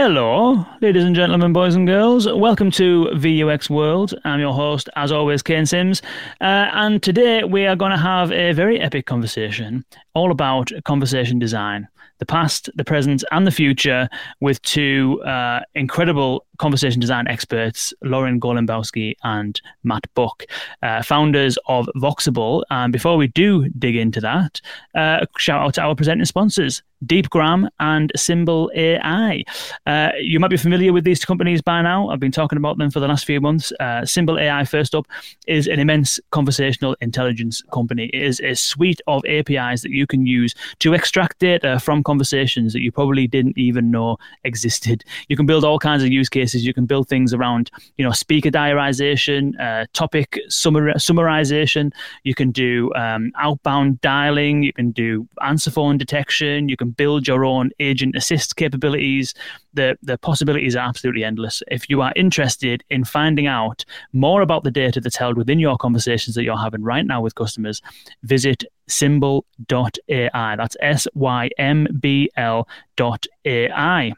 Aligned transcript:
Hello, 0.00 0.64
ladies 0.80 1.02
and 1.02 1.16
gentlemen, 1.16 1.52
boys 1.52 1.74
and 1.74 1.84
girls. 1.84 2.28
Welcome 2.28 2.70
to 2.70 3.06
VUX 3.14 3.68
World. 3.68 4.14
I'm 4.24 4.38
your 4.38 4.54
host, 4.54 4.88
as 4.94 5.10
always, 5.10 5.42
Kane 5.42 5.66
Simms. 5.66 6.02
Uh, 6.40 6.70
and 6.72 7.02
today 7.02 7.42
we 7.42 7.66
are 7.66 7.74
going 7.74 7.90
to 7.90 7.98
have 7.98 8.30
a 8.30 8.52
very 8.52 8.80
epic 8.80 9.06
conversation 9.06 9.84
all 10.14 10.30
about 10.30 10.70
conversation 10.84 11.40
design 11.40 11.88
the 12.18 12.26
past, 12.26 12.70
the 12.76 12.84
present, 12.84 13.24
and 13.32 13.46
the 13.46 13.50
future 13.50 14.08
with 14.40 14.62
two 14.62 15.20
uh, 15.22 15.60
incredible 15.74 16.44
conversation 16.58 17.00
design 17.00 17.26
experts, 17.28 17.92
Lauren 18.02 18.40
Golembiewski 18.40 19.14
and 19.24 19.60
Matt 19.82 20.04
Buck, 20.14 20.44
uh, 20.82 21.02
founders 21.02 21.58
of 21.66 21.88
Voxable. 21.96 22.62
And 22.70 22.92
before 22.92 23.16
we 23.16 23.28
do 23.28 23.68
dig 23.70 23.96
into 23.96 24.20
that, 24.20 24.60
uh, 24.94 25.26
shout 25.38 25.60
out 25.60 25.74
to 25.74 25.82
our 25.82 25.94
presenting 25.94 26.24
sponsors, 26.24 26.82
Deepgram 27.04 27.68
and 27.80 28.12
Symbl 28.16 28.68
AI. 28.74 29.44
Uh, 29.86 30.10
you 30.20 30.40
might 30.40 30.50
be 30.50 30.56
familiar 30.56 30.92
with 30.92 31.04
these 31.04 31.24
companies 31.24 31.62
by 31.62 31.82
now. 31.82 32.08
I've 32.08 32.20
been 32.20 32.32
talking 32.32 32.58
about 32.58 32.78
them 32.78 32.90
for 32.90 33.00
the 33.00 33.08
last 33.08 33.24
few 33.24 33.40
months. 33.40 33.72
Uh, 33.80 34.02
Symbl 34.02 34.40
AI, 34.40 34.64
first 34.64 34.94
up, 34.94 35.06
is 35.46 35.66
an 35.66 35.78
immense 35.78 36.18
conversational 36.30 36.96
intelligence 37.00 37.62
company. 37.72 38.10
It 38.12 38.22
is 38.22 38.40
a 38.40 38.54
suite 38.54 39.00
of 39.06 39.24
APIs 39.26 39.82
that 39.82 39.90
you 39.90 40.06
can 40.06 40.26
use 40.26 40.54
to 40.80 40.94
extract 40.94 41.38
data 41.38 41.78
from 41.80 42.02
conversations 42.02 42.72
that 42.72 42.80
you 42.80 42.92
probably 42.92 43.26
didn't 43.26 43.56
even 43.58 43.90
know 43.90 44.16
existed. 44.44 45.04
You 45.28 45.36
can 45.36 45.46
build 45.46 45.64
all 45.64 45.78
kinds 45.78 46.02
of 46.02 46.10
use 46.10 46.28
cases. 46.28 46.64
You 46.64 46.74
can 46.74 46.86
build 46.86 47.08
things 47.08 47.32
around, 47.32 47.70
you 47.96 48.04
know, 48.04 48.12
speaker 48.12 48.50
diarization, 48.50 49.58
uh, 49.60 49.86
topic 49.92 50.38
summar- 50.48 50.94
summarization. 50.94 51.92
You 52.24 52.34
can 52.34 52.50
do 52.50 52.92
um, 52.94 53.32
outbound 53.36 54.00
dialing. 54.00 54.62
You 54.62 54.72
can 54.72 54.90
do 54.90 55.28
answer 55.42 55.70
phone 55.70 55.98
detection. 55.98 56.68
You 56.68 56.76
can 56.76 56.87
build 56.96 57.26
your 57.26 57.44
own 57.44 57.70
agent 57.80 58.16
assist 58.16 58.56
capabilities. 58.56 59.34
The, 59.74 59.96
the 60.02 60.18
possibilities 60.18 60.76
are 60.76 60.86
absolutely 60.86 61.24
endless. 61.24 61.62
If 61.70 61.88
you 61.88 62.02
are 62.02 62.12
interested 62.16 62.82
in 62.90 63.04
finding 63.04 63.46
out 63.46 63.84
more 64.12 64.42
about 64.42 64.64
the 64.64 64.70
data 64.70 65.00
that's 65.00 65.16
held 65.16 65.36
within 65.36 65.58
your 65.58 65.76
conversations 65.76 66.34
that 66.34 66.44
you're 66.44 66.56
having 66.56 66.82
right 66.82 67.06
now 67.06 67.20
with 67.20 67.34
customers, 67.34 67.80
visit 68.22 68.64
symbl.ai. 68.88 70.56
That's 70.56 70.76
S 70.80 71.06
Y 71.14 71.50
M 71.58 71.86
B 72.00 72.30
L 72.36 72.68
dot 72.96 73.26
AI. 73.44 74.12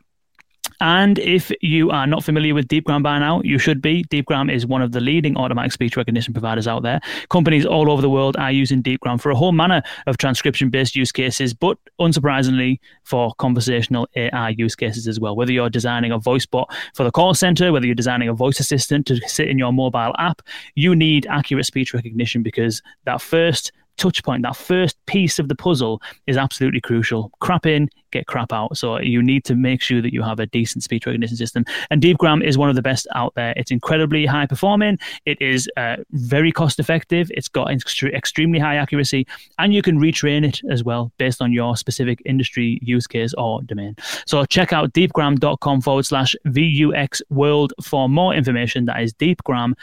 And 0.81 1.19
if 1.19 1.53
you 1.61 1.91
are 1.91 2.07
not 2.07 2.25
familiar 2.25 2.55
with 2.55 2.69
DeepGram 2.69 3.03
by 3.03 3.19
now, 3.19 3.43
you 3.43 3.59
should 3.59 3.83
be. 3.83 4.05
DeepGram 4.05 4.53
is 4.53 4.67
one 4.67 4.81
of 4.81 4.93
the 4.93 5.01
leading 5.01 5.37
automatic 5.37 5.73
speech 5.73 5.97
recognition 5.97 6.33
providers 6.33 6.67
out 6.67 6.83
there. 6.83 7.01
Companies 7.29 7.67
all 7.67 7.91
over 7.91 8.01
the 8.01 8.09
world 8.09 8.37
are 8.39 8.51
using 8.51 8.83
DeepGram 8.83 9.21
for 9.21 9.31
a 9.31 9.37
whole 9.37 9.53
manner 9.53 9.83
of 10.07 10.17
transcription 10.17 10.71
based 10.71 10.97
use 10.97 11.13
cases, 11.13 11.53
but 11.53 11.77
unsurprisingly, 12.01 12.79
for 13.05 13.35
conversational 13.39 14.09
AI 14.17 14.51
use 14.51 14.75
cases 14.75 15.07
as 15.07 15.21
well. 15.21 15.37
Whether 15.37 15.53
you're 15.53 15.71
designing 15.71 16.13
a 16.13 16.19
voice 16.19 16.47
bot 16.47 16.73
for 16.95 17.05
the 17.05 17.11
call 17.11 17.35
center, 17.35 17.73
whether 17.73 17.87
you're 17.87 17.95
designing 17.95 18.29
a 18.29 18.35
voice 18.35 18.59
assistant 18.61 19.07
to 19.09 19.17
sit 19.29 19.49
in 19.49 19.59
your 19.59 19.73
mobile 19.73 20.15
app, 20.19 20.43
you 20.75 20.97
need 20.97 21.27
accurate 21.27 21.67
speech 21.67 21.93
recognition 21.93 22.43
because 22.43 22.83
that 23.05 23.21
first 23.21 23.73
touch 24.01 24.23
point, 24.25 24.43
that 24.43 24.57
first 24.57 24.97
piece 25.07 25.39
of 25.39 25.49
the 25.49 25.55
puzzle 25.55 26.01
is 26.27 26.37
absolutely 26.37 26.81
crucial. 26.81 27.31
Crap 27.41 27.67
in, 27.67 27.89
get 28.11 28.27
crap 28.27 28.53
out. 28.53 28.77
So 28.77 28.99
you 28.99 29.23
need 29.23 29.45
to 29.45 29.55
make 29.55 29.83
sure 29.83 30.01
that 30.03 30.13
you 30.13 30.23
have 30.23 30.41
a 30.41 30.47
decent 30.47 30.83
speech 30.83 31.07
recognition 31.07 31.37
system. 31.37 31.65
And 31.91 32.03
DeepGram 32.03 32.43
is 32.43 32.57
one 32.57 32.69
of 32.69 32.77
the 32.77 32.83
best 32.83 33.07
out 33.15 33.35
there. 33.35 33.53
It's 33.57 33.71
incredibly 33.71 34.27
high 34.27 34.47
performing. 34.47 34.99
It 35.27 35.41
is 35.41 35.69
uh, 35.77 35.97
very 36.13 36.51
cost 36.51 36.81
effective. 36.81 37.31
It's 37.35 37.49
got 37.49 37.69
extre- 37.69 38.15
extremely 38.15 38.59
high 38.59 38.77
accuracy, 38.77 39.27
and 39.59 39.75
you 39.75 39.83
can 39.83 40.01
retrain 40.01 40.49
it 40.49 40.61
as 40.71 40.83
well 40.83 41.13
based 41.19 41.43
on 41.43 41.53
your 41.53 41.77
specific 41.77 42.23
industry 42.25 42.79
use 42.83 43.07
case 43.07 43.35
or 43.35 43.63
domain. 43.63 43.95
So 44.27 44.45
check 44.47 44.73
out 44.73 44.93
deepgram.com 44.95 45.83
forward 45.83 46.07
slash 46.07 46.35
VUX 46.47 47.21
world 47.29 47.73
for 47.83 48.09
more 48.09 48.35
information. 48.35 48.87
That 48.87 49.03
is 49.03 49.13
deepgram.com 49.15 49.77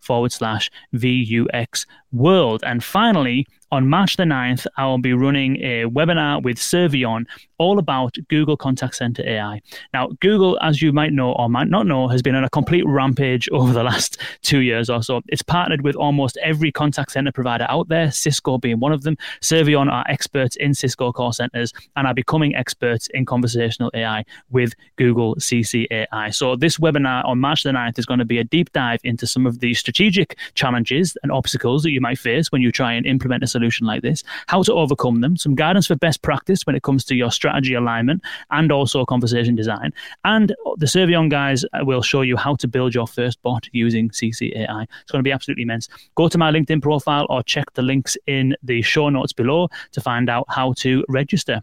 forward 0.00 0.32
slash 0.32 0.70
VUX 0.94 1.86
world. 2.12 2.62
And 2.64 2.82
finally, 2.82 3.46
on 3.74 3.88
March 3.88 4.16
the 4.16 4.22
9th, 4.22 4.68
I 4.76 4.86
will 4.86 4.98
be 4.98 5.14
running 5.14 5.56
a 5.56 5.86
webinar 5.86 6.40
with 6.40 6.58
Servion 6.58 7.26
all 7.58 7.80
about 7.80 8.16
Google 8.28 8.56
Contact 8.56 8.94
Center 8.94 9.26
AI. 9.26 9.60
Now, 9.92 10.10
Google, 10.20 10.58
as 10.62 10.80
you 10.80 10.92
might 10.92 11.12
know 11.12 11.32
or 11.32 11.48
might 11.48 11.68
not 11.68 11.86
know, 11.86 12.06
has 12.06 12.22
been 12.22 12.36
on 12.36 12.44
a 12.44 12.50
complete 12.50 12.84
rampage 12.86 13.48
over 13.52 13.72
the 13.72 13.82
last 13.82 14.20
two 14.42 14.60
years 14.60 14.88
or 14.88 15.02
so. 15.02 15.22
It's 15.26 15.42
partnered 15.42 15.82
with 15.82 15.96
almost 15.96 16.38
every 16.42 16.70
contact 16.70 17.10
center 17.10 17.32
provider 17.32 17.66
out 17.68 17.88
there, 17.88 18.12
Cisco 18.12 18.58
being 18.58 18.78
one 18.78 18.92
of 18.92 19.02
them. 19.02 19.16
Servion 19.40 19.90
are 19.90 20.04
experts 20.08 20.54
in 20.56 20.72
Cisco 20.72 21.12
call 21.12 21.32
centers 21.32 21.72
and 21.96 22.06
are 22.06 22.14
becoming 22.14 22.54
experts 22.54 23.08
in 23.12 23.24
conversational 23.24 23.90
AI 23.94 24.24
with 24.50 24.72
Google 24.96 25.34
CCAI. 25.36 26.32
So, 26.32 26.54
this 26.54 26.78
webinar 26.78 27.24
on 27.24 27.40
March 27.40 27.64
the 27.64 27.70
9th 27.70 27.98
is 27.98 28.06
going 28.06 28.20
to 28.20 28.24
be 28.24 28.38
a 28.38 28.44
deep 28.44 28.72
dive 28.72 29.00
into 29.02 29.26
some 29.26 29.46
of 29.46 29.58
the 29.58 29.74
strategic 29.74 30.38
challenges 30.54 31.16
and 31.24 31.32
obstacles 31.32 31.82
that 31.82 31.90
you 31.90 32.00
might 32.00 32.18
face 32.18 32.52
when 32.52 32.62
you 32.62 32.70
try 32.70 32.92
and 32.92 33.04
implement 33.04 33.42
a 33.42 33.48
solution 33.48 33.63
solution 33.64 33.86
like 33.86 34.02
this, 34.02 34.22
how 34.46 34.62
to 34.62 34.72
overcome 34.74 35.22
them, 35.22 35.36
some 35.36 35.54
guidance 35.54 35.86
for 35.86 35.96
best 35.96 36.20
practice 36.20 36.66
when 36.66 36.76
it 36.76 36.82
comes 36.82 37.04
to 37.06 37.14
your 37.14 37.30
strategy 37.30 37.72
alignment 37.74 38.22
and 38.50 38.70
also 38.70 39.04
conversation 39.06 39.54
design. 39.54 39.90
And 40.24 40.54
the 40.76 40.86
Servion 40.86 41.30
guys 41.30 41.64
will 41.80 42.02
show 42.02 42.20
you 42.20 42.36
how 42.36 42.56
to 42.56 42.68
build 42.68 42.94
your 42.94 43.06
first 43.06 43.40
bot 43.42 43.66
using 43.72 44.10
CCAI. 44.10 44.86
It's 45.00 45.10
going 45.10 45.20
to 45.20 45.28
be 45.28 45.32
absolutely 45.32 45.62
immense. 45.62 45.88
Go 46.14 46.28
to 46.28 46.36
my 46.36 46.52
LinkedIn 46.52 46.82
profile 46.82 47.26
or 47.30 47.42
check 47.42 47.72
the 47.72 47.82
links 47.82 48.18
in 48.26 48.54
the 48.62 48.82
show 48.82 49.08
notes 49.08 49.32
below 49.32 49.68
to 49.92 50.00
find 50.00 50.28
out 50.28 50.44
how 50.48 50.74
to 50.74 51.02
register. 51.08 51.62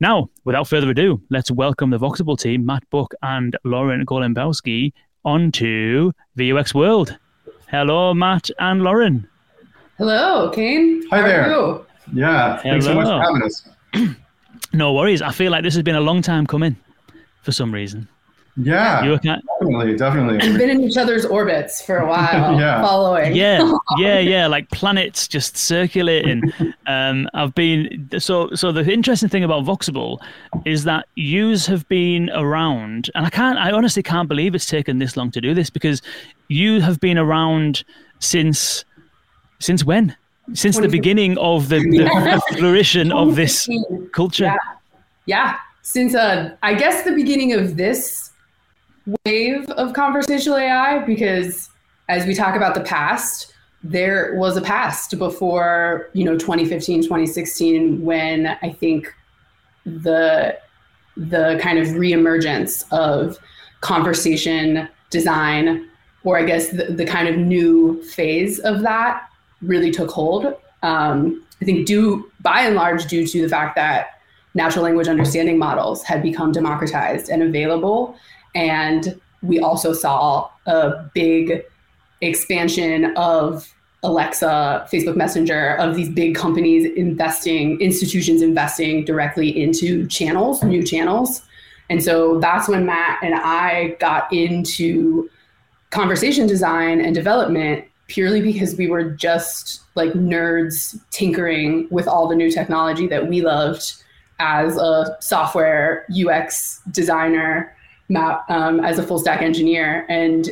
Now, 0.00 0.28
without 0.44 0.68
further 0.68 0.90
ado, 0.90 1.22
let's 1.30 1.50
welcome 1.50 1.90
the 1.90 1.98
Voxable 1.98 2.38
team, 2.38 2.66
Matt 2.66 2.84
Buck 2.90 3.14
and 3.22 3.56
Lauren 3.64 4.04
Golembiewski, 4.04 4.92
onto 5.24 6.12
VUX 6.36 6.74
World. 6.74 7.18
Hello, 7.68 8.12
Matt 8.12 8.50
and 8.58 8.82
Lauren. 8.82 9.28
Hello, 10.00 10.48
Kane. 10.48 11.02
Hi 11.10 11.18
How 11.20 11.26
there. 11.26 11.54
Are 11.54 11.82
yeah, 12.14 12.56
Hello. 12.62 12.62
thanks 12.62 12.86
so 12.86 12.94
much 12.94 13.04
for 13.04 13.20
having 13.20 13.42
us. 13.42 14.16
no 14.72 14.94
worries. 14.94 15.20
I 15.20 15.30
feel 15.30 15.52
like 15.52 15.62
this 15.62 15.74
has 15.74 15.82
been 15.82 15.94
a 15.96 16.00
long 16.00 16.22
time 16.22 16.46
coming 16.46 16.74
for 17.42 17.52
some 17.52 17.70
reason. 17.70 18.08
Yeah, 18.56 19.04
You 19.04 19.10
were 19.10 19.18
kind 19.18 19.42
definitely, 19.60 19.96
definitely. 19.98 20.48
We've 20.48 20.58
been 20.58 20.70
in 20.70 20.80
each 20.84 20.96
other's 20.96 21.26
orbits 21.26 21.82
for 21.82 21.98
a 21.98 22.06
while, 22.08 22.58
Yeah. 22.60 22.80
following. 22.82 23.34
yeah, 23.36 23.70
yeah, 23.98 24.18
yeah, 24.20 24.46
like 24.46 24.70
planets 24.70 25.28
just 25.28 25.58
circulating. 25.58 26.50
Um, 26.86 27.28
I've 27.34 27.54
been 27.54 28.08
so 28.18 28.48
so. 28.54 28.72
The 28.72 28.90
interesting 28.90 29.28
thing 29.28 29.44
about 29.44 29.64
Voxable 29.64 30.18
is 30.64 30.82
that 30.84 31.06
yous 31.14 31.66
have 31.66 31.86
been 31.88 32.30
around, 32.30 33.10
and 33.14 33.24
I 33.26 33.30
can't. 33.30 33.58
I 33.58 33.70
honestly 33.70 34.02
can't 34.02 34.28
believe 34.28 34.54
it's 34.56 34.66
taken 34.66 34.98
this 34.98 35.14
long 35.16 35.30
to 35.32 35.40
do 35.42 35.54
this 35.54 35.68
because 35.70 36.02
you 36.48 36.80
have 36.80 36.98
been 36.98 37.16
around 37.16 37.84
since 38.18 38.84
since 39.60 39.84
when? 39.84 40.16
Since 40.52 40.78
the 40.78 40.88
beginning 40.88 41.38
of 41.38 41.68
the, 41.68 41.78
the 41.78 42.42
flourishing 42.56 43.12
of 43.12 43.36
this 43.36 43.68
culture. 44.12 44.44
Yeah. 44.44 44.56
Yeah. 45.26 45.56
Since 45.82 46.14
uh, 46.14 46.56
I 46.62 46.74
guess 46.74 47.04
the 47.04 47.12
beginning 47.12 47.52
of 47.52 47.76
this 47.76 48.32
wave 49.24 49.70
of 49.70 49.92
conversational 49.92 50.58
AI, 50.58 50.98
because 51.00 51.70
as 52.08 52.26
we 52.26 52.34
talk 52.34 52.56
about 52.56 52.74
the 52.74 52.80
past, 52.80 53.54
there 53.82 54.34
was 54.36 54.56
a 54.56 54.60
past 54.60 55.16
before, 55.18 56.10
you 56.12 56.24
know, 56.24 56.36
2015, 56.36 57.02
2016, 57.02 58.02
when 58.04 58.58
I 58.62 58.72
think 58.72 59.14
the 59.84 60.58
the 61.16 61.58
kind 61.60 61.78
of 61.78 61.88
reemergence 61.88 62.84
of 62.92 63.38
conversation 63.80 64.88
design, 65.10 65.88
or 66.24 66.38
I 66.38 66.44
guess 66.44 66.68
the, 66.68 66.84
the 66.84 67.04
kind 67.04 67.28
of 67.28 67.36
new 67.36 68.02
phase 68.02 68.58
of 68.60 68.82
that 68.82 69.29
really 69.62 69.90
took 69.90 70.10
hold. 70.10 70.54
Um, 70.82 71.44
I 71.60 71.64
think 71.64 71.86
due 71.86 72.30
by 72.40 72.62
and 72.62 72.74
large 72.74 73.06
due 73.06 73.26
to 73.26 73.42
the 73.42 73.48
fact 73.48 73.76
that 73.76 74.20
natural 74.54 74.84
language 74.84 75.08
understanding 75.08 75.58
models 75.58 76.02
had 76.02 76.22
become 76.22 76.52
democratized 76.52 77.28
and 77.28 77.42
available, 77.42 78.16
and 78.54 79.20
we 79.42 79.60
also 79.60 79.92
saw 79.92 80.48
a 80.66 81.04
big 81.14 81.64
expansion 82.20 83.16
of 83.16 83.72
Alexa, 84.02 84.88
Facebook 84.90 85.16
Messenger, 85.16 85.76
of 85.76 85.94
these 85.94 86.08
big 86.08 86.34
companies 86.34 86.90
investing, 86.96 87.78
institutions 87.80 88.40
investing 88.40 89.04
directly 89.04 89.48
into 89.62 90.06
channels, 90.06 90.62
new 90.62 90.82
channels. 90.82 91.42
And 91.90 92.02
so 92.02 92.38
that's 92.40 92.68
when 92.68 92.86
Matt 92.86 93.18
and 93.22 93.34
I 93.34 93.96
got 94.00 94.32
into 94.32 95.28
conversation 95.90 96.46
design 96.46 97.00
and 97.00 97.14
development 97.14 97.84
purely 98.10 98.42
because 98.42 98.74
we 98.76 98.88
were 98.88 99.04
just 99.04 99.82
like 99.94 100.12
nerds 100.12 101.00
tinkering 101.10 101.86
with 101.90 102.08
all 102.08 102.26
the 102.26 102.34
new 102.34 102.50
technology 102.50 103.06
that 103.06 103.28
we 103.28 103.40
loved 103.40 103.94
as 104.40 104.76
a 104.76 105.16
software 105.20 106.06
UX 106.10 106.82
designer, 106.90 107.74
um, 108.48 108.80
as 108.80 108.98
a 108.98 109.02
full 109.02 109.18
stack 109.18 109.42
engineer. 109.42 110.04
And 110.08 110.50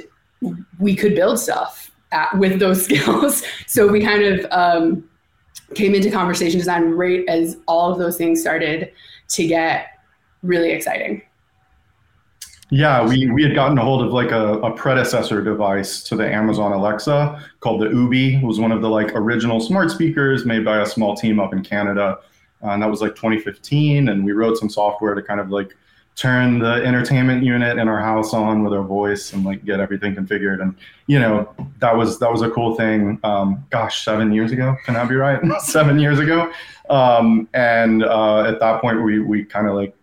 we 0.78 0.94
could 0.94 1.16
build 1.16 1.40
stuff 1.40 1.90
at, 2.12 2.38
with 2.38 2.60
those 2.60 2.84
skills. 2.86 3.42
so 3.66 3.88
we 3.88 4.00
kind 4.00 4.22
of 4.22 4.46
um, 4.52 5.08
came 5.74 5.94
into 5.94 6.10
conversation 6.10 6.58
design 6.58 6.92
right 6.92 7.24
as 7.28 7.56
all 7.66 7.90
of 7.90 7.98
those 7.98 8.16
things 8.16 8.40
started 8.40 8.92
to 9.30 9.46
get 9.46 9.88
really 10.42 10.70
exciting. 10.70 11.22
Yeah, 12.70 13.06
we, 13.06 13.30
we 13.30 13.42
had 13.42 13.54
gotten 13.54 13.78
a 13.78 13.82
hold 13.82 14.02
of 14.02 14.12
like 14.12 14.30
a, 14.30 14.58
a 14.60 14.70
predecessor 14.72 15.42
device 15.42 16.02
to 16.04 16.16
the 16.16 16.30
Amazon 16.30 16.72
Alexa 16.72 17.42
called 17.60 17.80
the 17.80 17.88
Ubi. 17.88 18.36
It 18.36 18.44
was 18.44 18.60
one 18.60 18.72
of 18.72 18.82
the 18.82 18.90
like 18.90 19.12
original 19.14 19.58
smart 19.58 19.90
speakers 19.90 20.44
made 20.44 20.64
by 20.64 20.82
a 20.82 20.86
small 20.86 21.16
team 21.16 21.40
up 21.40 21.54
in 21.54 21.62
Canada. 21.62 22.18
Uh, 22.62 22.70
and 22.70 22.82
that 22.82 22.90
was 22.90 23.00
like 23.00 23.14
2015. 23.14 24.10
And 24.10 24.24
we 24.24 24.32
wrote 24.32 24.58
some 24.58 24.68
software 24.68 25.14
to 25.14 25.22
kind 25.22 25.40
of 25.40 25.50
like 25.50 25.74
turn 26.18 26.58
the 26.58 26.84
entertainment 26.84 27.44
unit 27.44 27.78
in 27.78 27.86
our 27.86 28.00
house 28.00 28.34
on 28.34 28.64
with 28.64 28.72
our 28.72 28.82
voice 28.82 29.32
and 29.32 29.44
like 29.44 29.64
get 29.64 29.78
everything 29.78 30.14
configured. 30.14 30.60
And 30.60 30.74
you 31.06 31.18
know, 31.18 31.48
that 31.78 31.96
was 31.96 32.18
that 32.18 32.30
was 32.30 32.42
a 32.42 32.50
cool 32.50 32.74
thing. 32.74 33.20
Um, 33.22 33.64
gosh, 33.70 34.04
seven 34.04 34.32
years 34.32 34.50
ago, 34.50 34.76
can 34.84 34.94
that 34.94 35.08
be 35.08 35.14
right? 35.14 35.40
seven 35.60 35.98
years 35.98 36.18
ago. 36.18 36.52
Um, 36.90 37.48
and 37.54 38.02
uh, 38.04 38.42
at 38.42 38.58
that 38.60 38.80
point, 38.80 39.02
we 39.02 39.20
we 39.20 39.44
kind 39.44 39.68
of 39.68 39.74
like 39.74 39.94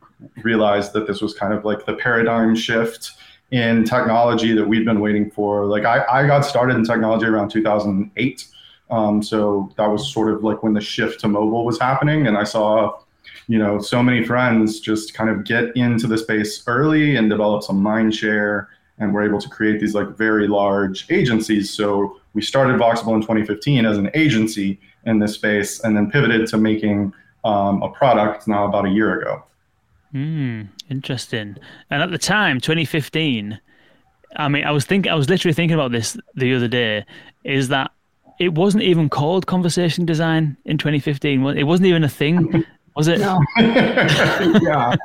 realized 0.43 0.93
that 0.93 1.07
this 1.07 1.21
was 1.21 1.33
kind 1.33 1.53
of 1.53 1.65
like 1.65 1.85
the 1.85 1.93
paradigm 1.93 2.55
shift 2.55 3.11
in 3.51 3.83
technology 3.83 4.53
that 4.53 4.67
we'd 4.67 4.85
been 4.85 4.99
waiting 4.99 5.29
for. 5.29 5.65
Like 5.65 5.85
I, 5.85 6.05
I 6.11 6.27
got 6.27 6.41
started 6.41 6.75
in 6.75 6.83
technology 6.83 7.25
around 7.25 7.49
2008. 7.49 8.47
Um, 8.89 9.21
so 9.23 9.71
that 9.77 9.87
was 9.87 10.11
sort 10.11 10.31
of 10.31 10.43
like 10.43 10.63
when 10.63 10.73
the 10.73 10.81
shift 10.81 11.19
to 11.21 11.27
mobile 11.27 11.65
was 11.65 11.79
happening. 11.79 12.27
And 12.27 12.37
I 12.37 12.43
saw, 12.43 12.99
you 13.47 13.57
know, 13.57 13.79
so 13.79 14.03
many 14.03 14.23
friends 14.23 14.79
just 14.79 15.13
kind 15.13 15.29
of 15.29 15.43
get 15.43 15.75
into 15.75 16.07
the 16.07 16.17
space 16.17 16.63
early 16.67 17.15
and 17.15 17.29
develop 17.29 17.63
some 17.63 17.81
mind 17.81 18.15
share 18.15 18.69
and 18.97 19.13
we're 19.13 19.23
able 19.23 19.39
to 19.39 19.49
create 19.49 19.79
these 19.79 19.93
like 19.93 20.09
very 20.17 20.47
large 20.47 21.05
agencies. 21.09 21.69
So 21.69 22.19
we 22.33 22.41
started 22.41 22.79
Voxable 22.79 23.13
in 23.15 23.21
2015 23.21 23.85
as 23.85 23.97
an 23.97 24.09
agency 24.13 24.79
in 25.05 25.19
this 25.19 25.33
space 25.33 25.81
and 25.81 25.95
then 25.95 26.09
pivoted 26.09 26.47
to 26.47 26.57
making 26.57 27.13
um, 27.43 27.83
a 27.83 27.89
product 27.89 28.47
now 28.47 28.65
about 28.65 28.85
a 28.85 28.89
year 28.89 29.19
ago. 29.19 29.43
Hmm, 30.11 30.63
interesting. 30.89 31.57
And 31.89 32.01
at 32.01 32.11
the 32.11 32.17
time, 32.17 32.59
2015, 32.59 33.59
I 34.37 34.47
mean, 34.47 34.63
I 34.63 34.71
was 34.71 34.85
thinking, 34.85 35.11
I 35.11 35.15
was 35.15 35.29
literally 35.29 35.53
thinking 35.53 35.75
about 35.75 35.91
this 35.91 36.17
the 36.35 36.53
other 36.55 36.67
day. 36.67 37.05
Is 37.43 37.69
that 37.69 37.91
it 38.39 38.53
wasn't 38.53 38.83
even 38.83 39.09
called 39.09 39.47
conversation 39.47 40.05
design 40.05 40.57
in 40.65 40.77
2015. 40.77 41.45
It 41.57 41.63
wasn't 41.63 41.87
even 41.87 42.03
a 42.03 42.09
thing, 42.09 42.65
was 42.95 43.07
it? 43.07 43.19
No. 43.19 43.41
yeah, 44.61 44.95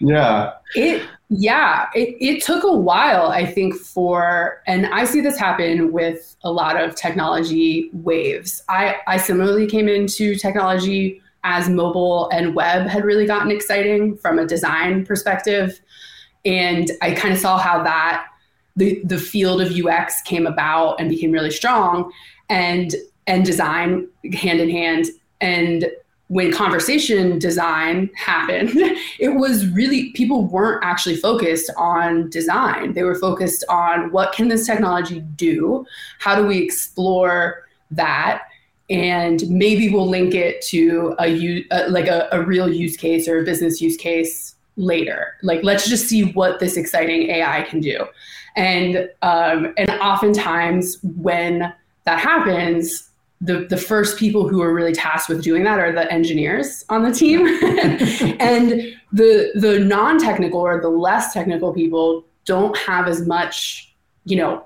yeah. 0.00 0.52
It 0.74 1.02
yeah. 1.28 1.86
It 1.94 2.16
it 2.20 2.42
took 2.42 2.64
a 2.64 2.72
while, 2.72 3.28
I 3.28 3.44
think, 3.44 3.74
for 3.74 4.62
and 4.66 4.86
I 4.86 5.04
see 5.04 5.20
this 5.20 5.38
happen 5.38 5.92
with 5.92 6.36
a 6.42 6.50
lot 6.50 6.80
of 6.80 6.94
technology 6.94 7.90
waves. 7.92 8.62
I 8.68 8.96
I 9.06 9.18
similarly 9.18 9.66
came 9.66 9.88
into 9.88 10.34
technology 10.34 11.22
as 11.44 11.68
mobile 11.68 12.28
and 12.32 12.54
web 12.54 12.86
had 12.86 13.04
really 13.04 13.26
gotten 13.26 13.50
exciting 13.50 14.16
from 14.16 14.38
a 14.38 14.46
design 14.46 15.04
perspective. 15.04 15.80
And 16.44 16.90
I 17.02 17.12
kind 17.12 17.32
of 17.32 17.40
saw 17.40 17.58
how 17.58 17.82
that 17.82 18.26
the, 18.76 19.00
the 19.04 19.18
field 19.18 19.60
of 19.60 19.72
UX 19.72 20.22
came 20.22 20.46
about 20.46 21.00
and 21.00 21.08
became 21.08 21.32
really 21.32 21.50
strong 21.50 22.12
and 22.48 22.94
and 23.26 23.44
design 23.44 24.08
hand 24.32 24.60
in 24.60 24.70
hand. 24.70 25.06
And 25.40 25.90
when 26.28 26.52
conversation 26.52 27.38
design 27.38 28.10
happened, 28.14 28.70
it 29.18 29.34
was 29.36 29.66
really 29.68 30.12
people 30.12 30.44
weren't 30.44 30.82
actually 30.84 31.16
focused 31.16 31.70
on 31.76 32.30
design. 32.30 32.94
They 32.94 33.02
were 33.02 33.14
focused 33.14 33.64
on 33.68 34.12
what 34.12 34.32
can 34.32 34.48
this 34.48 34.66
technology 34.66 35.20
do? 35.20 35.84
How 36.20 36.34
do 36.34 36.46
we 36.46 36.58
explore 36.58 37.66
that? 37.90 38.44
And 38.90 39.48
maybe 39.48 39.88
we'll 39.90 40.08
link 40.08 40.34
it 40.34 40.62
to 40.62 41.14
a 41.20 41.64
uh, 41.70 41.90
like 41.90 42.06
a, 42.06 42.28
a 42.32 42.42
real 42.42 42.68
use 42.68 42.96
case 42.96 43.28
or 43.28 43.40
a 43.40 43.44
business 43.44 43.80
use 43.80 43.96
case 43.96 44.54
later. 44.76 45.34
Like 45.42 45.62
let's 45.62 45.88
just 45.88 46.08
see 46.08 46.32
what 46.32 46.60
this 46.60 46.76
exciting 46.76 47.30
AI 47.30 47.62
can 47.62 47.80
do, 47.80 48.06
and 48.56 49.08
um, 49.22 49.74
and 49.76 49.90
oftentimes 50.00 50.98
when 51.02 51.72
that 52.04 52.18
happens, 52.18 53.10
the 53.40 53.66
the 53.68 53.76
first 53.76 54.18
people 54.18 54.48
who 54.48 54.62
are 54.62 54.72
really 54.72 54.94
tasked 54.94 55.28
with 55.28 55.42
doing 55.42 55.64
that 55.64 55.78
are 55.78 55.92
the 55.92 56.10
engineers 56.10 56.84
on 56.88 57.02
the 57.02 57.12
team, 57.12 57.46
and 58.40 58.96
the 59.12 59.50
the 59.54 59.80
non 59.80 60.18
technical 60.18 60.60
or 60.60 60.80
the 60.80 60.88
less 60.88 61.32
technical 61.32 61.74
people 61.74 62.24
don't 62.44 62.76
have 62.78 63.06
as 63.06 63.26
much 63.26 63.94
you 64.24 64.36
know 64.36 64.64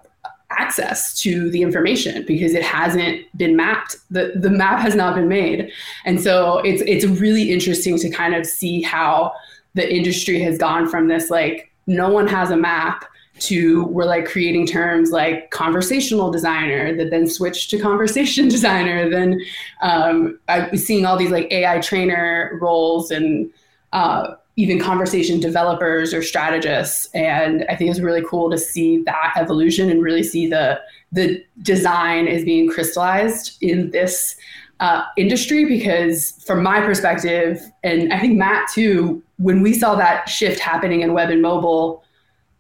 access 0.58 1.19
to 1.20 1.50
the 1.50 1.62
information 1.62 2.25
because 2.26 2.54
it 2.54 2.62
hasn't 2.62 3.25
been 3.37 3.56
mapped. 3.56 3.96
The 4.10 4.32
the 4.37 4.50
map 4.50 4.81
has 4.81 4.94
not 4.94 5.14
been 5.14 5.28
made. 5.28 5.70
And 6.04 6.20
so 6.20 6.58
it's 6.58 6.82
it's 6.87 7.04
really 7.04 7.52
interesting 7.52 7.99
to 7.99 8.10
kind 8.10 8.34
of 8.34 8.46
see 8.46 8.82
how 8.82 9.32
the 9.75 9.93
industry 9.93 10.40
has 10.40 10.58
gone 10.58 10.88
from 10.88 11.08
this 11.08 11.31
like 11.31 11.72
no 11.87 12.10
one 12.10 12.26
has 12.26 12.50
a 12.50 12.56
map 12.56 13.04
to 13.38 13.84
we're 13.87 14.04
like 14.04 14.26
creating 14.26 14.66
terms 14.66 15.10
like 15.10 15.50
conversational 15.50 16.31
designer 16.31 16.94
that 16.94 17.10
then 17.10 17.26
switched 17.26 17.70
to 17.70 17.78
conversation 17.78 18.49
designer 18.56 19.08
then 19.08 19.40
um, 19.81 20.38
i'm 20.49 20.76
seeing 20.76 21.06
all 21.06 21.16
these 21.16 21.31
like 21.31 21.50
ai 21.50 21.81
trainer 21.81 22.58
roles 22.60 23.10
and 23.10 23.50
uh, 23.93 24.34
even 24.56 24.78
conversation 24.78 25.40
developers 25.40 26.12
or 26.12 26.22
strategists. 26.22 27.08
And 27.14 27.64
I 27.69 27.76
think 27.76 27.90
it's 27.90 28.00
really 28.00 28.22
cool 28.22 28.50
to 28.50 28.58
see 28.58 29.02
that 29.04 29.32
evolution 29.37 29.90
and 29.90 30.02
really 30.02 30.22
see 30.22 30.46
the 30.46 30.81
the 31.10 31.44
design 31.62 32.26
is 32.26 32.44
being 32.44 32.70
crystallized 32.70 33.56
in 33.62 33.90
this 33.90 34.34
uh, 34.81 35.04
industry 35.16 35.64
because 35.64 36.32
from 36.44 36.62
my 36.62 36.81
perspective, 36.81 37.62
and 37.84 38.12
I 38.12 38.19
think 38.19 38.37
Matt 38.37 38.69
too, 38.72 39.22
when 39.37 39.62
we 39.62 39.75
saw 39.75 39.94
that 39.94 40.28
shift 40.28 40.58
happening 40.58 41.02
in 41.02 41.12
web 41.12 41.31
and 41.31 41.43
mobile, 41.43 42.02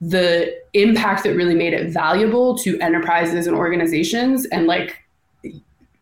the 0.00 0.54
impact 0.74 1.24
that 1.24 1.34
really 1.34 1.54
made 1.54 1.72
it 1.72 1.90
valuable 1.90 2.56
to 2.58 2.78
enterprises 2.80 3.46
and 3.46 3.56
organizations 3.56 4.46
and 4.46 4.66
like 4.66 5.02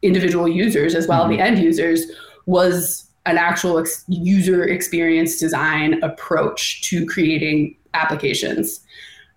individual 0.02 0.48
users 0.48 0.94
as 0.94 1.06
well, 1.06 1.22
mm-hmm. 1.22 1.32
the 1.32 1.40
end 1.40 1.58
users, 1.58 2.06
was 2.46 3.09
an 3.30 3.38
actual 3.38 3.78
ex- 3.78 4.04
user 4.08 4.64
experience 4.64 5.38
design 5.38 6.02
approach 6.02 6.82
to 6.82 7.06
creating 7.06 7.76
applications. 7.94 8.80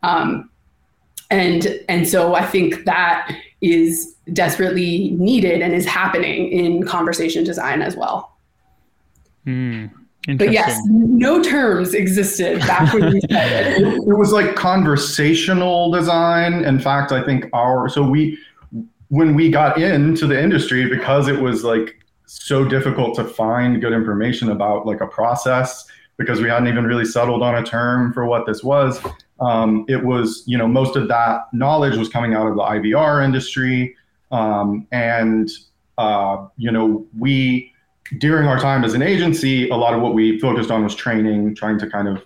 Um, 0.02 0.50
and 1.30 1.80
and 1.88 2.08
so 2.08 2.36
I 2.36 2.46
think 2.46 2.86
that 2.86 3.36
is 3.62 4.16
desperately 4.34 5.12
needed 5.12 5.62
and 5.62 5.74
is 5.74 5.86
happening 5.86 6.50
in 6.50 6.86
conversation 6.86 7.44
design 7.44 7.82
as 7.82 7.96
well. 7.96 8.36
Mm, 9.48 9.92
but 10.38 10.52
yes, 10.52 10.80
no 10.88 11.42
terms 11.42 11.94
existed 11.94 12.60
back 12.60 12.94
when 12.94 13.14
we 13.14 13.20
started. 13.22 13.78
it 14.08 14.18
was 14.18 14.32
like 14.32 14.56
conversational 14.56 15.92
design. 15.92 16.66
In 16.66 16.80
fact, 16.80 17.12
I 17.12 17.24
think 17.24 17.46
our 17.54 17.90
so 17.90 18.04
we 18.04 18.38
when 19.10 19.36
we 19.36 19.50
got 19.50 19.80
into 19.80 20.28
the 20.28 20.42
industry 20.42 20.90
because 20.90 21.28
it 21.28 21.40
was 21.40 21.64
like 21.64 22.03
so 22.26 22.66
difficult 22.66 23.16
to 23.16 23.24
find 23.24 23.82
good 23.82 23.94
information 23.94 24.50
about 24.50 24.86
like 24.86 25.02
a 25.02 25.08
process 25.08 25.86
because 26.18 26.42
we 26.42 26.48
hadn't 26.48 26.68
even 26.68 26.86
really 26.86 27.06
settled 27.06 27.42
on 27.42 27.56
a 27.56 27.64
term 27.64 28.14
for 28.14 28.26
what 28.26 28.46
this 28.46 28.64
was. 28.64 29.02
Um, 29.40 29.86
it 29.88 30.04
was, 30.04 30.44
you 30.46 30.58
know, 30.58 30.68
most 30.68 30.96
of 30.96 31.08
that 31.08 31.48
knowledge 31.54 31.98
was 31.98 32.10
coming 32.10 32.34
out 32.34 32.48
of 32.48 32.56
the 32.56 32.62
IVR 32.62 33.24
industry. 33.24 33.96
Um, 34.32 34.88
and, 34.92 35.50
uh, 35.98 36.48
you 36.58 36.72
know, 36.72 37.06
we, 37.18 37.72
during 38.20 38.48
our 38.48 38.60
time 38.60 38.84
as 38.84 38.94
an 38.94 39.02
agency, 39.02 39.70
a 39.70 39.76
lot 39.76 39.94
of 39.94 40.02
what 40.02 40.14
we 40.14 40.40
focused 40.40 40.72
on 40.72 40.84
was 40.84 40.96
training, 40.96 41.56
trying 41.56 41.80
to 41.80 41.90
kind 41.90 42.08
of 42.08 42.24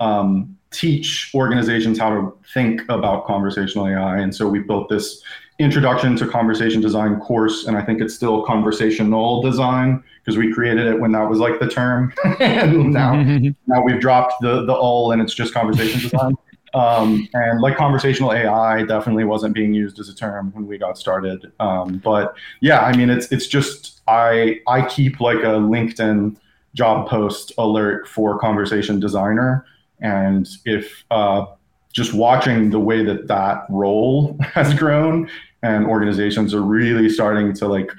um, 0.00 0.56
teach 0.70 1.30
organizations 1.34 1.98
how 1.98 2.10
to 2.10 2.38
think 2.52 2.82
about 2.88 3.26
conversational 3.26 3.88
AI. 3.88 4.18
And 4.18 4.34
so 4.34 4.48
we 4.48 4.60
built 4.60 4.88
this 4.88 5.22
introduction 5.60 6.16
to 6.16 6.26
conversation 6.26 6.80
design 6.80 7.20
course 7.20 7.66
and 7.66 7.76
i 7.76 7.82
think 7.82 8.00
it's 8.00 8.14
still 8.14 8.42
conversational 8.42 9.42
design 9.42 10.02
because 10.24 10.38
we 10.38 10.52
created 10.52 10.86
it 10.86 11.00
when 11.00 11.12
that 11.12 11.28
was 11.28 11.38
like 11.38 11.58
the 11.58 11.68
term. 11.68 12.12
And 12.40 12.92
now 12.92 13.14
now 13.66 13.82
we've 13.82 14.00
dropped 14.00 14.34
the 14.40 14.64
the 14.64 14.74
all 14.74 15.12
and 15.12 15.20
it's 15.20 15.34
just 15.34 15.54
conversation 15.54 16.00
design. 16.00 16.34
Um, 16.72 17.28
and 17.34 17.60
like 17.60 17.76
conversational 17.76 18.32
ai 18.32 18.84
definitely 18.84 19.24
wasn't 19.24 19.56
being 19.56 19.74
used 19.74 19.98
as 19.98 20.08
a 20.08 20.14
term 20.14 20.52
when 20.52 20.68
we 20.68 20.78
got 20.78 20.96
started. 20.96 21.50
Um, 21.58 21.98
but 22.04 22.36
yeah 22.60 22.82
i 22.82 22.96
mean 22.96 23.10
it's 23.10 23.32
it's 23.32 23.48
just 23.48 24.02
i 24.06 24.60
i 24.68 24.86
keep 24.86 25.18
like 25.18 25.38
a 25.38 25.58
linkedin 25.58 26.36
job 26.74 27.08
post 27.08 27.50
alert 27.58 28.06
for 28.06 28.38
conversation 28.38 29.00
designer. 29.00 29.66
And 30.00 30.48
if 30.64 31.02
uh, 31.10 31.46
just 31.92 32.14
watching 32.14 32.70
the 32.70 32.78
way 32.78 33.04
that 33.04 33.26
that 33.26 33.64
role 33.68 34.38
has 34.54 34.72
grown 34.74 35.28
and 35.62 35.86
organizations 35.86 36.54
are 36.54 36.62
really 36.62 37.08
starting 37.08 37.52
to 37.52 37.66
like 37.66 37.90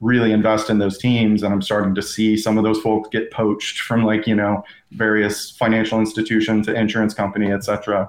really 0.00 0.32
invest 0.32 0.68
in 0.68 0.78
those 0.78 0.98
teams 0.98 1.42
and 1.42 1.52
i'm 1.52 1.62
starting 1.62 1.94
to 1.94 2.02
see 2.02 2.36
some 2.36 2.58
of 2.58 2.64
those 2.64 2.78
folks 2.80 3.08
get 3.10 3.30
poached 3.30 3.80
from 3.80 4.04
like 4.04 4.26
you 4.26 4.34
know 4.34 4.62
various 4.92 5.50
financial 5.52 5.98
institution 5.98 6.62
to 6.62 6.74
insurance 6.74 7.14
company 7.14 7.50
et 7.52 7.64
cetera 7.64 8.08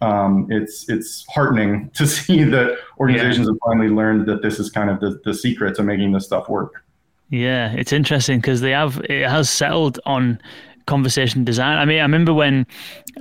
um, 0.00 0.46
it's 0.50 0.88
it's 0.88 1.24
heartening 1.28 1.88
to 1.94 2.06
see 2.06 2.44
that 2.44 2.78
organizations 2.98 3.46
yeah. 3.46 3.52
have 3.52 3.58
finally 3.64 3.88
learned 3.88 4.26
that 4.26 4.42
this 4.42 4.58
is 4.60 4.70
kind 4.70 4.90
of 4.90 5.00
the, 5.00 5.20
the 5.24 5.34
secret 5.34 5.74
to 5.74 5.82
making 5.82 6.12
this 6.12 6.24
stuff 6.24 6.48
work 6.48 6.84
yeah 7.30 7.72
it's 7.72 7.92
interesting 7.92 8.38
because 8.38 8.60
they 8.60 8.70
have 8.70 9.00
it 9.08 9.28
has 9.28 9.50
settled 9.50 9.98
on 10.06 10.38
conversation 10.86 11.44
design. 11.44 11.78
I 11.78 11.84
mean, 11.84 11.98
I 11.98 12.02
remember 12.02 12.34
when 12.34 12.66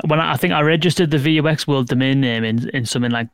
when 0.06 0.20
I, 0.20 0.34
I 0.34 0.38
think 0.38 0.54
I 0.54 0.62
registered 0.62 1.12
the 1.12 1.18
VUX 1.18 1.68
World 1.68 1.88
domain 1.88 2.20
name 2.22 2.44
in 2.44 2.70
in 2.70 2.86
something 2.86 3.12
like 3.12 3.30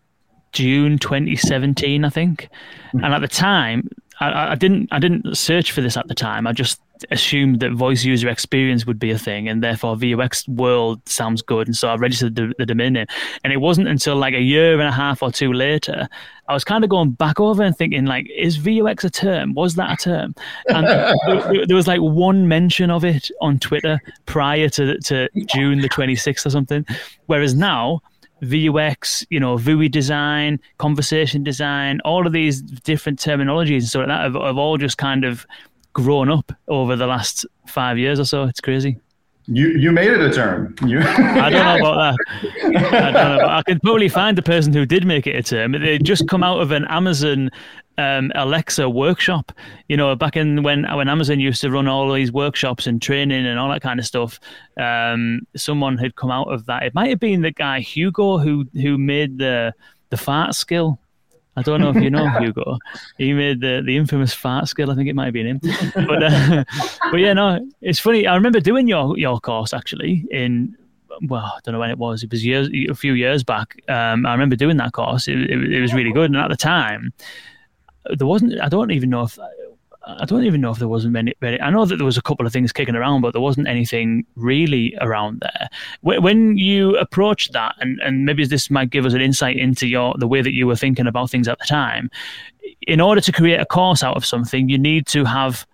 June 0.51 0.97
2017, 0.97 2.03
I 2.03 2.09
think, 2.09 2.49
mm-hmm. 2.87 3.03
and 3.03 3.13
at 3.13 3.21
the 3.21 3.27
time, 3.27 3.89
I, 4.19 4.51
I, 4.51 4.55
didn't 4.55 4.89
I 4.91 4.99
didn't 4.99 5.37
search 5.37 5.71
for 5.71 5.81
this 5.81 5.95
at 5.95 6.07
the 6.07 6.15
time. 6.15 6.45
I 6.45 6.51
just 6.51 6.81
assumed 7.11 7.61
that 7.61 7.71
voice 7.71 8.03
user 8.03 8.27
experience 8.27 8.85
would 8.85 8.99
be 8.99 9.11
a 9.11 9.17
thing, 9.17 9.47
and 9.47 9.63
therefore 9.63 9.95
VUX 9.95 10.47
World 10.49 11.01
sounds 11.07 11.41
good, 11.41 11.67
and 11.67 11.75
so 11.75 11.89
I 11.89 11.95
registered 11.95 12.35
the, 12.35 12.53
the 12.57 12.65
domain 12.65 12.93
name. 12.93 13.07
And 13.43 13.53
it 13.53 13.57
wasn't 13.57 13.87
until 13.87 14.15
like 14.15 14.33
a 14.33 14.41
year 14.41 14.73
and 14.73 14.87
a 14.87 14.91
half 14.91 15.23
or 15.23 15.31
two 15.31 15.53
later, 15.53 16.09
I 16.47 16.53
was 16.53 16.63
kind 16.63 16.83
of 16.83 16.89
going 16.89 17.11
back 17.11 17.39
over 17.39 17.63
and 17.63 17.75
thinking 17.75 18.05
like, 18.05 18.29
is 18.35 18.57
VUX 18.57 19.03
a 19.03 19.09
term? 19.09 19.53
Was 19.53 19.75
that 19.75 19.93
a 19.93 20.03
term? 20.03 20.35
And 20.67 20.87
there, 21.55 21.65
there 21.67 21.75
was 21.75 21.87
like 21.87 22.01
one 22.01 22.47
mention 22.47 22.91
of 22.91 23.05
it 23.05 23.29
on 23.39 23.59
Twitter 23.59 24.01
prior 24.25 24.67
to 24.69 24.99
to 24.99 25.29
June 25.45 25.79
the 25.79 25.89
26th 25.89 26.45
or 26.45 26.49
something, 26.49 26.85
whereas 27.27 27.55
now 27.55 28.01
VUX, 28.41 29.25
you 29.29 29.39
know, 29.39 29.58
VUI 29.58 29.91
design, 29.91 30.60
conversation 30.77 31.43
design, 31.43 32.00
all 32.05 32.25
of 32.25 32.34
these 32.34 32.62
different 32.62 33.19
terminologies 33.19 33.79
and 33.79 33.88
stuff 33.88 34.00
like 34.01 34.08
that 34.10 34.22
have, 34.22 34.34
have 34.34 34.58
all 34.58 34.77
just 34.77 34.98
kind 34.98 35.25
of 35.25 35.46
grown 35.93 36.29
up 36.29 36.51
over 36.67 36.96
the 36.96 37.08
last 37.08 37.46
five 37.67 37.98
years 37.98 38.19
or 38.19 38.25
so. 38.25 38.43
It's 38.43 38.62
crazy. 38.62 39.00
You 39.51 39.69
you 39.69 39.91
made 39.91 40.12
it 40.12 40.22
a 40.22 40.31
term. 40.31 40.75
You 40.86 41.00
I 41.03 41.50
don't 41.50 41.81
know 41.81 41.91
about 41.91 42.15
that. 42.15 42.93
I 42.93 43.12
don't 43.12 43.38
know. 43.38 43.48
I 43.48 43.63
can 43.63 43.79
totally 43.79 44.10
find 44.10 44.38
the 44.38 44.43
person 44.43 44.74
who 44.74 44.86
did 44.86 45.08
make 45.08 45.25
it 45.25 45.36
a 45.36 45.41
term. 45.41 45.72
They 45.72 45.98
just 45.98 46.27
come 46.27 46.43
out 46.43 46.62
of 46.62 46.72
an 46.72 46.86
Amazon 46.86 47.50
um, 47.99 48.31
Alexa 48.35 48.89
workshop. 48.89 49.51
You 49.87 49.97
know, 49.97 50.15
back 50.15 50.37
in 50.37 50.63
when 50.63 50.85
when 50.95 51.09
Amazon 51.09 51.39
used 51.39 51.61
to 51.61 51.69
run 51.69 51.87
all 51.87 52.11
these 52.11 52.31
workshops 52.31 52.87
and 52.87 53.01
training 53.01 53.45
and 53.45 53.59
all 53.59 53.69
that 53.69 53.81
kind 53.81 53.99
of 53.99 54.05
stuff, 54.05 54.39
um, 54.77 55.41
someone 55.55 55.97
had 55.97 56.15
come 56.15 56.31
out 56.31 56.47
of 56.47 56.65
that. 56.67 56.83
It 56.83 56.93
might 56.95 57.09
have 57.09 57.19
been 57.19 57.41
the 57.41 57.51
guy 57.51 57.81
Hugo 57.81 58.37
who 58.37 58.65
who 58.73 58.97
made 58.97 59.37
the 59.37 59.73
the 60.09 60.17
fart 60.17 60.55
skill. 60.55 60.99
I 61.55 61.61
don't 61.61 61.81
know 61.81 61.89
if 61.89 61.97
you 61.97 62.09
know 62.09 62.29
Hugo. 62.39 62.77
He 63.17 63.33
made 63.33 63.59
the, 63.59 63.83
the 63.85 63.97
infamous 63.97 64.33
fart 64.33 64.69
skill. 64.69 64.91
I 64.91 64.95
think 64.95 65.09
it 65.09 65.15
might 65.15 65.25
have 65.25 65.33
been 65.33 65.47
him. 65.47 65.59
But 65.93 66.23
uh, 66.23 66.63
but 67.11 67.17
yeah, 67.17 67.33
no, 67.33 67.67
it's 67.81 67.99
funny. 67.99 68.27
I 68.27 68.35
remember 68.35 68.61
doing 68.61 68.87
your 68.87 69.17
your 69.17 69.39
course 69.39 69.73
actually 69.73 70.25
in 70.31 70.75
well, 71.23 71.43
I 71.43 71.59
don't 71.63 71.73
know 71.73 71.79
when 71.79 71.89
it 71.89 71.97
was. 71.97 72.23
It 72.23 72.31
was 72.31 72.45
years, 72.45 72.69
a 72.89 72.95
few 72.95 73.11
years 73.13 73.43
back. 73.43 73.75
Um, 73.89 74.25
I 74.25 74.31
remember 74.31 74.55
doing 74.55 74.77
that 74.77 74.93
course. 74.93 75.27
It, 75.27 75.37
it, 75.37 75.73
it 75.73 75.81
was 75.81 75.93
really 75.93 76.13
good, 76.13 76.31
and 76.31 76.37
at 76.37 76.49
the 76.49 76.55
time, 76.55 77.11
there 78.17 78.27
wasn't. 78.27 78.59
I 78.61 78.69
don't 78.69 78.91
even 78.91 79.09
know 79.09 79.23
if. 79.23 79.37
I 80.05 80.25
don't 80.25 80.43
even 80.43 80.61
know 80.61 80.71
if 80.71 80.79
there 80.79 80.87
wasn't 80.87 81.13
many, 81.13 81.33
many. 81.39 81.61
I 81.61 81.69
know 81.69 81.85
that 81.85 81.97
there 81.97 82.05
was 82.05 82.17
a 82.17 82.21
couple 82.21 82.47
of 82.47 82.53
things 82.53 82.71
kicking 82.71 82.95
around, 82.95 83.21
but 83.21 83.33
there 83.33 83.41
wasn't 83.41 83.67
anything 83.67 84.25
really 84.35 84.97
around 85.01 85.41
there. 85.41 85.69
When 86.01 86.57
you 86.57 86.97
approached 86.97 87.53
that, 87.53 87.75
and, 87.79 87.99
and 87.99 88.25
maybe 88.25 88.45
this 88.45 88.71
might 88.71 88.89
give 88.89 89.05
us 89.05 89.13
an 89.13 89.21
insight 89.21 89.57
into 89.57 89.87
your 89.87 90.15
the 90.17 90.27
way 90.27 90.41
that 90.41 90.53
you 90.53 90.65
were 90.65 90.75
thinking 90.75 91.05
about 91.05 91.29
things 91.29 91.47
at 91.47 91.59
the 91.59 91.65
time. 91.65 92.09
In 92.87 93.01
order 93.01 93.21
to 93.21 93.31
create 93.31 93.59
a 93.59 93.65
course 93.65 94.01
out 94.01 94.15
of 94.15 94.25
something, 94.25 94.69
you 94.69 94.79
need 94.79 95.05
to 95.07 95.25
have 95.25 95.67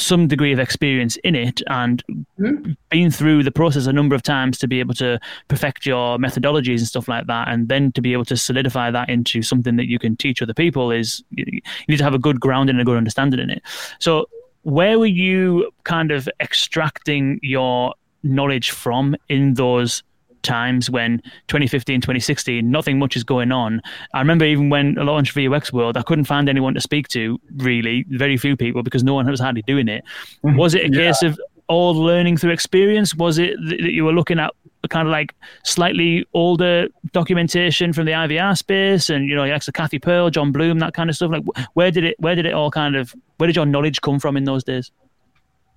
some 0.00 0.26
degree 0.26 0.52
of 0.52 0.58
experience 0.58 1.16
in 1.18 1.34
it 1.34 1.62
and 1.68 2.02
mm-hmm. 2.38 2.72
been 2.88 3.10
through 3.10 3.42
the 3.42 3.50
process 3.50 3.86
a 3.86 3.92
number 3.92 4.14
of 4.14 4.22
times 4.22 4.58
to 4.58 4.66
be 4.66 4.80
able 4.80 4.94
to 4.94 5.18
perfect 5.48 5.86
your 5.86 6.18
methodologies 6.18 6.78
and 6.78 6.86
stuff 6.86 7.08
like 7.08 7.26
that 7.26 7.48
and 7.48 7.68
then 7.68 7.92
to 7.92 8.00
be 8.00 8.12
able 8.12 8.24
to 8.24 8.36
solidify 8.36 8.90
that 8.90 9.08
into 9.08 9.42
something 9.42 9.76
that 9.76 9.88
you 9.88 9.98
can 9.98 10.16
teach 10.16 10.42
other 10.42 10.54
people 10.54 10.90
is 10.90 11.22
you 11.30 11.60
need 11.88 11.96
to 11.96 12.04
have 12.04 12.14
a 12.14 12.18
good 12.18 12.40
grounding 12.40 12.74
and 12.74 12.82
a 12.82 12.84
good 12.84 12.96
understanding 12.96 13.40
in 13.40 13.50
it 13.50 13.62
so 13.98 14.26
where 14.62 14.98
were 14.98 15.06
you 15.06 15.70
kind 15.84 16.10
of 16.10 16.28
extracting 16.40 17.38
your 17.42 17.94
knowledge 18.22 18.70
from 18.70 19.16
in 19.28 19.54
those 19.54 20.02
times 20.42 20.90
when 20.90 21.18
2015, 21.48 22.00
2016, 22.00 22.70
nothing 22.70 22.98
much 22.98 23.16
is 23.16 23.24
going 23.24 23.52
on. 23.52 23.80
I 24.14 24.18
remember 24.18 24.44
even 24.44 24.70
when 24.70 24.98
I 24.98 25.02
launched 25.02 25.34
VUX 25.34 25.72
World, 25.72 25.96
I 25.96 26.02
couldn't 26.02 26.24
find 26.24 26.48
anyone 26.48 26.74
to 26.74 26.80
speak 26.80 27.08
to, 27.08 27.40
really, 27.56 28.04
very 28.08 28.36
few 28.36 28.56
people, 28.56 28.82
because 28.82 29.04
no 29.04 29.14
one 29.14 29.26
was 29.30 29.40
hardly 29.40 29.62
doing 29.62 29.88
it. 29.88 30.04
Mm-hmm. 30.44 30.56
Was 30.56 30.74
it 30.74 30.84
a 30.84 30.92
yeah. 30.92 31.08
case 31.08 31.22
of 31.22 31.38
all 31.68 31.94
learning 31.94 32.36
through 32.36 32.50
experience? 32.50 33.14
Was 33.14 33.38
it 33.38 33.56
that 33.68 33.92
you 33.92 34.04
were 34.04 34.12
looking 34.12 34.38
at 34.38 34.52
kind 34.88 35.06
of 35.06 35.12
like 35.12 35.34
slightly 35.62 36.26
older 36.34 36.88
documentation 37.12 37.92
from 37.92 38.06
the 38.06 38.12
IVR 38.12 38.56
space 38.56 39.10
and, 39.10 39.28
you 39.28 39.36
know, 39.36 39.44
like 39.44 39.62
Cathy 39.74 39.98
Pearl, 39.98 40.30
Jon 40.30 40.52
Bloom, 40.52 40.78
that 40.80 40.94
kind 40.94 41.10
of 41.10 41.16
stuff? 41.16 41.30
Like, 41.30 41.44
where 41.74 41.90
did 41.90 42.04
it, 42.04 42.16
where 42.18 42.34
did 42.34 42.46
it 42.46 42.54
all 42.54 42.70
kind 42.70 42.96
of, 42.96 43.14
where 43.36 43.46
did 43.46 43.56
your 43.56 43.66
knowledge 43.66 44.00
come 44.00 44.18
from 44.18 44.36
in 44.36 44.44
those 44.44 44.64
days? 44.64 44.90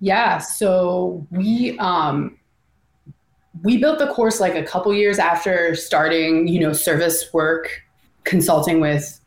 Yeah, 0.00 0.38
so 0.38 1.26
we, 1.30 1.78
um, 1.78 2.38
we 3.62 3.78
built 3.78 3.98
the 3.98 4.08
course 4.08 4.40
like 4.40 4.54
a 4.54 4.62
couple 4.62 4.92
years 4.92 5.18
after 5.18 5.74
starting, 5.74 6.48
you 6.48 6.60
know, 6.60 6.72
service 6.72 7.32
work 7.32 7.82
consulting 8.24 8.80
with 8.80 9.20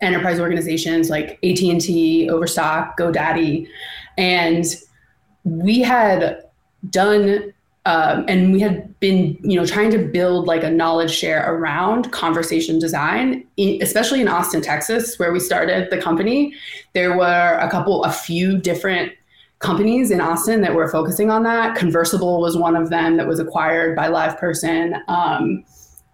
enterprise 0.00 0.38
organizations 0.38 1.10
like 1.10 1.38
AT&T, 1.42 2.28
Overstock, 2.30 2.98
GoDaddy, 2.98 3.66
and 4.16 4.64
we 5.44 5.80
had 5.80 6.44
done 6.90 7.52
um, 7.86 8.24
and 8.28 8.52
we 8.52 8.60
had 8.60 8.98
been 9.00 9.38
you 9.42 9.60
know 9.60 9.66
trying 9.66 9.90
to 9.90 9.98
build 9.98 10.46
like 10.46 10.62
a 10.62 10.70
knowledge 10.70 11.10
share 11.10 11.52
around 11.52 12.10
conversation 12.12 12.78
design. 12.78 13.44
Especially 13.58 14.20
in 14.20 14.28
austin 14.28 14.62
texas 14.62 15.18
where 15.18 15.32
we 15.32 15.38
started 15.38 15.90
the 15.90 15.98
company 16.00 16.54
there 16.94 17.16
were 17.16 17.58
a 17.60 17.70
couple 17.70 18.02
a 18.04 18.10
few 18.10 18.58
different 18.58 19.12
companies 19.64 20.10
in 20.10 20.20
Austin 20.20 20.60
that 20.60 20.74
were 20.74 20.88
focusing 20.88 21.30
on 21.30 21.42
that. 21.44 21.74
Conversable 21.74 22.40
was 22.40 22.56
one 22.56 22.76
of 22.76 22.90
them 22.90 23.16
that 23.16 23.26
was 23.26 23.40
acquired 23.40 23.96
by 23.96 24.08
LivePerson. 24.08 25.00
Um, 25.08 25.64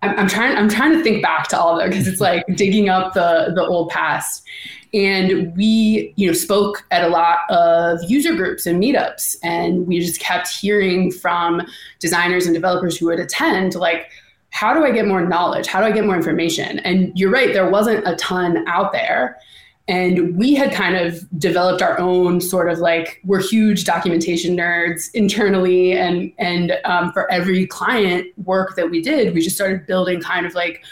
I'm, 0.02 0.18
I'm, 0.20 0.28
trying. 0.28 0.56
I'm 0.56 0.68
trying 0.68 0.96
to 0.96 1.02
think 1.02 1.22
back 1.22 1.48
to 1.48 1.58
all 1.58 1.78
of 1.78 1.84
it 1.84 1.90
because 1.90 2.06
it's 2.06 2.20
like 2.20 2.44
digging 2.56 2.88
up 2.88 3.12
the 3.12 3.52
the 3.54 3.62
old 3.62 3.90
past. 3.90 4.44
And 4.92 5.54
we, 5.56 6.12
you 6.16 6.26
know, 6.26 6.32
spoke 6.32 6.84
at 6.90 7.04
a 7.04 7.08
lot 7.08 7.38
of 7.48 7.98
user 8.08 8.34
groups 8.34 8.66
and 8.66 8.82
meetups, 8.82 9.36
and 9.42 9.86
we 9.86 10.00
just 10.00 10.20
kept 10.20 10.48
hearing 10.48 11.12
from 11.12 11.62
designers 12.00 12.46
and 12.46 12.54
developers 12.54 12.96
who 12.96 13.06
would 13.06 13.20
attend, 13.20 13.76
like, 13.76 14.10
how 14.50 14.74
do 14.74 14.84
I 14.84 14.90
get 14.90 15.06
more 15.06 15.24
knowledge? 15.24 15.68
How 15.68 15.78
do 15.80 15.86
I 15.86 15.92
get 15.92 16.06
more 16.06 16.16
information? 16.16 16.80
And 16.80 17.16
you're 17.16 17.30
right, 17.30 17.52
there 17.52 17.70
wasn't 17.70 18.06
a 18.06 18.16
ton 18.16 18.66
out 18.66 18.90
there. 18.90 19.38
And 19.90 20.36
we 20.36 20.54
had 20.54 20.72
kind 20.72 20.94
of 20.94 21.26
developed 21.36 21.82
our 21.82 21.98
own 21.98 22.40
sort 22.40 22.70
of 22.70 22.78
like 22.78 23.20
we're 23.24 23.42
huge 23.42 23.84
documentation 23.84 24.56
nerds 24.56 25.10
internally, 25.14 25.94
and 25.94 26.32
and 26.38 26.78
um, 26.84 27.10
for 27.10 27.28
every 27.28 27.66
client 27.66 28.28
work 28.44 28.76
that 28.76 28.88
we 28.88 29.02
did, 29.02 29.34
we 29.34 29.40
just 29.40 29.56
started 29.56 29.88
building 29.88 30.20
kind 30.20 30.46
of 30.46 30.54
like 30.54 30.84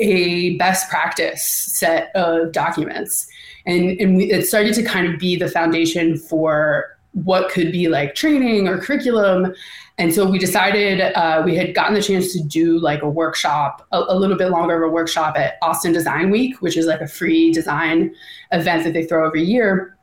a 0.00 0.56
best 0.56 0.90
practice 0.90 1.46
set 1.46 2.10
of 2.16 2.50
documents, 2.50 3.28
and 3.64 4.00
and 4.00 4.16
we, 4.16 4.24
it 4.32 4.44
started 4.44 4.74
to 4.74 4.82
kind 4.82 5.06
of 5.06 5.20
be 5.20 5.36
the 5.36 5.48
foundation 5.48 6.18
for 6.18 6.98
what 7.12 7.48
could 7.48 7.70
be 7.70 7.86
like 7.86 8.16
training 8.16 8.66
or 8.66 8.78
curriculum 8.78 9.54
and 10.02 10.12
so 10.12 10.28
we 10.28 10.36
decided 10.36 11.00
uh, 11.00 11.42
we 11.44 11.54
had 11.54 11.76
gotten 11.76 11.94
the 11.94 12.02
chance 12.02 12.32
to 12.32 12.42
do 12.42 12.80
like 12.80 13.02
a 13.02 13.08
workshop, 13.08 13.86
a, 13.92 14.00
a, 14.08 14.18
little 14.18 14.36
bit 14.36 14.48
longer 14.48 14.82
of 14.82 14.90
a 14.90 14.92
workshop 14.92 15.38
at 15.38 15.58
Austin 15.62 15.92
Design 15.92 16.28
Week, 16.28 16.60
which 16.60 16.76
is 16.76 16.86
like 16.86 17.00
a 17.00 17.06
free 17.06 17.52
design 17.52 18.12
event 18.50 18.82
that 18.82 18.94
they 18.94 19.04
throw 19.04 19.24
every 19.24 19.44
year. 19.44 19.96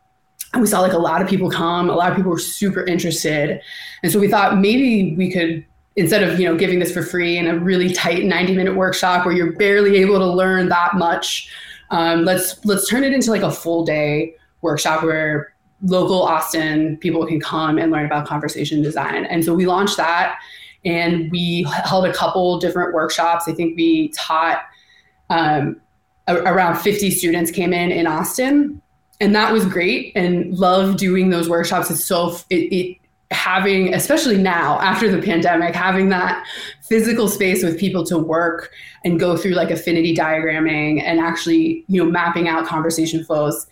And 0.54 0.62
we 0.62 0.70
saw 0.70 0.80
like 0.80 0.94
a 0.94 0.98
lot 0.98 1.22
of 1.22 1.28
people 1.28 1.52
come, 1.52 1.90
a 1.90 1.96
lot 1.96 2.12
of 2.12 2.16
people 2.16 2.32
were 2.32 2.40
super 2.40 2.86
interested. 2.86 3.60
And 4.02 4.10
so 4.10 4.20
we 4.20 4.30
thought 4.30 4.58
maybe 4.60 5.16
we 5.18 5.30
could 5.30 5.66
instead 5.98 6.24
of 6.24 6.40
you 6.40 6.48
know 6.48 6.56
giving 6.56 6.80
this 6.80 6.94
for 6.94 7.04
free 7.04 7.38
in 7.38 7.48
a 7.48 7.60
really 7.60 7.92
tight 7.92 8.24
90 8.24 8.56
minute 8.56 8.76
workshop 8.78 9.26
where 9.26 9.36
you're 9.36 9.52
barely 9.58 9.98
able 9.98 10.18
to 10.18 10.26
learn 10.26 10.70
that 10.70 10.96
much 10.96 11.52
um, 11.92 12.24
let's 12.24 12.64
let's 12.64 12.88
turn 12.88 13.04
it 13.04 13.12
into 13.12 13.32
like 13.32 13.42
a 13.42 13.52
full 13.52 13.84
day 13.84 14.34
workshop 14.62 15.04
where 15.04 15.54
local 15.82 16.22
Austin 16.22 16.98
people 16.98 17.26
can 17.26 17.40
come 17.40 17.78
and 17.78 17.92
learn 17.92 18.06
about 18.06 18.28
conversation 18.28 18.82
design. 18.82 19.26
And 19.26 19.44
so 19.44 19.54
we 19.54 19.66
launched 19.66 19.98
that 19.98 20.40
and 20.86 21.32
we 21.32 21.64
held 21.86 22.06
a 22.06 22.14
couple 22.14 22.60
different 22.60 22.94
workshops. 22.94 23.48
I 23.48 23.54
think 23.54 23.76
we 23.76 24.10
taught 24.10 24.62
um, 25.30 25.80
around 26.28 26.78
50 26.78 27.12
students 27.12 27.52
came 27.52 27.74
in 27.74 27.92
in 27.92 28.08
Austin. 28.08 28.82
And 29.22 29.36
that 29.36 29.52
was 29.52 29.66
great 29.66 30.14
and 30.16 30.58
love 30.58 30.96
doing 30.96 31.30
those 31.30 31.50
workshops. 31.50 31.92
It's 31.92 32.06
so, 32.06 32.38
it, 32.50 32.74
it 32.74 32.98
having, 33.32 33.94
especially 33.94 34.38
now 34.38 34.80
after 34.80 35.12
the 35.12 35.22
pandemic, 35.22 35.76
having 35.76 36.10
that 36.10 36.46
physical 36.82 37.28
space 37.28 37.62
with 37.62 37.78
people 37.78 38.06
to 38.06 38.18
work 38.18 38.72
and 39.04 39.20
go 39.20 39.36
through 39.36 39.52
like 39.52 39.72
affinity 39.72 40.16
diagramming 40.16 41.04
and 41.04 41.20
actually, 41.20 41.84
you 41.88 42.04
know, 42.04 42.10
mapping 42.10 42.48
out 42.48 42.66
conversation 42.66 43.24
flows 43.24 43.68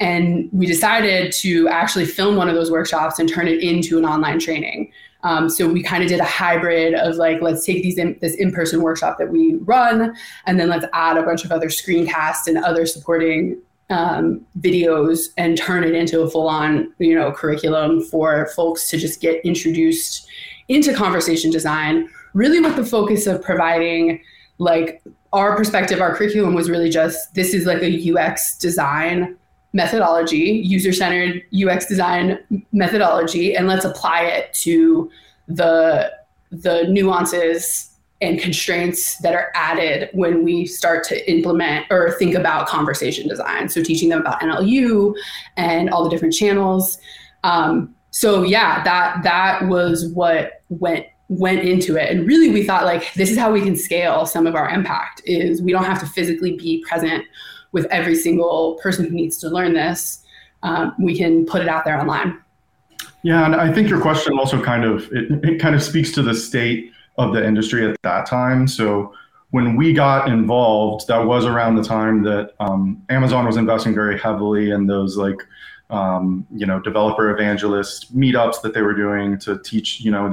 and 0.00 0.48
we 0.50 0.66
decided 0.66 1.30
to 1.32 1.68
actually 1.68 2.06
film 2.06 2.36
one 2.36 2.48
of 2.48 2.54
those 2.54 2.70
workshops 2.70 3.18
and 3.18 3.28
turn 3.28 3.46
it 3.46 3.62
into 3.62 3.98
an 3.98 4.04
online 4.04 4.38
training. 4.38 4.90
Um, 5.22 5.50
so 5.50 5.68
we 5.68 5.82
kind 5.82 6.02
of 6.02 6.08
did 6.08 6.20
a 6.20 6.24
hybrid 6.24 6.94
of 6.94 7.16
like, 7.16 7.42
let's 7.42 7.66
take 7.66 7.82
these 7.82 7.98
in, 7.98 8.18
this 8.22 8.34
in-person 8.36 8.80
workshop 8.80 9.18
that 9.18 9.30
we 9.30 9.56
run, 9.56 10.16
and 10.46 10.58
then 10.58 10.70
let's 10.70 10.86
add 10.94 11.18
a 11.18 11.22
bunch 11.22 11.44
of 11.44 11.52
other 11.52 11.68
screencasts 11.68 12.46
and 12.46 12.56
other 12.56 12.86
supporting 12.86 13.60
um, 13.90 14.46
videos 14.60 15.28
and 15.36 15.58
turn 15.58 15.84
it 15.84 15.94
into 15.94 16.20
a 16.20 16.30
full-on 16.30 16.92
you 16.98 17.14
know 17.14 17.32
curriculum 17.32 18.00
for 18.00 18.46
folks 18.54 18.88
to 18.88 18.96
just 18.96 19.20
get 19.20 19.44
introduced 19.44 20.28
into 20.68 20.94
conversation 20.94 21.50
design 21.50 22.08
really 22.32 22.60
with 22.60 22.76
the 22.76 22.84
focus 22.84 23.26
of 23.26 23.42
providing 23.42 24.22
like 24.58 25.02
our 25.32 25.56
perspective 25.56 26.00
our 26.00 26.14
curriculum 26.14 26.54
was 26.54 26.70
really 26.70 26.88
just 26.88 27.34
this 27.34 27.52
is 27.52 27.66
like 27.66 27.82
a 27.82 28.12
ux 28.12 28.56
design 28.58 29.36
methodology 29.72 30.62
user-centered 30.64 31.42
ux 31.64 31.86
design 31.86 32.38
methodology 32.72 33.54
and 33.54 33.68
let's 33.68 33.84
apply 33.84 34.22
it 34.22 34.52
to 34.52 35.10
the 35.48 36.10
the 36.50 36.84
nuances 36.88 37.90
and 38.20 38.38
constraints 38.38 39.16
that 39.18 39.34
are 39.34 39.50
added 39.54 40.10
when 40.12 40.44
we 40.44 40.66
start 40.66 41.04
to 41.04 41.30
implement 41.30 41.86
or 41.90 42.12
think 42.12 42.34
about 42.34 42.66
conversation 42.66 43.26
design. 43.26 43.68
So 43.68 43.82
teaching 43.82 44.10
them 44.10 44.20
about 44.20 44.40
NLU 44.40 45.14
and 45.56 45.88
all 45.88 46.04
the 46.04 46.10
different 46.10 46.34
channels. 46.34 46.98
Um, 47.44 47.94
so 48.10 48.42
yeah, 48.42 48.84
that 48.84 49.22
that 49.22 49.68
was 49.68 50.08
what 50.08 50.62
went 50.68 51.06
went 51.28 51.60
into 51.60 51.96
it. 51.96 52.10
And 52.10 52.26
really 52.26 52.50
we 52.50 52.64
thought 52.64 52.84
like 52.84 53.14
this 53.14 53.30
is 53.30 53.38
how 53.38 53.52
we 53.52 53.62
can 53.62 53.76
scale 53.76 54.26
some 54.26 54.46
of 54.46 54.54
our 54.54 54.68
impact 54.68 55.22
is 55.24 55.62
we 55.62 55.72
don't 55.72 55.84
have 55.84 56.00
to 56.00 56.06
physically 56.06 56.56
be 56.56 56.84
present 56.86 57.24
with 57.72 57.86
every 57.86 58.14
single 58.14 58.78
person 58.82 59.06
who 59.06 59.12
needs 59.12 59.38
to 59.38 59.48
learn 59.48 59.74
this. 59.74 60.24
Um, 60.62 60.94
we 60.98 61.16
can 61.16 61.46
put 61.46 61.62
it 61.62 61.68
out 61.68 61.84
there 61.84 61.98
online. 61.98 62.38
Yeah, 63.22 63.44
and 63.44 63.54
I 63.54 63.72
think 63.72 63.88
your 63.88 64.00
question 64.00 64.38
also 64.38 64.62
kind 64.62 64.84
of 64.84 65.10
it, 65.12 65.44
it 65.44 65.60
kind 65.60 65.74
of 65.74 65.82
speaks 65.82 66.12
to 66.12 66.22
the 66.22 66.34
state 66.34 66.92
of 67.18 67.34
the 67.34 67.44
industry 67.44 67.88
at 67.88 68.00
that 68.02 68.26
time. 68.26 68.66
So 68.66 69.14
when 69.50 69.76
we 69.76 69.92
got 69.92 70.28
involved, 70.28 71.06
that 71.08 71.24
was 71.24 71.44
around 71.44 71.76
the 71.76 71.82
time 71.82 72.22
that 72.22 72.54
um, 72.60 73.02
Amazon 73.10 73.46
was 73.46 73.56
investing 73.56 73.94
very 73.94 74.18
heavily 74.18 74.70
in 74.70 74.86
those 74.86 75.16
like 75.16 75.36
um, 75.90 76.46
you 76.54 76.66
know 76.66 76.80
developer 76.80 77.30
evangelist 77.30 78.16
meetups 78.16 78.62
that 78.62 78.74
they 78.74 78.82
were 78.82 78.94
doing 78.94 79.38
to 79.40 79.58
teach. 79.62 80.00
You 80.00 80.10
know, 80.10 80.30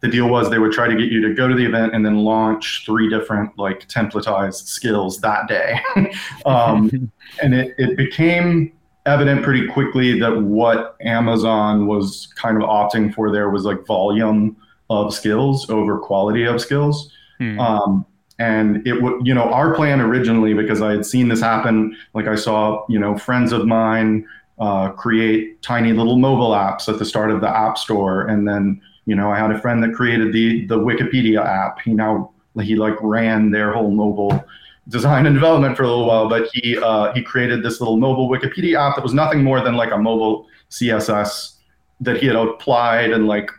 the 0.00 0.08
deal 0.08 0.28
was 0.28 0.50
they 0.50 0.58
would 0.58 0.72
try 0.72 0.88
to 0.88 0.96
get 0.96 1.10
you 1.10 1.20
to 1.26 1.34
go 1.34 1.48
to 1.48 1.54
the 1.54 1.64
event 1.64 1.94
and 1.94 2.04
then 2.04 2.18
launch 2.18 2.84
three 2.84 3.08
different 3.08 3.58
like 3.58 3.88
templatized 3.88 4.66
skills 4.66 5.20
that 5.20 5.48
day, 5.48 5.80
um, 6.46 7.10
and 7.42 7.54
it, 7.54 7.74
it 7.78 7.96
became 7.96 8.72
evident 9.06 9.42
pretty 9.42 9.66
quickly 9.66 10.18
that 10.20 10.42
what 10.42 10.96
Amazon 11.00 11.86
was 11.86 12.28
kind 12.36 12.62
of 12.62 12.68
opting 12.68 13.12
for 13.12 13.32
there 13.32 13.48
was 13.48 13.64
like 13.64 13.86
volume 13.86 14.56
of 14.90 15.14
skills 15.14 15.68
over 15.70 15.98
quality 15.98 16.44
of 16.44 16.60
skills. 16.60 17.10
Hmm. 17.38 17.58
Um, 17.58 18.06
and 18.38 18.86
it 18.86 19.02
would, 19.02 19.26
you 19.26 19.34
know, 19.34 19.44
our 19.44 19.74
plan 19.74 20.00
originally, 20.00 20.54
because 20.54 20.80
I 20.80 20.92
had 20.92 21.04
seen 21.04 21.28
this 21.28 21.40
happen, 21.40 21.96
like 22.14 22.28
I 22.28 22.36
saw, 22.36 22.84
you 22.88 22.98
know, 22.98 23.18
friends 23.18 23.52
of 23.52 23.66
mine 23.66 24.26
uh, 24.60 24.90
create 24.90 25.60
tiny 25.62 25.92
little 25.92 26.18
mobile 26.18 26.50
apps 26.50 26.88
at 26.88 26.98
the 26.98 27.04
start 27.04 27.30
of 27.30 27.40
the 27.40 27.48
app 27.48 27.78
store. 27.78 28.26
And 28.26 28.46
then, 28.46 28.80
you 29.06 29.14
know, 29.14 29.30
I 29.30 29.38
had 29.38 29.50
a 29.50 29.60
friend 29.60 29.82
that 29.82 29.94
created 29.94 30.32
the, 30.32 30.66
the 30.66 30.78
Wikipedia 30.78 31.44
app. 31.44 31.80
He 31.80 31.92
now, 31.92 32.32
he 32.60 32.76
like 32.76 32.96
ran 33.00 33.50
their 33.50 33.72
whole 33.72 33.90
mobile 33.90 34.44
design 34.88 35.26
and 35.26 35.34
development 35.34 35.76
for 35.76 35.82
a 35.82 35.86
little 35.86 36.06
while, 36.06 36.28
but 36.28 36.48
he, 36.52 36.78
uh, 36.78 37.12
he 37.12 37.22
created 37.22 37.62
this 37.62 37.80
little 37.80 37.98
mobile 37.98 38.28
Wikipedia 38.28 38.76
app 38.76 38.96
that 38.96 39.02
was 39.02 39.14
nothing 39.14 39.44
more 39.44 39.60
than 39.60 39.74
like 39.74 39.92
a 39.92 39.98
mobile 39.98 40.46
CSS 40.70 41.56
that 42.00 42.18
he 42.18 42.26
had 42.26 42.36
applied 42.36 43.10
and 43.10 43.26
like 43.26 43.50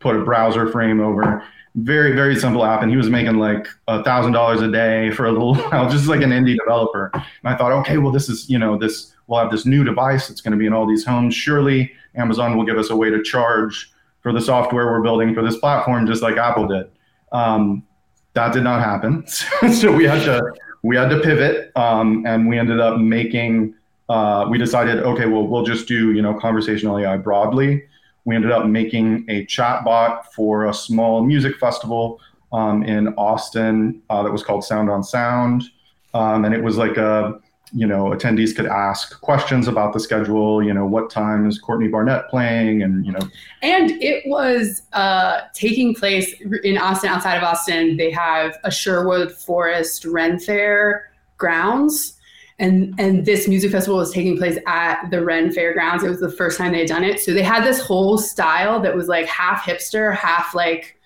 put 0.00 0.16
a 0.16 0.24
browser 0.24 0.70
frame 0.70 1.00
over. 1.00 1.44
Very, 1.74 2.12
very 2.12 2.34
simple 2.36 2.64
app. 2.64 2.82
And 2.82 2.90
he 2.90 2.96
was 2.96 3.10
making 3.10 3.38
like 3.38 3.68
a 3.86 4.02
thousand 4.02 4.32
dollars 4.32 4.62
a 4.62 4.70
day 4.70 5.10
for 5.10 5.26
a 5.26 5.32
little 5.32 5.54
while, 5.70 5.88
just 5.88 6.06
like 6.06 6.22
an 6.22 6.30
indie 6.30 6.56
developer. 6.56 7.10
And 7.14 7.24
I 7.44 7.56
thought, 7.56 7.72
okay, 7.72 7.98
well, 7.98 8.12
this 8.12 8.28
is, 8.28 8.48
you 8.48 8.58
know, 8.58 8.78
this, 8.78 9.14
we'll 9.28 9.38
have 9.38 9.50
this 9.50 9.64
new 9.64 9.84
device 9.84 10.26
that's 10.26 10.40
going 10.40 10.52
to 10.52 10.58
be 10.58 10.66
in 10.66 10.72
all 10.72 10.86
these 10.86 11.04
homes. 11.04 11.34
Surely 11.34 11.92
Amazon 12.16 12.56
will 12.56 12.64
give 12.64 12.76
us 12.76 12.90
a 12.90 12.96
way 12.96 13.10
to 13.10 13.22
charge 13.22 13.92
for 14.20 14.32
the 14.32 14.40
software 14.40 14.86
we're 14.86 15.02
building 15.02 15.32
for 15.34 15.42
this 15.42 15.58
platform, 15.58 16.06
just 16.06 16.22
like 16.22 16.36
Apple 16.36 16.66
did. 16.66 16.90
Um, 17.30 17.86
that 18.34 18.52
did 18.52 18.64
not 18.64 18.80
happen. 18.80 19.24
so 19.72 19.92
we 19.92 20.04
had 20.04 20.24
to, 20.24 20.42
we 20.82 20.96
had 20.96 21.08
to 21.10 21.20
pivot 21.20 21.70
um, 21.76 22.24
and 22.26 22.48
we 22.48 22.58
ended 22.58 22.80
up 22.80 22.98
making, 22.98 23.74
uh, 24.08 24.46
we 24.50 24.58
decided, 24.58 24.98
okay, 25.04 25.26
well, 25.26 25.46
we'll 25.46 25.64
just 25.64 25.86
do, 25.86 26.12
you 26.12 26.22
know, 26.22 26.34
conversational 26.34 26.98
AI 26.98 27.16
broadly 27.16 27.84
we 28.28 28.36
ended 28.36 28.52
up 28.52 28.66
making 28.66 29.24
a 29.28 29.46
chatbot 29.46 30.26
for 30.34 30.66
a 30.66 30.74
small 30.74 31.24
music 31.24 31.56
festival 31.56 32.20
um, 32.52 32.82
in 32.82 33.08
Austin 33.14 34.02
uh, 34.10 34.22
that 34.22 34.30
was 34.30 34.42
called 34.42 34.62
Sound 34.62 34.90
on 34.90 35.02
Sound. 35.02 35.62
Um, 36.12 36.44
and 36.44 36.54
it 36.54 36.62
was 36.62 36.76
like 36.76 36.98
a, 36.98 37.40
you 37.72 37.86
know, 37.86 38.06
attendees 38.06 38.54
could 38.54 38.66
ask 38.66 39.20
questions 39.20 39.68
about 39.68 39.92
the 39.92 40.00
schedule, 40.00 40.62
you 40.62 40.72
know, 40.72 40.86
what 40.86 41.10
time 41.10 41.46
is 41.46 41.58
Courtney 41.58 41.88
Barnett 41.88 42.28
playing 42.28 42.82
and, 42.82 43.04
you 43.04 43.12
know. 43.12 43.20
And 43.62 43.90
it 44.02 44.24
was 44.26 44.82
uh, 44.92 45.42
taking 45.54 45.94
place 45.94 46.34
in 46.64 46.78
Austin, 46.78 47.10
outside 47.10 47.36
of 47.36 47.42
Austin. 47.42 47.96
They 47.96 48.10
have 48.10 48.56
a 48.64 48.70
Sherwood 48.70 49.32
Forest 49.32 50.04
Ren 50.04 50.38
Fair 50.38 51.10
grounds 51.36 52.18
and 52.58 52.94
and 52.98 53.24
this 53.24 53.46
music 53.46 53.70
festival 53.70 53.98
was 53.98 54.12
taking 54.12 54.36
place 54.36 54.58
at 54.66 55.08
the 55.10 55.24
Ren 55.24 55.52
Fairgrounds. 55.52 56.02
It 56.02 56.08
was 56.08 56.20
the 56.20 56.30
first 56.30 56.58
time 56.58 56.72
they 56.72 56.80
had 56.80 56.88
done 56.88 57.04
it, 57.04 57.20
so 57.20 57.32
they 57.32 57.42
had 57.42 57.64
this 57.64 57.80
whole 57.80 58.18
style 58.18 58.80
that 58.80 58.96
was 58.96 59.06
like 59.08 59.26
half 59.26 59.62
hipster, 59.62 60.14
half 60.16 60.54
like 60.54 60.98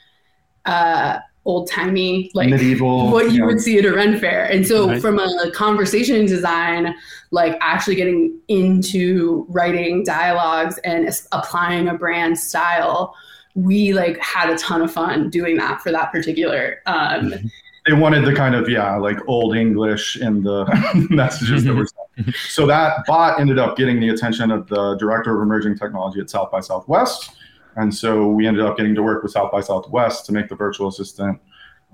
uh, 0.64 1.18
old 1.44 1.68
timey, 1.68 2.31
like 2.35 2.48
medieval, 2.48 3.11
what 3.11 3.33
you 3.33 3.40
yeah. 3.40 3.46
would 3.46 3.61
see 3.61 3.78
at 3.78 3.85
a 3.85 3.92
Ren 3.92 4.18
Fair. 4.18 4.44
And 4.44 4.66
so, 4.66 4.88
right. 4.88 5.00
from 5.00 5.18
a 5.18 5.50
conversation 5.52 6.24
design, 6.26 6.94
like 7.31 7.57
actually 7.61 7.96
getting 7.96 8.38
into 8.48 9.46
writing 9.48 10.05
dialogues 10.05 10.78
and 10.85 11.11
applying 11.33 11.88
a 11.88 11.94
brand 11.94 12.38
style, 12.38 13.14
we 13.55 13.92
like 13.92 14.18
had 14.18 14.50
a 14.50 14.57
ton 14.57 14.83
of 14.83 14.92
fun 14.92 15.31
doing 15.31 15.57
that 15.57 15.81
for 15.83 15.90
that 15.92 16.12
particular. 16.12 16.81
Um, 16.87 17.31
mm-hmm 17.31 17.48
they 17.87 17.92
wanted 17.92 18.24
the 18.24 18.35
kind 18.35 18.55
of 18.55 18.68
yeah 18.68 18.96
like 18.96 19.18
old 19.26 19.57
english 19.57 20.16
in 20.16 20.42
the 20.42 20.64
messages 21.11 21.64
that 21.64 21.74
were 21.74 21.87
sent 21.87 22.35
so 22.48 22.66
that 22.66 23.05
bot 23.07 23.40
ended 23.40 23.59
up 23.59 23.76
getting 23.76 24.00
the 24.00 24.09
attention 24.09 24.50
of 24.50 24.68
the 24.68 24.94
director 24.96 25.37
of 25.37 25.42
emerging 25.42 25.76
technology 25.76 26.20
at 26.20 26.31
south 26.31 26.50
by 26.50 26.61
southwest 26.61 27.33
and 27.76 27.94
so 27.94 28.28
we 28.28 28.46
ended 28.46 28.64
up 28.64 28.76
getting 28.76 28.94
to 28.94 29.02
work 29.02 29.22
with 29.22 29.32
south 29.32 29.50
by 29.50 29.61
southwest 29.61 30.26
to 30.26 30.32
make 30.32 30.48
the 30.48 30.54
virtual 30.54 30.88
assistant 30.88 31.40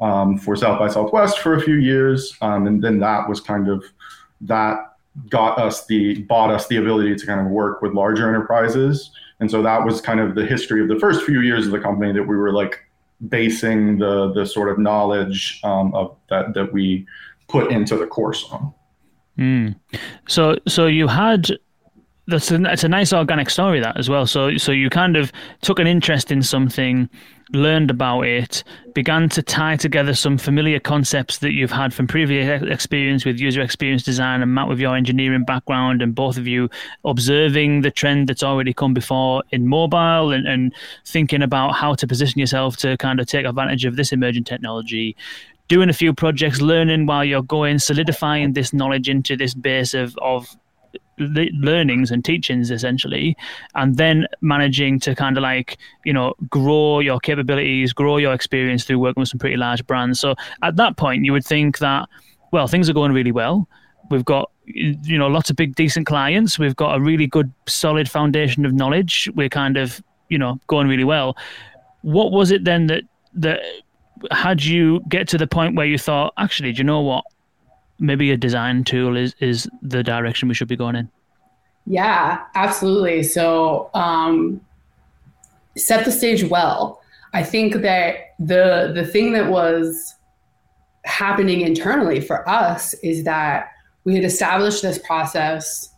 um, 0.00 0.38
for 0.38 0.56
south 0.56 0.78
by 0.78 0.88
southwest 0.88 1.38
for 1.38 1.54
a 1.54 1.60
few 1.60 1.76
years 1.76 2.36
um, 2.40 2.66
and 2.66 2.82
then 2.82 2.98
that 2.98 3.28
was 3.28 3.40
kind 3.40 3.68
of 3.68 3.84
that 4.40 4.96
got 5.28 5.58
us 5.58 5.86
the 5.86 6.22
bought 6.22 6.50
us 6.50 6.68
the 6.68 6.76
ability 6.76 7.14
to 7.14 7.26
kind 7.26 7.40
of 7.40 7.46
work 7.46 7.82
with 7.82 7.92
larger 7.92 8.28
enterprises 8.28 9.10
and 9.40 9.50
so 9.50 9.62
that 9.62 9.84
was 9.84 10.00
kind 10.00 10.20
of 10.20 10.34
the 10.34 10.44
history 10.44 10.82
of 10.82 10.88
the 10.88 10.98
first 10.98 11.24
few 11.24 11.40
years 11.40 11.66
of 11.66 11.72
the 11.72 11.80
company 11.80 12.12
that 12.12 12.22
we 12.22 12.36
were 12.36 12.52
like 12.52 12.80
basing 13.28 13.98
the 13.98 14.32
the 14.32 14.46
sort 14.46 14.68
of 14.68 14.78
knowledge 14.78 15.60
um, 15.64 15.94
of 15.94 16.16
that 16.30 16.54
that 16.54 16.72
we 16.72 17.06
put 17.48 17.70
into 17.72 17.96
the 17.96 18.06
course 18.06 18.46
on. 18.50 18.72
Mm. 19.38 19.76
So 20.28 20.56
so 20.66 20.86
you 20.86 21.08
had 21.08 21.50
that's 22.28 22.50
a, 22.50 22.62
it's 22.70 22.84
a 22.84 22.88
nice 22.88 23.12
organic 23.12 23.48
story 23.48 23.80
that 23.80 23.96
as 23.96 24.08
well. 24.08 24.26
So 24.26 24.56
so 24.58 24.70
you 24.70 24.90
kind 24.90 25.16
of 25.16 25.32
took 25.62 25.78
an 25.78 25.86
interest 25.86 26.30
in 26.30 26.42
something, 26.42 27.08
learned 27.52 27.90
about 27.90 28.22
it, 28.22 28.62
began 28.94 29.30
to 29.30 29.42
tie 29.42 29.76
together 29.76 30.14
some 30.14 30.36
familiar 30.36 30.78
concepts 30.78 31.38
that 31.38 31.52
you've 31.52 31.70
had 31.70 31.94
from 31.94 32.06
previous 32.06 32.62
experience 32.62 33.24
with 33.24 33.40
user 33.40 33.62
experience 33.62 34.02
design 34.02 34.42
and 34.42 34.54
Matt 34.54 34.68
with 34.68 34.78
your 34.78 34.94
engineering 34.94 35.44
background 35.44 36.02
and 36.02 36.14
both 36.14 36.36
of 36.36 36.46
you 36.46 36.68
observing 37.06 37.80
the 37.80 37.90
trend 37.90 38.28
that's 38.28 38.42
already 38.42 38.74
come 38.74 38.92
before 38.92 39.42
in 39.50 39.66
mobile 39.66 40.30
and, 40.30 40.46
and 40.46 40.74
thinking 41.06 41.42
about 41.42 41.72
how 41.72 41.94
to 41.94 42.06
position 42.06 42.38
yourself 42.38 42.76
to 42.78 42.98
kind 42.98 43.20
of 43.20 43.26
take 43.26 43.46
advantage 43.46 43.86
of 43.86 43.96
this 43.96 44.12
emerging 44.12 44.44
technology 44.44 45.16
doing 45.68 45.90
a 45.90 45.92
few 45.92 46.14
projects, 46.14 46.62
learning 46.62 47.04
while 47.04 47.22
you're 47.24 47.42
going, 47.42 47.78
solidifying 47.78 48.54
this 48.54 48.72
knowledge 48.72 49.08
into 49.08 49.36
this 49.36 49.52
base 49.52 49.92
of, 49.92 50.16
of 50.16 50.56
learnings 51.18 52.10
and 52.10 52.24
teachings 52.24 52.70
essentially 52.70 53.36
and 53.74 53.96
then 53.96 54.26
managing 54.40 54.98
to 55.00 55.14
kind 55.14 55.36
of 55.36 55.42
like 55.42 55.78
you 56.04 56.12
know 56.12 56.34
grow 56.48 57.00
your 57.00 57.18
capabilities 57.20 57.92
grow 57.92 58.16
your 58.16 58.32
experience 58.32 58.84
through 58.84 58.98
working 58.98 59.20
with 59.20 59.28
some 59.28 59.38
pretty 59.38 59.56
large 59.56 59.86
brands. 59.86 60.20
So 60.20 60.34
at 60.62 60.76
that 60.76 60.96
point 60.96 61.24
you 61.24 61.32
would 61.32 61.44
think 61.44 61.78
that 61.78 62.08
well 62.52 62.66
things 62.66 62.88
are 62.88 62.94
going 62.94 63.12
really 63.12 63.32
well. 63.32 63.68
We've 64.10 64.24
got 64.24 64.50
you 64.66 65.18
know 65.18 65.28
lots 65.28 65.50
of 65.50 65.56
big 65.56 65.74
decent 65.74 66.06
clients. 66.06 66.58
We've 66.58 66.76
got 66.76 66.96
a 66.96 67.00
really 67.00 67.26
good 67.26 67.52
solid 67.66 68.10
foundation 68.10 68.64
of 68.64 68.72
knowledge. 68.72 69.28
We're 69.34 69.48
kind 69.48 69.76
of 69.76 70.02
you 70.28 70.38
know 70.38 70.60
going 70.66 70.88
really 70.88 71.04
well. 71.04 71.36
What 72.02 72.32
was 72.32 72.50
it 72.50 72.64
then 72.64 72.86
that 72.86 73.04
that 73.34 73.60
had 74.30 74.62
you 74.64 75.00
get 75.08 75.28
to 75.28 75.38
the 75.38 75.46
point 75.46 75.76
where 75.76 75.86
you 75.86 75.98
thought 75.98 76.32
actually 76.38 76.72
do 76.72 76.78
you 76.78 76.84
know 76.84 77.00
what 77.00 77.24
maybe 77.98 78.30
a 78.30 78.36
design 78.36 78.84
tool 78.84 79.16
is 79.16 79.34
is 79.40 79.68
the 79.82 80.02
direction 80.02 80.48
we 80.48 80.54
should 80.54 80.68
be 80.68 80.76
going 80.76 80.96
in. 80.96 81.10
Yeah 81.86 82.42
absolutely. 82.54 83.22
So 83.22 83.90
um, 83.94 84.60
set 85.76 86.04
the 86.04 86.12
stage 86.12 86.44
well. 86.44 87.00
I 87.32 87.42
think 87.42 87.74
that 87.82 88.34
the 88.38 88.92
the 88.94 89.06
thing 89.06 89.32
that 89.32 89.50
was 89.50 90.14
happening 91.04 91.62
internally 91.62 92.20
for 92.20 92.48
us 92.48 92.94
is 93.02 93.24
that 93.24 93.70
we 94.04 94.14
had 94.14 94.24
established 94.24 94.82
this 94.82 94.98
process 94.98 95.92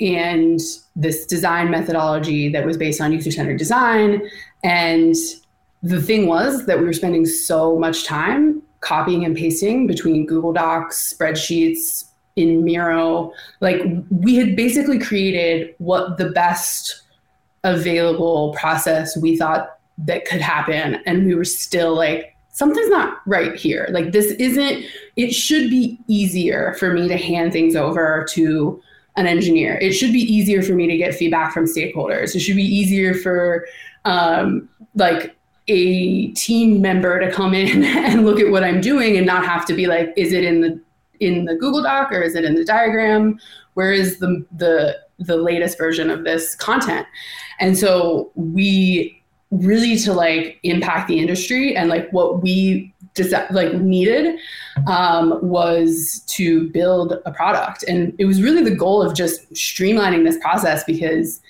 and 0.00 0.60
this 0.96 1.26
design 1.26 1.70
methodology 1.70 2.48
that 2.48 2.64
was 2.66 2.76
based 2.76 3.00
on 3.00 3.12
user 3.12 3.30
centered 3.30 3.58
design. 3.58 4.22
And 4.62 5.14
the 5.82 6.00
thing 6.00 6.26
was 6.26 6.66
that 6.66 6.78
we 6.78 6.84
were 6.84 6.92
spending 6.92 7.26
so 7.26 7.78
much 7.78 8.04
time 8.04 8.62
copying 8.84 9.24
and 9.24 9.36
pasting 9.36 9.86
between 9.86 10.26
Google 10.26 10.52
Docs, 10.52 11.12
spreadsheets, 11.12 12.04
in 12.36 12.64
Miro. 12.64 13.32
Like 13.60 13.82
we 14.10 14.36
had 14.36 14.56
basically 14.56 14.98
created 14.98 15.74
what 15.78 16.18
the 16.18 16.30
best 16.30 17.02
available 17.62 18.54
process 18.58 19.16
we 19.16 19.36
thought 19.36 19.78
that 19.98 20.24
could 20.24 20.40
happen. 20.40 20.96
And 21.06 21.26
we 21.26 21.34
were 21.34 21.44
still 21.44 21.94
like, 21.94 22.34
something's 22.50 22.88
not 22.88 23.18
right 23.26 23.54
here. 23.54 23.88
Like 23.90 24.12
this 24.12 24.32
isn't, 24.32 24.84
it 25.16 25.32
should 25.32 25.70
be 25.70 25.98
easier 26.08 26.74
for 26.78 26.92
me 26.92 27.08
to 27.08 27.16
hand 27.16 27.52
things 27.52 27.76
over 27.76 28.26
to 28.30 28.80
an 29.16 29.26
engineer. 29.26 29.78
It 29.78 29.92
should 29.92 30.12
be 30.12 30.20
easier 30.20 30.62
for 30.62 30.72
me 30.72 30.88
to 30.88 30.96
get 30.96 31.14
feedback 31.14 31.52
from 31.52 31.66
stakeholders. 31.66 32.34
It 32.34 32.40
should 32.40 32.56
be 32.56 32.62
easier 32.62 33.14
for 33.14 33.66
um, 34.04 34.68
like 34.96 35.36
a 35.68 36.28
team 36.32 36.80
member 36.80 37.18
to 37.20 37.30
come 37.30 37.54
in 37.54 37.84
and 37.84 38.24
look 38.24 38.40
at 38.40 38.50
what 38.50 38.64
I'm 38.64 38.80
doing 38.80 39.16
and 39.16 39.26
not 39.26 39.44
have 39.44 39.66
to 39.66 39.74
be 39.74 39.86
like, 39.86 40.12
is 40.16 40.32
it 40.32 40.44
in 40.44 40.60
the 40.60 40.80
in 41.20 41.44
the 41.44 41.54
Google 41.54 41.82
Doc 41.82 42.12
or 42.12 42.20
is 42.20 42.34
it 42.34 42.44
in 42.44 42.54
the 42.54 42.64
diagram? 42.64 43.38
Where 43.74 43.92
is 43.92 44.18
the 44.18 44.44
the 44.56 44.98
the 45.18 45.36
latest 45.36 45.78
version 45.78 46.10
of 46.10 46.24
this 46.24 46.54
content? 46.54 47.06
And 47.60 47.78
so 47.78 48.30
we 48.34 49.22
really 49.50 49.96
to 49.96 50.12
like 50.12 50.58
impact 50.64 51.08
the 51.08 51.18
industry 51.18 51.76
and 51.76 51.88
like 51.88 52.10
what 52.12 52.42
we 52.42 52.92
like 53.50 53.74
needed 53.74 54.38
um, 54.88 55.38
was 55.40 56.24
to 56.26 56.68
build 56.70 57.20
a 57.24 57.30
product 57.30 57.84
and 57.84 58.12
it 58.18 58.24
was 58.24 58.42
really 58.42 58.64
the 58.64 58.74
goal 58.74 59.00
of 59.00 59.14
just 59.14 59.48
streamlining 59.52 60.24
this 60.24 60.36
process 60.38 60.82
because 60.82 61.40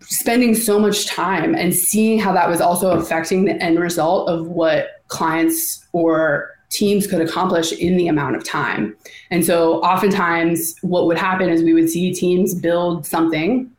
spending 0.00 0.54
so 0.54 0.78
much 0.78 1.06
time 1.06 1.54
and 1.54 1.74
seeing 1.74 2.18
how 2.18 2.32
that 2.32 2.48
was 2.48 2.60
also 2.60 2.90
affecting 2.90 3.44
the 3.44 3.62
end 3.62 3.78
result 3.78 4.28
of 4.28 4.48
what 4.48 5.02
clients 5.08 5.86
or 5.92 6.50
teams 6.70 7.06
could 7.06 7.20
accomplish 7.20 7.72
in 7.72 7.96
the 7.96 8.08
amount 8.08 8.36
of 8.36 8.44
time. 8.44 8.96
And 9.30 9.44
so 9.44 9.80
oftentimes 9.80 10.74
what 10.82 11.06
would 11.06 11.18
happen 11.18 11.48
is 11.48 11.62
we 11.62 11.74
would 11.74 11.88
see 11.88 12.12
teams 12.12 12.54
build 12.54 13.06
something. 13.06 13.70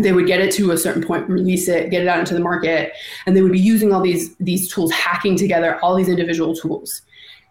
They 0.00 0.12
would 0.12 0.26
get 0.26 0.40
it 0.40 0.52
to 0.54 0.70
a 0.70 0.78
certain 0.78 1.02
point 1.02 1.28
release 1.28 1.68
it 1.68 1.90
get 1.90 2.02
it 2.02 2.08
out 2.08 2.18
into 2.18 2.32
the 2.32 2.40
market 2.40 2.92
and 3.26 3.36
they 3.36 3.42
would 3.42 3.52
be 3.52 3.58
using 3.58 3.92
all 3.92 4.00
these 4.00 4.34
these 4.36 4.72
tools 4.72 4.90
hacking 4.90 5.36
together 5.36 5.78
all 5.82 5.94
these 5.94 6.08
individual 6.08 6.54
tools. 6.54 7.02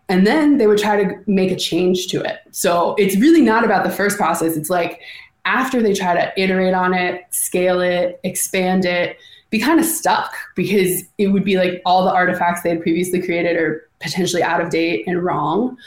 And 0.10 0.26
then 0.28 0.58
they 0.58 0.68
would 0.68 0.80
try 0.80 1.04
to 1.04 1.16
make 1.28 1.52
a 1.52 1.56
change 1.56 2.08
to 2.08 2.22
it. 2.22 2.40
So 2.52 2.96
it's 2.98 3.16
really 3.16 3.42
not 3.42 3.64
about 3.64 3.84
the 3.84 3.92
first 3.92 4.18
process. 4.18 4.58
It's 4.58 4.70
like 4.70 5.00
after 5.46 5.82
they 5.82 5.94
try 5.94 6.14
to 6.14 6.42
iterate 6.42 6.74
on 6.74 6.94
it 6.94 7.26
scale 7.32 7.82
it 7.82 8.20
expand 8.24 8.86
it 8.86 9.18
be 9.52 9.60
kind 9.60 9.80
of 9.80 9.86
stuck 9.86 10.34
because 10.56 11.04
it 11.18 11.28
would 11.28 11.44
be 11.44 11.58
like 11.58 11.82
all 11.86 12.04
the 12.06 12.12
artifacts 12.12 12.64
they 12.64 12.70
had 12.70 12.82
previously 12.82 13.22
created 13.22 13.58
are 13.58 13.88
potentially 14.00 14.42
out 14.42 14.62
of 14.62 14.70
date 14.72 15.06
and 15.06 15.22
wrong. 15.24 15.78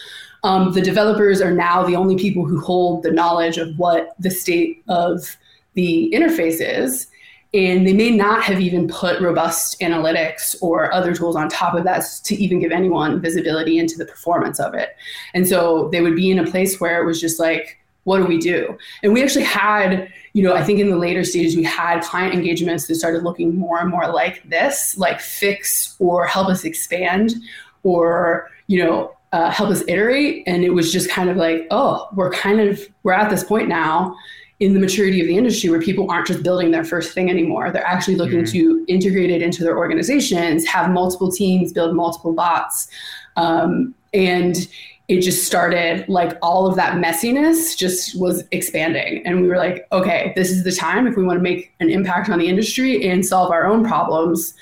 Um, 0.45 0.73
the 0.73 0.83
developers 0.83 1.41
are 1.41 1.51
now 1.51 1.83
the 1.83 1.97
only 1.97 2.17
people 2.17 2.45
who 2.45 2.61
hold 2.61 3.03
the 3.03 3.11
knowledge 3.11 3.57
of 3.57 3.77
what 3.79 4.15
the 4.19 4.31
state 4.31 4.85
of 4.89 5.37
the 5.73 6.13
interface 6.15 6.59
is. 6.61 7.09
And 7.55 7.87
they 7.87 7.95
may 7.95 8.11
not 8.11 8.43
have 8.43 8.61
even 8.61 8.87
put 8.89 9.21
robust 9.21 9.81
analytics 9.81 10.57
or 10.61 10.93
other 10.93 11.15
tools 11.15 11.37
on 11.37 11.49
top 11.49 11.75
of 11.75 11.85
that 11.85 12.05
to 12.25 12.35
even 12.35 12.59
give 12.59 12.73
anyone 12.73 13.23
visibility 13.23 13.79
into 13.79 13.97
the 13.97 14.05
performance 14.05 14.61
of 14.61 14.75
it. 14.75 14.91
And 15.33 15.49
so 15.49 15.89
they 15.91 16.03
would 16.03 16.17
be 16.17 16.31
in 16.31 16.39
a 16.39 16.51
place 16.51 16.81
where 16.81 17.01
it 17.01 17.07
was 17.07 17.21
just 17.21 17.41
like, 17.41 17.79
what 18.05 18.19
do 18.19 18.27
we 18.27 18.39
do? 18.39 18.77
And 19.03 19.13
we 19.13 19.23
actually 19.23 19.45
had, 19.45 20.11
you 20.33 20.43
know, 20.43 20.55
I 20.55 20.63
think 20.63 20.79
in 20.79 20.91
the 20.91 20.97
later 20.97 21.25
stages, 21.25 21.57
we 21.57 21.65
had 21.65 22.03
client 22.03 22.35
engagements 22.35 22.87
that 22.87 22.95
started 22.95 23.23
looking 23.23 23.57
more 23.57 23.81
and 23.81 23.91
more 23.91 24.09
like 24.09 24.49
this, 24.49 24.97
like 24.97 25.21
fix 25.21 25.97
or 25.99 26.27
help 26.27 26.49
us 26.49 26.65
expand 26.65 27.35
or, 27.83 28.51
you 28.67 28.83
know, 28.85 29.17
uh, 29.33 29.51
help 29.51 29.71
us 29.71 29.83
iterate. 29.89 30.45
And 30.47 30.65
it 30.65 30.71
was 30.71 30.93
just 30.93 31.11
kind 31.11 31.29
of 31.29 31.37
like, 31.37 31.67
oh, 31.71 32.09
we're 32.15 32.31
kind 32.31 32.61
of, 32.61 32.81
we're 33.03 33.13
at 33.13 33.31
this 33.31 33.43
point 33.43 33.69
now 33.69 34.17
in 34.61 34.75
the 34.75 34.81
maturity 34.81 35.21
of 35.21 35.27
the 35.27 35.37
industry 35.37 35.69
where 35.69 35.81
people 35.81 36.11
aren't 36.11 36.27
just 36.27 36.43
building 36.43 36.71
their 36.71 36.85
first 36.85 37.13
thing 37.13 37.29
anymore. 37.29 37.71
They're 37.71 37.85
actually 37.85 38.17
looking 38.17 38.41
mm-hmm. 38.45 38.53
to 38.53 38.85
integrate 38.87 39.31
it 39.31 39.43
into 39.43 39.65
their 39.65 39.77
organizations, 39.77 40.65
have 40.67 40.91
multiple 40.91 41.33
teams, 41.33 41.73
build 41.73 41.97
multiple 41.97 42.33
bots. 42.33 42.89
Um, 43.37 43.95
and 44.13 44.69
it 45.09 45.21
just 45.21 45.47
started 45.47 46.09
like 46.09 46.37
all 46.41 46.67
of 46.67 46.77
that 46.77 46.95
messiness 46.97 47.77
just 47.77 48.19
was 48.19 48.45
expanding. 48.53 49.25
And 49.27 49.43
we 49.43 49.49
were 49.49 49.57
like 49.57 49.87
okay 49.93 50.33
this 50.37 50.51
is 50.51 50.65
the 50.65 50.73
time 50.73 51.07
if 51.07 51.17
we 51.17 51.25
want 51.25 51.39
to 51.39 51.43
make 51.43 51.73
an 51.81 51.91
impact 51.91 52.29
on 52.31 52.39
the 52.39 52.49
industry 52.49 53.07
and 53.09 53.25
solve 53.25 53.51
our 53.51 53.67
own 53.67 53.85
problems 53.85 54.55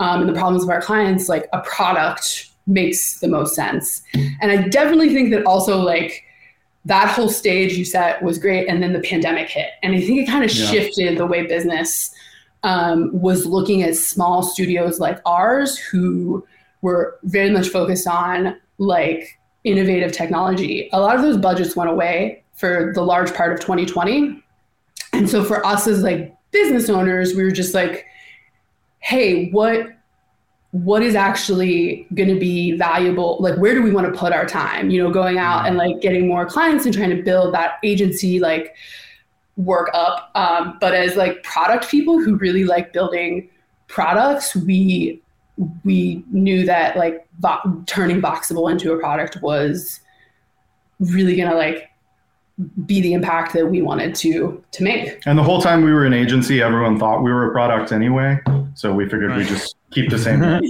um, 0.00 0.20
and 0.20 0.28
the 0.28 0.34
problems 0.34 0.64
of 0.64 0.70
our 0.70 0.80
clients 0.80 1.28
like 1.28 1.48
a 1.52 1.60
product 1.60 2.50
makes 2.66 3.20
the 3.20 3.28
most 3.28 3.54
sense. 3.54 4.02
And 4.14 4.50
i 4.50 4.68
definitely 4.68 5.12
think 5.12 5.30
that 5.32 5.44
also 5.44 5.78
like 5.78 6.24
that 6.86 7.08
whole 7.08 7.30
stage 7.30 7.74
you 7.74 7.84
set 7.84 8.22
was 8.22 8.38
great 8.38 8.68
and 8.68 8.82
then 8.82 8.92
the 8.92 9.00
pandemic 9.00 9.48
hit. 9.48 9.70
And 9.82 9.94
i 9.94 10.00
think 10.00 10.20
it 10.20 10.26
kind 10.26 10.44
of 10.44 10.54
yeah. 10.54 10.66
shifted 10.66 11.18
the 11.18 11.26
way 11.26 11.46
business 11.46 12.14
um, 12.62 13.10
was 13.12 13.44
looking 13.44 13.82
at 13.82 13.94
small 13.94 14.42
studios 14.42 14.98
like 14.98 15.20
ours 15.26 15.76
who 15.76 16.46
were 16.80 17.18
very 17.24 17.50
much 17.50 17.68
focused 17.68 18.06
on 18.06 18.56
like 18.78 19.38
innovative 19.64 20.12
technology. 20.12 20.88
A 20.92 21.00
lot 21.00 21.16
of 21.16 21.22
those 21.22 21.36
budgets 21.36 21.74
went 21.74 21.90
away 21.90 22.44
for 22.54 22.92
the 22.94 23.02
large 23.02 23.34
part 23.34 23.52
of 23.52 23.60
2020. 23.60 24.42
And 25.12 25.28
so 25.28 25.42
for 25.42 25.64
us 25.66 25.86
as 25.86 26.02
like 26.02 26.34
business 26.50 26.88
owners, 26.88 27.34
we 27.34 27.42
were 27.42 27.50
just 27.50 27.74
like, 27.74 28.06
hey, 29.00 29.50
what 29.50 29.88
what 30.74 31.04
is 31.04 31.14
actually 31.14 32.04
going 32.14 32.28
to 32.28 32.38
be 32.38 32.76
valuable 32.76 33.36
like 33.38 33.56
where 33.58 33.74
do 33.74 33.80
we 33.80 33.92
want 33.92 34.12
to 34.12 34.18
put 34.18 34.32
our 34.32 34.44
time 34.44 34.90
you 34.90 35.00
know 35.00 35.08
going 35.08 35.38
out 35.38 35.68
and 35.68 35.76
like 35.76 36.00
getting 36.00 36.26
more 36.26 36.44
clients 36.44 36.84
and 36.84 36.92
trying 36.92 37.16
to 37.16 37.22
build 37.22 37.54
that 37.54 37.78
agency 37.84 38.40
like 38.40 38.74
work 39.56 39.88
up 39.94 40.32
um, 40.34 40.76
but 40.80 40.92
as 40.92 41.14
like 41.14 41.40
product 41.44 41.88
people 41.88 42.20
who 42.20 42.34
really 42.38 42.64
like 42.64 42.92
building 42.92 43.48
products 43.86 44.56
we 44.56 45.22
we 45.84 46.24
knew 46.30 46.64
that 46.66 46.96
like 46.96 47.26
vo- 47.38 47.82
turning 47.86 48.20
Voxable 48.20 48.70
into 48.70 48.92
a 48.92 48.98
product 48.98 49.40
was 49.42 50.00
really 50.98 51.36
gonna 51.36 51.54
like 51.54 51.90
be 52.86 53.00
the 53.00 53.12
impact 53.12 53.52
that 53.52 53.66
we 53.66 53.82
wanted 53.82 54.14
to 54.14 54.62
to 54.72 54.82
make. 54.82 55.20
And 55.26 55.38
the 55.38 55.42
whole 55.42 55.60
time 55.60 55.82
we 55.82 55.92
were 55.92 56.04
an 56.04 56.12
agency, 56.12 56.62
everyone 56.62 56.98
thought 56.98 57.22
we 57.22 57.32
were 57.32 57.50
a 57.50 57.52
product 57.52 57.92
anyway. 57.92 58.40
So 58.74 58.92
we 58.92 59.04
figured 59.04 59.30
right. 59.30 59.38
we 59.38 59.44
just 59.44 59.76
keep 59.90 60.10
the 60.10 60.18
same. 60.18 60.42
yeah, 60.42 60.60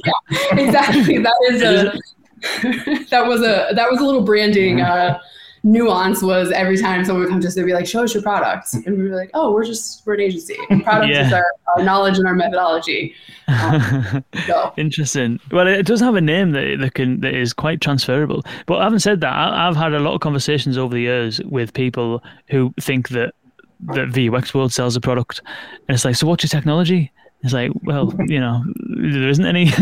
exactly. 0.53 1.19
That 1.19 1.35
is 1.51 1.63
a 1.63 1.99
that 3.11 3.27
was 3.27 3.41
a 3.41 3.75
that 3.75 3.91
was 3.91 4.01
a 4.01 4.05
little 4.05 4.23
branding 4.23 4.81
uh, 4.81 5.19
nuance 5.65 6.23
was 6.23 6.53
every 6.53 6.77
time 6.77 7.05
someone 7.05 7.23
would 7.23 7.31
come 7.31 7.41
to 7.41 7.49
us, 7.49 7.55
they'd 7.55 7.65
be 7.65 7.73
like, 7.73 7.87
"Show 7.87 8.05
us 8.05 8.15
your 8.15 8.23
products," 8.23 8.75
and 8.75 8.99
we 8.99 9.09
were 9.09 9.17
like, 9.17 9.31
"Oh, 9.35 9.53
we're 9.53 9.65
just 9.65 10.07
we're 10.07 10.15
an 10.15 10.21
agency. 10.21 10.57
Product 10.83 11.13
yeah. 11.13 11.27
is 11.27 11.33
our, 11.33 11.47
our, 11.77 11.83
knowledge 11.83 12.19
and 12.19 12.27
our 12.27 12.35
methodology." 12.35 13.15
Um, 13.49 14.25
so. 14.47 14.73
Interesting. 14.77 15.41
Well, 15.51 15.67
it 15.67 15.87
does 15.87 16.01
have 16.01 16.15
a 16.15 16.21
name 16.21 16.53
that 16.53 16.77
that 16.81 16.95
can 16.95 17.21
that 17.21 17.35
is 17.35 17.53
quite 17.53 17.81
transferable. 17.81 18.45
But 18.67 18.83
having 18.83 18.99
said 18.99 19.21
that, 19.23 19.33
I, 19.33 19.67
I've 19.67 19.77
had 19.77 19.95
a 19.95 19.99
lot 19.99 20.15
of 20.15 20.21
conversations 20.21 20.79
over 20.79 20.95
the 20.95 21.03
years 21.03 21.41
with 21.45 21.73
people 21.73 22.23
who 22.49 22.73
think 22.79 23.09
that 23.09 23.35
that 23.87 24.09
VUX 24.09 24.55
World 24.55 24.73
sells 24.73 24.97
a 24.97 25.01
product, 25.01 25.41
and 25.89 25.95
it's 25.95 26.05
like, 26.05 26.15
so 26.15 26.27
what's 26.27 26.45
your 26.45 26.49
technology? 26.49 27.11
It's 27.45 27.53
like, 27.53 27.71
well, 27.83 28.13
you 28.27 28.41
know, 28.41 28.65
there 28.75 29.29
isn't 29.29 29.45
any. 29.45 29.67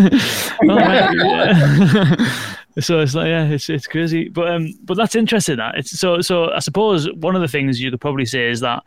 so 2.80 3.00
it's 3.00 3.14
like, 3.14 3.28
yeah, 3.28 3.46
it's 3.46 3.70
it's 3.70 3.86
crazy, 3.86 4.28
but 4.28 4.48
um, 4.48 4.74
but 4.82 4.96
that's 4.96 5.14
interesting. 5.14 5.56
That 5.56 5.76
it's 5.76 5.98
so 5.98 6.20
so. 6.20 6.50
I 6.50 6.58
suppose 6.58 7.10
one 7.12 7.36
of 7.36 7.40
the 7.40 7.48
things 7.48 7.80
you 7.80 7.90
could 7.90 8.00
probably 8.00 8.26
say 8.26 8.50
is 8.50 8.60
that 8.60 8.82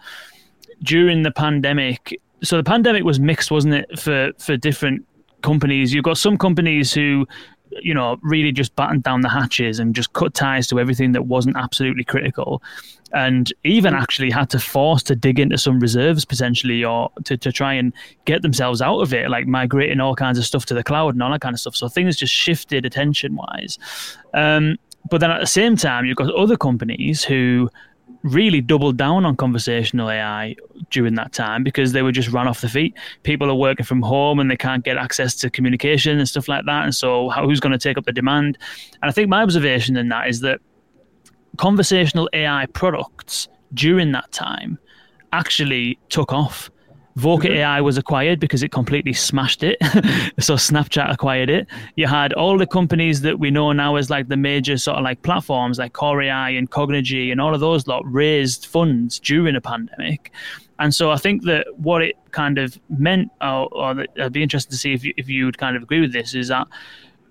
during 0.83 1.23
the 1.23 1.31
pandemic, 1.31 2.19
so 2.43 2.57
the 2.57 2.63
pandemic 2.63 3.03
was 3.03 3.19
mixed, 3.19 3.49
wasn't 3.49 3.75
it, 3.75 3.97
for 3.97 4.31
for 4.39 4.57
different 4.57 5.07
companies? 5.41 5.93
You've 5.93 6.03
got 6.03 6.17
some 6.17 6.37
companies 6.37 6.93
who 6.93 7.25
you 7.81 7.93
know, 7.93 8.17
really 8.21 8.51
just 8.51 8.75
battened 8.75 9.03
down 9.03 9.21
the 9.21 9.29
hatches 9.29 9.79
and 9.79 9.95
just 9.95 10.13
cut 10.13 10.33
ties 10.33 10.67
to 10.67 10.79
everything 10.79 11.11
that 11.13 11.23
wasn't 11.23 11.57
absolutely 11.57 12.03
critical. 12.03 12.61
And 13.13 13.53
even 13.63 13.93
actually 13.93 14.29
had 14.29 14.49
to 14.49 14.59
force 14.59 15.03
to 15.03 15.15
dig 15.15 15.39
into 15.39 15.57
some 15.57 15.79
reserves 15.79 16.25
potentially 16.25 16.83
or 16.83 17.11
to, 17.25 17.37
to 17.37 17.51
try 17.51 17.73
and 17.73 17.93
get 18.25 18.41
themselves 18.41 18.81
out 18.81 18.99
of 18.99 19.13
it, 19.13 19.29
like 19.29 19.47
migrating 19.47 19.99
all 19.99 20.15
kinds 20.15 20.37
of 20.37 20.45
stuff 20.45 20.65
to 20.67 20.73
the 20.73 20.83
cloud 20.83 21.13
and 21.13 21.23
all 21.23 21.31
that 21.31 21.41
kind 21.41 21.53
of 21.53 21.59
stuff. 21.59 21.75
So 21.75 21.87
things 21.87 22.17
just 22.17 22.33
shifted 22.33 22.85
attention 22.85 23.35
wise. 23.35 23.77
Um, 24.33 24.77
but 25.09 25.21
then 25.21 25.31
at 25.31 25.39
the 25.39 25.47
same 25.47 25.77
time, 25.77 26.05
you've 26.05 26.17
got 26.17 26.33
other 26.33 26.57
companies 26.57 27.23
who 27.23 27.69
really 28.25 28.59
doubled 28.59 28.97
down 28.97 29.23
on 29.23 29.35
conversational 29.35 30.09
AI 30.09 30.55
during 30.89 31.13
that 31.13 31.31
time 31.31 31.63
because 31.63 31.91
they 31.91 32.01
were 32.01 32.11
just 32.11 32.29
run 32.29 32.47
off 32.47 32.61
the 32.61 32.67
feet. 32.67 32.97
People 33.21 33.49
are 33.51 33.55
working 33.55 33.85
from 33.85 34.01
home 34.01 34.39
and 34.39 34.49
they 34.49 34.57
can't 34.57 34.83
get 34.83 34.97
access 34.97 35.35
to 35.35 35.49
communication 35.49 36.17
and 36.17 36.27
stuff 36.27 36.47
like 36.47 36.65
that. 36.65 36.83
And 36.83 36.95
so, 36.95 37.29
how, 37.29 37.45
who's 37.45 37.59
going 37.59 37.71
to 37.71 37.77
take 37.77 37.97
up 37.97 38.05
the 38.05 38.11
demand? 38.11 38.57
And 39.01 39.09
I 39.09 39.11
think 39.11 39.29
my 39.29 39.43
observation 39.43 39.95
in 39.95 40.09
that 40.09 40.27
is 40.27 40.39
that 40.41 40.59
conversational 41.57 42.27
AI 42.33 42.65
products 42.73 43.47
during 43.75 44.11
that 44.13 44.31
time 44.31 44.79
actually 45.31 45.99
took 46.09 46.33
off. 46.33 46.71
Voca 47.17 47.43
Mhm. 47.45 47.55
AI 47.55 47.81
was 47.81 47.97
acquired 47.97 48.39
because 48.41 48.61
it 48.61 48.71
completely 48.71 49.13
smashed 49.13 49.63
it. 49.63 49.77
so 50.39 50.55
Snapchat 50.55 51.09
acquired 51.11 51.49
it. 51.49 51.65
You 51.95 52.07
had 52.07 52.33
all 52.33 52.57
the 52.57 52.67
companies 52.67 53.21
that 53.21 53.39
we 53.39 53.51
know 53.51 53.71
now 53.71 53.95
as 53.95 54.09
like 54.09 54.27
the 54.27 54.35
major 54.35 54.77
sort 54.77 54.97
of 54.97 55.03
like 55.03 55.21
platforms 55.21 55.79
like 55.79 55.93
Kore 55.93 56.21
AI 56.21 56.49
and 56.49 56.69
Cognigy 56.69 57.31
and 57.31 57.39
all 57.39 57.53
of 57.53 57.61
those 57.61 57.87
lot 57.87 58.03
raised 58.05 58.65
funds 58.65 59.17
during 59.19 59.55
a 59.55 59.61
pandemic. 59.61 60.31
And 60.79 60.93
so 60.93 61.09
I 61.11 61.15
think 61.15 61.43
that 61.43 61.67
what 61.77 62.01
it 62.01 62.17
kind 62.31 62.57
of 62.57 62.77
meant, 62.89 63.31
or, 63.41 63.69
or 63.73 64.05
I'd 64.19 64.33
be 64.33 64.43
interested 64.43 64.71
to 64.71 64.77
see 64.77 64.91
if 64.91 65.05
you, 65.05 65.13
if 65.15 65.29
you 65.29 65.45
would 65.45 65.57
kind 65.57 65.77
of 65.77 65.83
agree 65.83 66.01
with 66.01 66.11
this, 66.11 66.35
is 66.35 66.49
that 66.49 66.67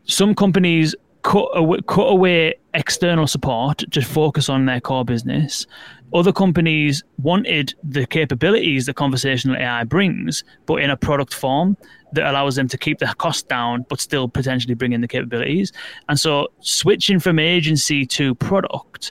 some 0.07 0.35
companies 0.35 0.95
cut 1.25 1.49
away, 1.55 1.79
cut 1.89 2.07
away 2.07 2.55
external 2.75 3.27
support 3.27 3.83
to 3.91 4.03
focus 4.03 4.49
on 4.49 4.67
their 4.67 4.81
core 4.81 5.05
business. 5.05 5.67
Other 6.13 6.33
companies 6.33 7.03
wanted 7.19 7.75
the 7.83 8.07
capabilities 8.07 8.87
that 8.87 8.95
conversational 8.95 9.57
AI 9.57 9.83
brings, 9.85 10.45
but 10.67 10.77
in 10.77 10.91
a 10.91 10.97
product 10.97 11.35
form 11.35 11.77
that 12.13 12.31
allows 12.31 12.55
them 12.55 12.69
to 12.69 12.79
keep 12.79 12.99
the 12.99 13.07
cost 13.19 13.49
down, 13.49 13.85
but 13.89 14.01
still 14.01 14.29
potentially 14.29 14.75
bring 14.75 14.93
in 14.93 15.01
the 15.01 15.09
capabilities. 15.09 15.73
And 16.09 16.21
so 16.21 16.49
switching 16.61 17.19
from 17.19 17.41
agency 17.41 18.07
to 18.07 18.35
product, 18.37 19.11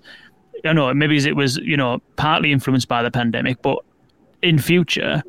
I 0.56 0.60
don't 0.64 0.76
know, 0.76 0.94
maybe 0.94 1.18
it 1.18 1.36
was, 1.36 1.58
you 1.58 1.76
know, 1.76 2.00
partly 2.16 2.54
influenced 2.54 2.88
by 2.88 3.04
the 3.04 3.12
pandemic, 3.12 3.62
but 3.62 3.80
in 4.42 4.60
future, 4.60 5.24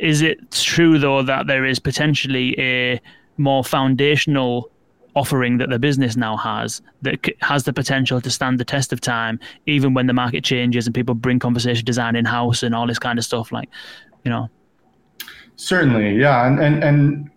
is 0.00 0.22
it 0.22 0.52
true 0.52 0.98
though 0.98 1.22
that 1.22 1.48
there 1.48 1.66
is 1.66 1.78
potentially 1.78 2.58
a 2.58 3.00
more 3.36 3.64
foundational 3.64 4.70
offering 5.14 5.58
that 5.58 5.70
the 5.70 5.78
business 5.78 6.16
now 6.16 6.36
has 6.36 6.80
that 7.02 7.26
has 7.40 7.64
the 7.64 7.72
potential 7.72 8.20
to 8.20 8.30
stand 8.30 8.60
the 8.60 8.64
test 8.64 8.92
of 8.92 9.00
time, 9.00 9.40
even 9.66 9.94
when 9.94 10.06
the 10.06 10.12
market 10.12 10.44
changes 10.44 10.86
and 10.86 10.94
people 10.94 11.14
bring 11.14 11.38
conversation 11.38 11.84
design 11.84 12.16
in 12.16 12.24
house 12.24 12.62
and 12.62 12.74
all 12.74 12.86
this 12.86 12.98
kind 12.98 13.18
of 13.18 13.24
stuff? 13.24 13.50
Like, 13.50 13.68
you 14.24 14.30
know, 14.30 14.48
Certainly, 15.58 16.14
yeah, 16.16 16.46
and 16.46 16.60
and 16.60 16.84
and 16.84 17.30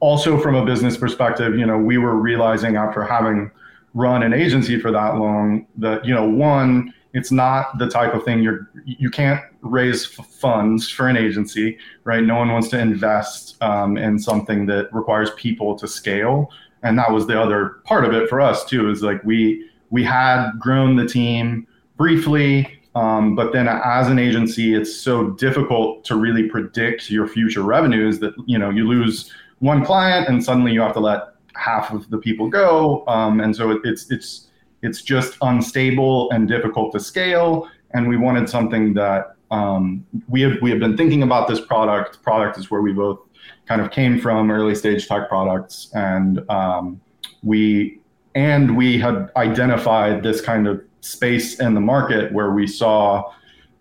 also 0.00 0.40
from 0.40 0.56
a 0.56 0.66
business 0.66 0.96
perspective, 0.96 1.56
you 1.56 1.64
know, 1.64 1.78
we 1.78 1.98
were 1.98 2.16
realizing 2.16 2.74
after 2.74 3.04
having 3.04 3.48
run 3.94 4.24
an 4.24 4.34
agency 4.34 4.78
for 4.78 4.90
that 4.90 5.16
long 5.16 5.66
that 5.76 6.04
you 6.04 6.12
know, 6.12 6.28
one, 6.28 6.92
it's 7.14 7.30
not 7.30 7.78
the 7.78 7.88
type 7.88 8.12
of 8.12 8.24
thing 8.24 8.42
you're 8.42 8.68
you 8.84 9.08
can't 9.08 9.40
raise 9.60 10.18
f- 10.18 10.26
funds 10.26 10.90
for 10.90 11.06
an 11.06 11.16
agency, 11.16 11.78
right? 12.02 12.24
No 12.24 12.38
one 12.38 12.50
wants 12.50 12.68
to 12.70 12.78
invest 12.80 13.56
um, 13.62 13.96
in 13.96 14.18
something 14.18 14.66
that 14.66 14.92
requires 14.92 15.30
people 15.36 15.76
to 15.78 15.86
scale, 15.86 16.50
and 16.82 16.98
that 16.98 17.10
was 17.10 17.26
the 17.26 17.40
other 17.40 17.80
part 17.84 18.04
of 18.04 18.12
it 18.12 18.28
for 18.28 18.40
us 18.40 18.64
too. 18.64 18.90
Is 18.90 19.02
like 19.02 19.22
we 19.24 19.68
we 19.90 20.04
had 20.04 20.52
grown 20.58 20.96
the 20.96 21.06
team 21.06 21.66
briefly. 21.96 22.80
Um, 22.94 23.36
but 23.36 23.52
then 23.52 23.68
as 23.68 24.08
an 24.08 24.18
agency, 24.18 24.74
it's 24.74 24.96
so 24.96 25.30
difficult 25.30 26.04
to 26.06 26.16
really 26.16 26.48
predict 26.48 27.10
your 27.10 27.28
future 27.28 27.62
revenues 27.62 28.18
that, 28.18 28.34
you 28.46 28.58
know, 28.58 28.70
you 28.70 28.88
lose 28.88 29.32
one 29.60 29.84
client 29.84 30.28
and 30.28 30.42
suddenly 30.42 30.72
you 30.72 30.80
have 30.80 30.94
to 30.94 31.00
let 31.00 31.34
half 31.54 31.92
of 31.92 32.10
the 32.10 32.18
people 32.18 32.48
go. 32.48 33.06
Um, 33.06 33.40
and 33.40 33.54
so 33.54 33.70
it, 33.70 33.80
it's, 33.84 34.10
it's, 34.10 34.48
it's 34.82 35.02
just 35.02 35.36
unstable 35.42 36.30
and 36.32 36.48
difficult 36.48 36.90
to 36.92 37.00
scale. 37.00 37.68
And 37.92 38.08
we 38.08 38.16
wanted 38.16 38.48
something 38.48 38.94
that 38.94 39.36
um, 39.52 40.04
we 40.28 40.40
have, 40.40 40.60
we 40.60 40.70
have 40.70 40.80
been 40.80 40.96
thinking 40.96 41.22
about 41.22 41.46
this 41.48 41.60
product. 41.60 42.22
Product 42.22 42.58
is 42.58 42.70
where 42.72 42.80
we 42.80 42.92
both 42.92 43.20
kind 43.66 43.80
of 43.80 43.90
came 43.90 44.20
from 44.20 44.50
early 44.50 44.74
stage 44.74 45.06
tech 45.06 45.28
products. 45.28 45.90
And 45.94 46.48
um, 46.50 47.00
we, 47.42 48.00
and 48.34 48.76
we 48.76 48.98
had 48.98 49.30
identified 49.36 50.22
this 50.22 50.40
kind 50.40 50.66
of 50.66 50.82
space 51.00 51.60
in 51.60 51.74
the 51.74 51.80
market 51.80 52.32
where 52.32 52.50
we 52.52 52.66
saw 52.66 53.32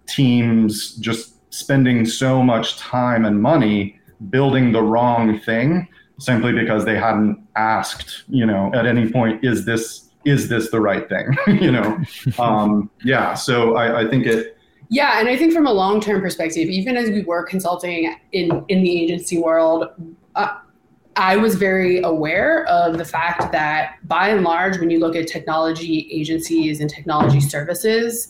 teams 0.07 0.95
just 0.95 1.35
spending 1.53 2.05
so 2.05 2.41
much 2.41 2.77
time 2.77 3.25
and 3.25 3.41
money 3.41 3.99
building 4.29 4.71
the 4.71 4.81
wrong 4.81 5.39
thing 5.39 5.87
simply 6.19 6.51
because 6.51 6.83
they 6.83 6.97
hadn't 6.97 7.41
asked 7.55 8.23
you 8.27 8.45
know 8.45 8.69
at 8.73 8.85
any 8.85 9.09
point 9.09 9.43
is 9.43 9.65
this 9.65 10.09
is 10.25 10.49
this 10.49 10.69
the 10.69 10.79
right 10.79 11.07
thing? 11.07 11.35
You 11.47 11.71
know? 11.71 11.99
Um, 12.39 12.89
yeah. 13.03 13.33
So 13.33 13.75
I, 13.75 14.01
I 14.01 14.09
think 14.09 14.25
it 14.25 14.57
Yeah, 14.89 15.19
and 15.19 15.29
I 15.29 15.37
think 15.37 15.53
from 15.53 15.67
a 15.67 15.71
long 15.71 16.01
term 16.01 16.19
perspective, 16.19 16.67
even 16.67 16.97
as 16.97 17.09
we 17.09 17.21
were 17.21 17.43
consulting 17.43 18.15
in 18.31 18.65
in 18.69 18.83
the 18.83 19.03
agency 19.03 19.37
world, 19.37 19.87
uh, 20.35 20.57
I 21.15 21.35
was 21.35 21.55
very 21.55 22.01
aware 22.01 22.65
of 22.65 22.97
the 22.97 23.05
fact 23.05 23.51
that 23.51 23.95
by 24.07 24.29
and 24.29 24.43
large, 24.43 24.79
when 24.79 24.89
you 24.89 24.99
look 24.99 25.15
at 25.15 25.27
technology 25.27 26.07
agencies 26.11 26.81
and 26.81 26.89
technology 26.89 27.39
services, 27.39 28.29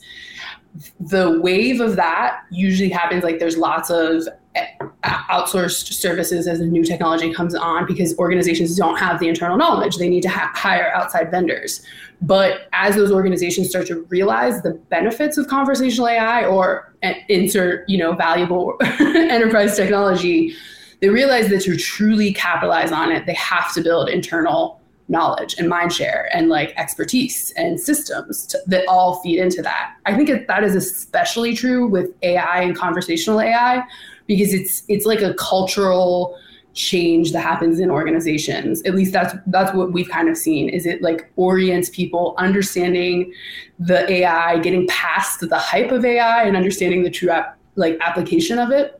the 1.00 1.40
wave 1.40 1.80
of 1.80 1.96
that 1.96 2.42
usually 2.52 2.90
happens 2.90 3.24
like 3.24 3.40
there's 3.40 3.58
lots 3.58 3.90
of 3.90 4.28
eh, 4.56 4.66
outsourced 5.04 5.94
services 5.94 6.46
as 6.46 6.60
new 6.60 6.84
technology 6.84 7.34
comes 7.34 7.56
on 7.56 7.86
because 7.86 8.18
organizations 8.18 8.76
don't 8.76 8.98
have 8.98 9.20
the 9.20 9.30
internal 9.30 9.56
knowledge. 9.56 9.98
They 9.98 10.10
need 10.10 10.22
to 10.24 10.30
ha- 10.30 10.52
hire 10.54 10.92
outside 10.94 11.32
vendors 11.32 11.86
but 12.22 12.68
as 12.74 12.96
those 12.96 13.12
organizations 13.12 13.70
start 13.70 13.88
to 13.88 14.02
realize 14.04 14.62
the 14.62 14.72
benefits 14.90 15.38
of 15.38 15.48
conversational 15.48 16.08
ai 16.08 16.46
or 16.46 16.94
eh, 17.02 17.14
insert 17.30 17.88
you 17.90 17.98
know 17.98 18.14
valuable 18.14 18.76
enterprise 18.82 19.76
technology 19.76 20.54
they 21.02 21.10
realize 21.10 21.50
that 21.50 21.62
to 21.62 21.78
truly 21.78 22.34
capitalize 22.34 22.92
on 22.92 23.12
it 23.12 23.26
they 23.26 23.34
have 23.34 23.74
to 23.74 23.82
build 23.82 24.10
internal 24.10 24.80
knowledge 25.10 25.56
and 25.58 25.68
mind 25.68 25.92
share 25.92 26.30
and 26.34 26.50
like 26.50 26.72
expertise 26.78 27.52
and 27.58 27.80
systems 27.80 28.46
to, 28.46 28.60
that 28.68 28.86
all 28.88 29.22
feed 29.22 29.40
into 29.40 29.62
that. 29.62 29.96
I 30.06 30.16
think 30.16 30.30
it, 30.30 30.48
that 30.48 30.64
is 30.64 30.76
especially 30.76 31.56
true 31.56 31.88
with 31.88 32.12
AI 32.22 32.62
and 32.62 32.76
conversational 32.76 33.42
AI 33.42 33.84
because 34.28 34.54
it's 34.54 34.84
it's 34.88 35.06
like 35.06 35.22
a 35.22 35.34
cultural 35.34 36.38
change 36.80 37.34
that 37.34 37.42
happens 37.42 37.80
in 37.80 37.92
organizations. 37.92 38.82
At 38.84 38.96
least 38.96 39.12
that's 39.12 39.36
that's 39.48 39.74
what 39.76 39.92
we've 39.92 40.10
kind 40.10 40.30
of 40.30 40.38
seen. 40.38 40.70
Is 40.70 40.86
it 40.86 41.02
like 41.02 41.30
orients 41.36 41.90
people 41.90 42.36
understanding 42.38 43.34
the 43.78 44.10
AI, 44.10 44.60
getting 44.60 44.88
past 44.88 45.42
the 45.42 45.58
hype 45.58 45.92
of 45.92 46.06
AI 46.06 46.44
and 46.44 46.56
understanding 46.56 47.04
the 47.04 47.10
true 47.10 47.30
ap- 47.30 47.58
like 47.76 47.98
application 48.02 48.58
of 48.58 48.72
it. 48.72 49.00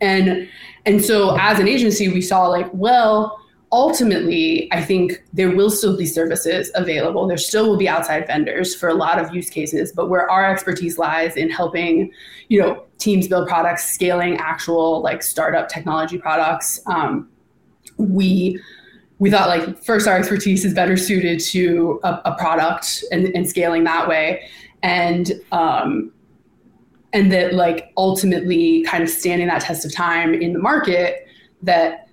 And 0.00 0.48
and 0.84 1.02
so 1.02 1.36
as 1.40 1.58
an 1.58 1.66
agency 1.66 2.08
we 2.08 2.20
saw 2.20 2.46
like 2.46 2.68
well 2.74 3.40
ultimately, 3.72 4.68
I 4.72 4.84
think 4.84 5.24
there 5.32 5.50
will 5.50 5.70
still 5.70 5.96
be 5.96 6.06
services 6.06 6.70
available. 6.76 7.26
There 7.26 7.36
still 7.36 7.68
will 7.68 7.76
be 7.76 7.88
outside 7.88 8.26
vendors 8.28 8.72
for 8.72 8.88
a 8.88 8.94
lot 8.94 9.18
of 9.18 9.34
use 9.34 9.50
cases, 9.50 9.90
but 9.90 10.08
where 10.08 10.30
our 10.30 10.48
expertise 10.48 10.96
lies 10.96 11.36
in 11.36 11.50
helping, 11.50 12.12
you 12.48 12.60
know, 12.60 12.83
teams 13.04 13.28
build 13.28 13.46
products, 13.46 13.84
scaling 13.92 14.36
actual 14.38 15.02
like 15.02 15.22
startup 15.22 15.68
technology 15.68 16.18
products, 16.18 16.80
um, 16.86 17.28
we 17.98 18.60
we 19.18 19.30
thought 19.30 19.48
like 19.48 19.82
first 19.84 20.08
our 20.08 20.16
expertise 20.16 20.64
is 20.64 20.74
better 20.74 20.96
suited 20.96 21.38
to 21.38 22.00
a, 22.02 22.20
a 22.24 22.34
product 22.36 23.04
and, 23.12 23.28
and 23.36 23.48
scaling 23.48 23.84
that 23.84 24.08
way, 24.08 24.48
and 24.82 25.32
um, 25.52 26.10
and 27.12 27.30
that 27.30 27.54
like 27.54 27.92
ultimately 27.96 28.82
kind 28.84 29.04
of 29.04 29.10
standing 29.10 29.46
that 29.46 29.62
test 29.62 29.84
of 29.84 29.94
time 29.94 30.34
in 30.34 30.52
the 30.52 30.58
market 30.58 31.28
that 31.62 32.03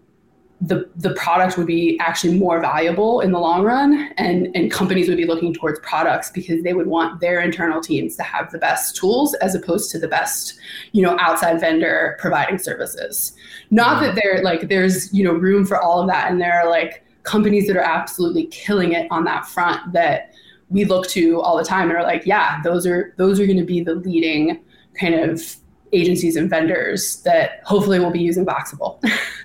the 0.61 0.87
the 0.95 1.13
product 1.15 1.57
would 1.57 1.65
be 1.65 1.99
actually 1.99 2.37
more 2.37 2.61
valuable 2.61 3.19
in 3.21 3.31
the 3.31 3.39
long 3.39 3.63
run 3.63 4.11
and 4.17 4.47
and 4.55 4.71
companies 4.71 5.07
would 5.07 5.17
be 5.17 5.25
looking 5.25 5.53
towards 5.53 5.79
products 5.79 6.29
because 6.29 6.61
they 6.61 6.73
would 6.73 6.85
want 6.85 7.19
their 7.19 7.41
internal 7.41 7.81
teams 7.81 8.15
to 8.15 8.21
have 8.21 8.51
the 8.51 8.59
best 8.59 8.95
tools 8.95 9.33
as 9.35 9.55
opposed 9.55 9.89
to 9.89 9.97
the 9.97 10.07
best 10.07 10.59
you 10.91 11.01
know 11.01 11.17
outside 11.19 11.59
vendor 11.59 12.15
providing 12.19 12.59
services. 12.59 13.33
Not 13.71 14.01
that 14.03 14.15
there 14.15 14.43
like 14.43 14.69
there's 14.69 15.11
you 15.11 15.23
know 15.23 15.33
room 15.33 15.65
for 15.65 15.81
all 15.81 15.99
of 15.99 16.07
that 16.07 16.29
and 16.29 16.39
there 16.39 16.61
are 16.61 16.69
like 16.69 17.03
companies 17.23 17.65
that 17.67 17.75
are 17.75 17.81
absolutely 17.81 18.45
killing 18.47 18.93
it 18.93 19.07
on 19.09 19.23
that 19.23 19.47
front 19.47 19.93
that 19.93 20.31
we 20.69 20.85
look 20.85 21.07
to 21.07 21.41
all 21.41 21.57
the 21.57 21.63
time 21.63 21.89
and 21.89 21.97
are 21.97 22.03
like 22.03 22.25
yeah 22.25 22.61
those 22.63 22.85
are 22.85 23.13
those 23.17 23.39
are 23.39 23.45
going 23.45 23.57
to 23.57 23.65
be 23.65 23.81
the 23.81 23.95
leading 23.95 24.59
kind 24.99 25.15
of 25.15 25.55
agencies 25.93 26.35
and 26.35 26.49
vendors 26.49 27.17
that 27.17 27.61
hopefully 27.63 27.99
will 27.99 28.11
be 28.11 28.19
using 28.19 28.45
Voxable. 28.45 28.99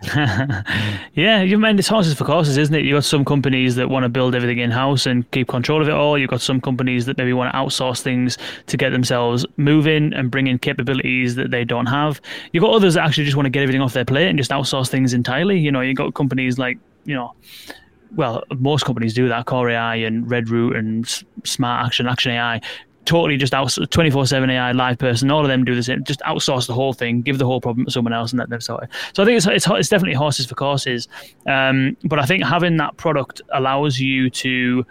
yeah, 1.15 1.43
you 1.43 1.59
mean 1.59 1.79
it's 1.79 1.89
horses 1.89 2.15
for 2.15 2.25
courses, 2.25 2.57
isn't 2.57 2.75
it? 2.75 2.85
You've 2.85 2.97
got 2.97 3.05
some 3.05 3.25
companies 3.25 3.75
that 3.77 3.89
want 3.89 4.05
to 4.05 4.09
build 4.09 4.35
everything 4.35 4.59
in 4.59 4.71
house 4.71 5.07
and 5.07 5.29
keep 5.31 5.49
control 5.49 5.83
of 5.83 5.89
it 5.89 5.95
all. 5.95 6.17
You've 6.17 6.31
got 6.31 6.41
some 6.41 6.61
companies 6.61 7.07
that 7.07 7.19
maybe 7.19 7.33
want 7.33 7.53
to 7.53 7.59
outsource 7.59 8.01
things 8.01 8.39
to 8.67 8.77
get 8.77 8.91
themselves 8.91 9.45
moving 9.57 10.13
and 10.13 10.31
bring 10.31 10.47
in 10.47 10.59
capabilities 10.59 11.35
that 11.35 11.51
they 11.51 11.65
don't 11.65 11.87
have. 11.87 12.21
You've 12.53 12.63
got 12.63 12.73
others 12.73 12.95
that 12.95 13.05
actually 13.05 13.25
just 13.25 13.37
want 13.37 13.47
to 13.47 13.51
get 13.51 13.63
everything 13.63 13.83
off 13.83 13.93
their 13.93 14.05
plate 14.05 14.29
and 14.29 14.39
just 14.39 14.51
outsource 14.51 14.89
things 14.89 15.13
entirely. 15.13 15.59
You 15.59 15.73
know, 15.73 15.81
you've 15.81 15.97
got 15.97 16.15
companies 16.15 16.59
like, 16.59 16.79
you 17.05 17.15
know, 17.15 17.35
well, 18.15 18.45
most 18.59 18.85
companies 18.85 19.15
do 19.15 19.29
that. 19.29 19.47
Kore 19.47 19.71
AI 19.71 19.97
and 19.97 20.27
Redroot 20.27 20.77
and 20.77 21.07
Smart 21.45 21.87
Action, 21.87 22.07
Action 22.07 22.33
AI, 22.33 22.61
totally 23.07 23.37
just 23.37 23.55
out 23.55 23.75
24 23.91 24.27
7 24.27 24.51
AI 24.51 24.73
live 24.73 24.99
person. 24.99 25.31
All 25.31 25.41
of 25.41 25.49
them 25.49 25.65
do 25.65 25.75
the 25.75 25.83
same. 25.83 26.05
Just 26.05 26.21
outsource 26.21 26.67
the 26.67 26.75
whole 26.75 26.93
thing, 26.93 27.23
give 27.23 27.39
the 27.39 27.47
whole 27.47 27.61
problem 27.61 27.87
to 27.87 27.91
someone 27.91 28.13
else, 28.13 28.33
and 28.33 28.39
let 28.39 28.51
them 28.51 28.61
sort 28.61 28.85
it. 28.85 28.91
So 29.15 29.23
I 29.23 29.27
think 29.27 29.39
it's 29.39 29.47
it's, 29.47 29.67
it's 29.69 29.89
definitely 29.89 30.15
horses 30.15 30.47
for 30.47 30.55
courses. 30.55 31.09
Um, 31.47 31.97
but 32.05 32.19
I 32.19 32.27
think 32.27 32.45
having 32.45 32.77
that 32.77 32.97
product 32.97 33.41
allows 33.55 33.99
you 33.99 34.29
to, 34.31 34.85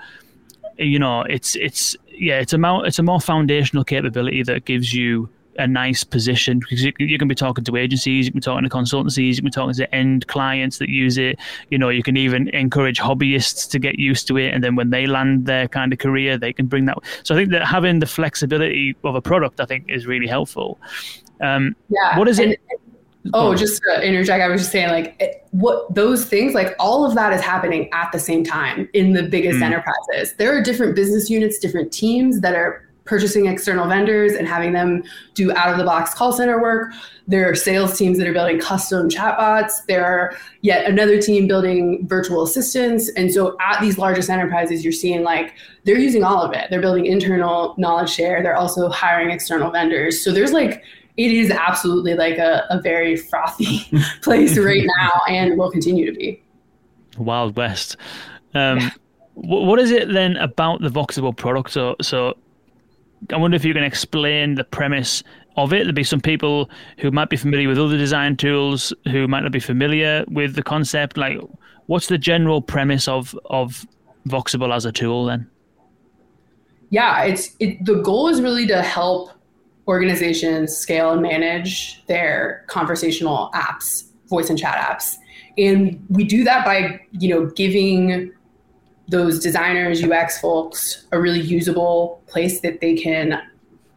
you 0.78 1.00
know, 1.00 1.22
it's 1.22 1.56
it's 1.56 1.96
yeah, 2.08 2.40
it's 2.40 2.54
a 2.54 2.58
more 2.58 2.86
it's 2.86 3.00
a 3.00 3.04
more 3.04 3.20
foundational 3.20 3.84
capability 3.84 4.44
that 4.44 4.66
gives 4.66 4.94
you 4.94 5.30
a 5.58 5.68
nice 5.68 6.04
position 6.04 6.60
because 6.60 6.84
you, 6.84 6.94
you, 7.00 7.18
can 7.18 7.28
be 7.28 7.36
talking 7.36 7.64
to 7.64 7.76
agencies, 7.76 8.26
you 8.26 8.32
can 8.32 8.40
be 8.40 8.44
talking 8.44 8.64
to 8.64 8.70
consultancies, 8.70 9.30
you 9.30 9.36
can 9.36 9.46
be 9.46 9.52
talking 9.52 9.74
to 9.74 9.96
end 9.96 10.28
clients 10.28 10.78
that 10.80 10.90
use 10.90 11.18
it. 11.18 11.40
You 11.70 11.78
know, 11.78 11.90
you 11.90 12.04
can 12.04 12.18
even 12.18 12.50
encourage 12.50 13.00
hobbyists 13.00 13.70
to 13.72 13.80
get 13.80 14.00
used 14.00 14.28
to 14.28 14.38
it, 14.38 14.54
and 14.54 14.64
then 14.64 14.76
when 14.76 14.90
they 14.90 15.06
land 15.06 15.46
their 15.46 15.68
kind 15.68 15.94
of 15.94 16.00
career, 16.00 16.38
they 16.38 16.54
can 16.54 16.68
bring 16.68 16.86
that. 16.86 16.98
So 17.24 17.36
I 17.36 17.38
think 17.38 17.52
that 17.52 17.66
having 17.66 18.00
the 18.00 18.06
flexibility 18.06 18.96
of 19.04 19.16
a 19.16 19.22
product, 19.22 19.60
I 19.60 19.66
think, 19.66 19.86
is 19.90 20.06
really 20.06 20.28
helpful. 20.28 20.80
Um, 21.42 21.76
yeah. 21.90 22.18
What 22.18 22.28
is 22.28 22.40
it? 22.40 22.60
Oh, 23.34 23.56
just 23.56 23.82
to 23.84 24.08
interject, 24.08 24.44
I 24.44 24.48
was 24.48 24.62
just 24.62 24.72
saying, 24.72 24.90
like, 24.90 25.16
it, 25.20 25.48
what 25.50 25.94
those 25.94 26.26
things, 26.26 26.54
like, 26.54 26.76
all 26.78 27.06
of 27.06 27.16
that 27.16 27.34
is 27.34 27.42
happening 27.42 27.90
at 27.92 28.12
the 28.12 28.20
same 28.20 28.44
time 28.44 28.88
in 28.94 29.14
the 29.14 29.24
biggest 29.24 29.60
mm. 29.60 29.64
enterprises. 29.64 30.36
There 30.38 30.56
are 30.56 30.62
different 30.62 30.96
business 30.96 31.30
units, 31.30 31.58
different 31.58 31.92
teams 31.92 32.42
that 32.42 32.56
are 32.56 32.88
purchasing 33.06 33.46
external 33.46 33.88
vendors 33.88 34.34
and 34.34 34.48
having 34.48 34.74
them 34.74 35.04
do 35.36 35.52
out 35.54 35.72
of 35.72 35.78
the 35.78 35.84
box 35.84 36.14
call 36.14 36.34
center 36.34 36.62
work. 36.62 36.92
There 37.28 37.50
are 37.50 37.56
sales 37.56 37.98
teams 37.98 38.18
that 38.18 38.28
are 38.28 38.34
building 38.34 38.60
custom 38.60 39.10
chatbots. 39.10 39.86
There 39.88 40.06
are 40.06 40.36
yet 40.62 40.86
another 40.86 41.22
team 41.22 41.48
building 41.48 42.08
virtual 42.08 42.44
assistants. 42.44 43.10
And 43.10 43.32
so 43.32 43.56
at 43.62 43.80
these 43.80 43.98
largest 43.98 44.30
enterprises, 44.30 44.84
you're 44.84 44.94
seeing 44.94 45.24
like 45.24 45.54
they're 45.86 45.98
using 45.98 46.24
all 46.24 46.42
of 46.42 46.54
it. 46.54 46.70
They're 46.70 46.82
building 46.82 47.06
internal 47.06 47.76
knowledge 47.78 48.10
share. 48.10 48.44
They're 48.44 48.58
also 48.58 48.90
hiring 48.90 49.30
external 49.30 49.72
vendors. 49.72 50.24
So 50.24 50.32
there's 50.32 50.52
like 50.52 50.84
it 51.18 51.32
is 51.32 51.50
absolutely 51.50 52.14
like 52.14 52.38
a, 52.38 52.66
a 52.70 52.82
very 52.82 53.16
frothy 53.16 53.88
place 54.22 54.58
right 54.58 54.86
now 54.98 55.22
and 55.30 55.58
will 55.58 55.72
continue 55.72 56.06
to 56.12 56.18
be. 56.18 56.42
Wild 57.18 57.56
West. 57.56 57.98
Um, 58.54 58.80
yeah. 58.80 58.90
What 59.36 59.80
is 59.80 59.92
it 59.92 60.12
then 60.14 60.38
about 60.38 60.82
the 60.82 60.90
Voxable 60.90 61.36
product? 61.36 61.72
So, 61.72 61.96
so 62.02 62.38
I 63.32 63.38
wonder 63.38 63.56
if 63.56 63.66
you 63.66 63.74
can 63.74 63.84
explain 63.84 64.56
the 64.56 64.64
premise 64.64 65.24
of 65.58 65.74
it. 65.74 65.80
There'll 65.80 65.94
be 65.94 66.04
some 66.04 66.22
people 66.22 66.70
who 67.00 67.12
might 67.12 67.30
be 67.30 67.38
familiar 67.38 67.68
with 67.68 67.80
other 67.80 67.98
design 67.98 68.38
tools 68.38 68.94
who 69.06 69.28
might 69.28 69.42
not 69.42 69.52
be 69.52 69.60
familiar 69.60 70.26
with 70.28 70.56
the 70.56 70.64
concept. 70.64 71.18
Like, 71.18 71.40
what's 71.88 72.08
the 72.08 72.18
general 72.18 72.62
premise 72.62 73.08
of 73.08 73.38
of 73.46 73.86
Voxable 74.28 74.76
as 74.76 74.86
a 74.86 74.92
tool 74.92 75.26
then? 75.26 75.50
Yeah, 76.90 77.24
it's 77.24 77.56
it, 77.60 77.84
the 77.86 77.96
goal 78.02 78.28
is 78.28 78.42
really 78.42 78.68
to 78.68 78.82
help 78.82 79.32
organizations 79.88 80.76
scale 80.76 81.12
and 81.12 81.22
manage 81.22 82.06
their 82.08 82.64
conversational 82.68 83.50
apps, 83.54 84.06
voice 84.28 84.50
and 84.50 84.58
chat 84.58 84.76
apps. 84.76 85.18
And 85.58 86.04
we 86.10 86.24
do 86.24 86.44
that 86.44 86.66
by, 86.66 87.00
you 87.12 87.30
know, 87.30 87.46
giving 87.48 88.32
those 89.08 89.40
designers, 89.40 90.04
UX 90.04 90.40
folks 90.40 91.06
a 91.12 91.20
really 91.20 91.40
usable 91.40 92.22
place 92.28 92.62
that 92.62 92.82
they 92.82 92.96
can 92.96 93.42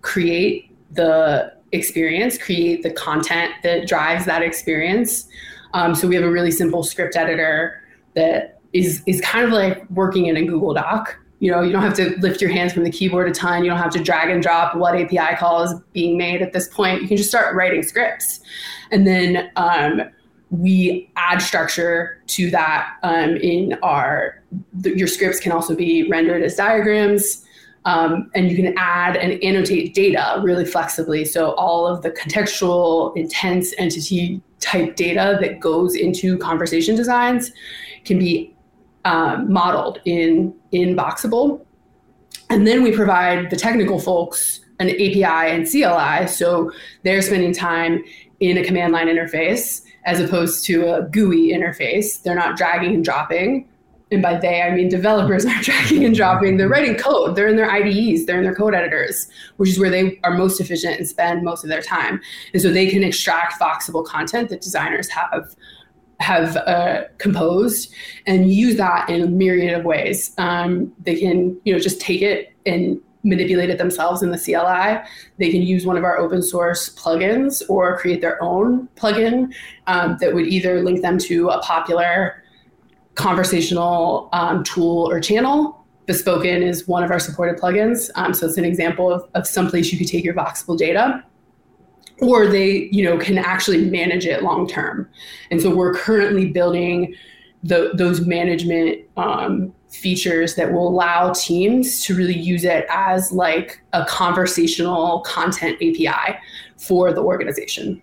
create 0.02 0.70
the 0.92 1.52
experience, 1.72 2.38
create 2.38 2.82
the 2.82 2.90
content 2.90 3.52
that 3.62 3.86
drives 3.86 4.24
that 4.26 4.42
experience. 4.42 5.28
Um, 5.74 5.94
so 5.94 6.08
we 6.08 6.14
have 6.14 6.24
a 6.24 6.30
really 6.30 6.50
simple 6.50 6.82
script 6.82 7.16
editor 7.16 7.82
that 8.14 8.60
is 8.72 9.02
is 9.06 9.20
kind 9.22 9.46
of 9.46 9.52
like 9.52 9.88
working 9.90 10.26
in 10.26 10.36
a 10.36 10.44
Google 10.44 10.74
Doc 10.74 11.16
you 11.40 11.52
know, 11.52 11.62
you 11.62 11.70
don't 11.70 11.82
have 11.82 11.94
to 11.94 12.16
lift 12.18 12.40
your 12.40 12.50
hands 12.50 12.72
from 12.72 12.82
the 12.84 12.90
keyboard 12.90 13.28
a 13.28 13.32
ton. 13.32 13.62
You 13.62 13.70
don't 13.70 13.78
have 13.78 13.92
to 13.92 14.02
drag 14.02 14.30
and 14.30 14.42
drop 14.42 14.74
what 14.74 14.96
API 14.96 15.36
call 15.36 15.62
is 15.62 15.74
being 15.92 16.18
made 16.18 16.42
at 16.42 16.52
this 16.52 16.66
point. 16.68 17.00
You 17.00 17.08
can 17.08 17.16
just 17.16 17.28
start 17.28 17.54
writing 17.54 17.82
scripts. 17.82 18.40
And 18.90 19.06
then 19.06 19.50
um, 19.56 20.02
we 20.50 21.10
add 21.16 21.42
structure 21.42 22.22
to 22.26 22.50
that 22.50 22.96
um, 23.02 23.36
in 23.36 23.78
our, 23.82 24.42
the, 24.72 24.96
your 24.96 25.08
scripts 25.08 25.40
can 25.40 25.52
also 25.52 25.74
be 25.74 26.08
rendered 26.08 26.42
as 26.42 26.56
diagrams. 26.56 27.44
Um, 27.84 28.30
and 28.34 28.50
you 28.50 28.56
can 28.56 28.74
add 28.76 29.16
and 29.16 29.42
annotate 29.42 29.94
data 29.94 30.40
really 30.42 30.64
flexibly. 30.64 31.24
So 31.24 31.52
all 31.52 31.86
of 31.86 32.02
the 32.02 32.10
contextual, 32.10 33.16
intents 33.16 33.74
entity 33.78 34.42
type 34.60 34.96
data 34.96 35.38
that 35.40 35.60
goes 35.60 35.94
into 35.94 36.36
conversation 36.38 36.96
designs 36.96 37.52
can 38.04 38.18
be 38.18 38.54
um, 39.04 39.50
modeled 39.50 40.00
in 40.04 40.54
in 40.72 40.96
Voxable 40.96 41.64
And 42.50 42.66
then 42.66 42.82
we 42.82 42.92
provide 42.92 43.50
the 43.50 43.56
technical 43.56 43.98
folks 44.00 44.60
an 44.80 44.90
API 44.90 45.24
and 45.24 45.68
CLI. 45.68 46.26
So 46.28 46.72
they're 47.04 47.22
spending 47.22 47.52
time 47.52 48.04
in 48.40 48.58
a 48.58 48.64
command 48.64 48.92
line 48.92 49.06
interface 49.06 49.82
as 50.08 50.20
opposed 50.20 50.64
to 50.64 50.94
a 50.94 51.02
GUI 51.02 51.52
interface. 51.52 52.22
They're 52.22 52.34
not 52.34 52.56
dragging 52.56 52.94
and 52.94 53.04
dropping. 53.04 53.68
And 54.10 54.22
by 54.22 54.38
they, 54.38 54.62
I 54.62 54.74
mean 54.74 54.88
developers 54.88 55.44
aren't 55.46 55.66
dragging 55.66 56.02
and 56.02 56.14
dropping. 56.14 56.56
They're 56.56 56.68
writing 56.68 56.96
code. 56.96 57.36
They're 57.36 57.46
in 57.46 57.56
their 57.56 57.70
IDEs. 57.70 58.24
They're 58.24 58.38
in 58.38 58.42
their 58.44 58.54
code 58.54 58.74
editors, 58.74 59.28
which 59.58 59.68
is 59.68 59.78
where 59.78 59.90
they 59.90 60.18
are 60.24 60.32
most 60.32 60.62
efficient 60.62 60.96
and 60.96 61.06
spend 61.06 61.44
most 61.44 61.62
of 61.62 61.68
their 61.68 61.82
time. 61.82 62.22
And 62.54 62.62
so 62.62 62.72
they 62.72 62.88
can 62.88 63.04
extract 63.04 63.60
Voxable 63.60 64.02
content 64.06 64.48
that 64.48 64.62
designers 64.62 65.10
have 65.10 65.54
have 66.20 66.56
uh, 66.56 67.04
composed 67.18 67.92
and 68.26 68.50
use 68.50 68.76
that 68.76 69.10
in 69.10 69.20
a 69.20 69.26
myriad 69.26 69.78
of 69.78 69.84
ways. 69.84 70.32
Um, 70.38 70.90
they 71.00 71.16
can, 71.16 71.60
you 71.64 71.72
know, 71.72 71.78
just 71.78 72.00
take 72.00 72.22
it 72.22 72.52
and 72.66 72.98
manipulate 73.24 73.70
it 73.70 73.78
themselves 73.78 74.22
in 74.22 74.30
the 74.30 74.38
CLI. 74.38 75.02
They 75.38 75.50
can 75.50 75.62
use 75.62 75.84
one 75.84 75.96
of 75.96 76.04
our 76.04 76.18
open 76.18 76.42
source 76.42 76.94
plugins 76.94 77.62
or 77.68 77.98
create 77.98 78.20
their 78.20 78.42
own 78.42 78.88
plugin 78.96 79.52
um, 79.86 80.16
that 80.20 80.34
would 80.34 80.46
either 80.46 80.82
link 80.82 81.02
them 81.02 81.18
to 81.18 81.48
a 81.48 81.60
popular 81.60 82.42
conversational 83.14 84.28
um, 84.32 84.62
tool 84.62 85.10
or 85.10 85.20
channel. 85.20 85.84
Bespoken 86.06 86.62
is 86.62 86.88
one 86.88 87.02
of 87.02 87.10
our 87.10 87.18
supported 87.18 87.60
plugins. 87.60 88.10
Um, 88.14 88.32
so 88.32 88.46
it's 88.46 88.56
an 88.56 88.64
example 88.64 89.12
of, 89.12 89.28
of 89.34 89.46
some 89.46 89.68
place 89.68 89.92
you 89.92 89.98
could 89.98 90.08
take 90.08 90.24
your 90.24 90.34
Voxable 90.34 90.78
data 90.78 91.22
or 92.20 92.46
they 92.46 92.88
you 92.90 93.04
know 93.04 93.16
can 93.16 93.38
actually 93.38 93.88
manage 93.88 94.26
it 94.26 94.42
long 94.42 94.66
term 94.66 95.08
and 95.50 95.60
so 95.60 95.72
we're 95.72 95.94
currently 95.94 96.46
building 96.46 97.14
the, 97.62 97.90
those 97.94 98.20
management 98.26 99.00
um, 99.16 99.72
features 99.90 100.54
that 100.54 100.72
will 100.72 100.88
allow 100.88 101.32
teams 101.32 102.04
to 102.04 102.14
really 102.14 102.36
use 102.36 102.64
it 102.64 102.86
as 102.90 103.32
like 103.32 103.80
a 103.92 104.04
conversational 104.04 105.20
content 105.20 105.76
api 105.76 106.36
for 106.76 107.12
the 107.12 107.22
organization 107.22 108.00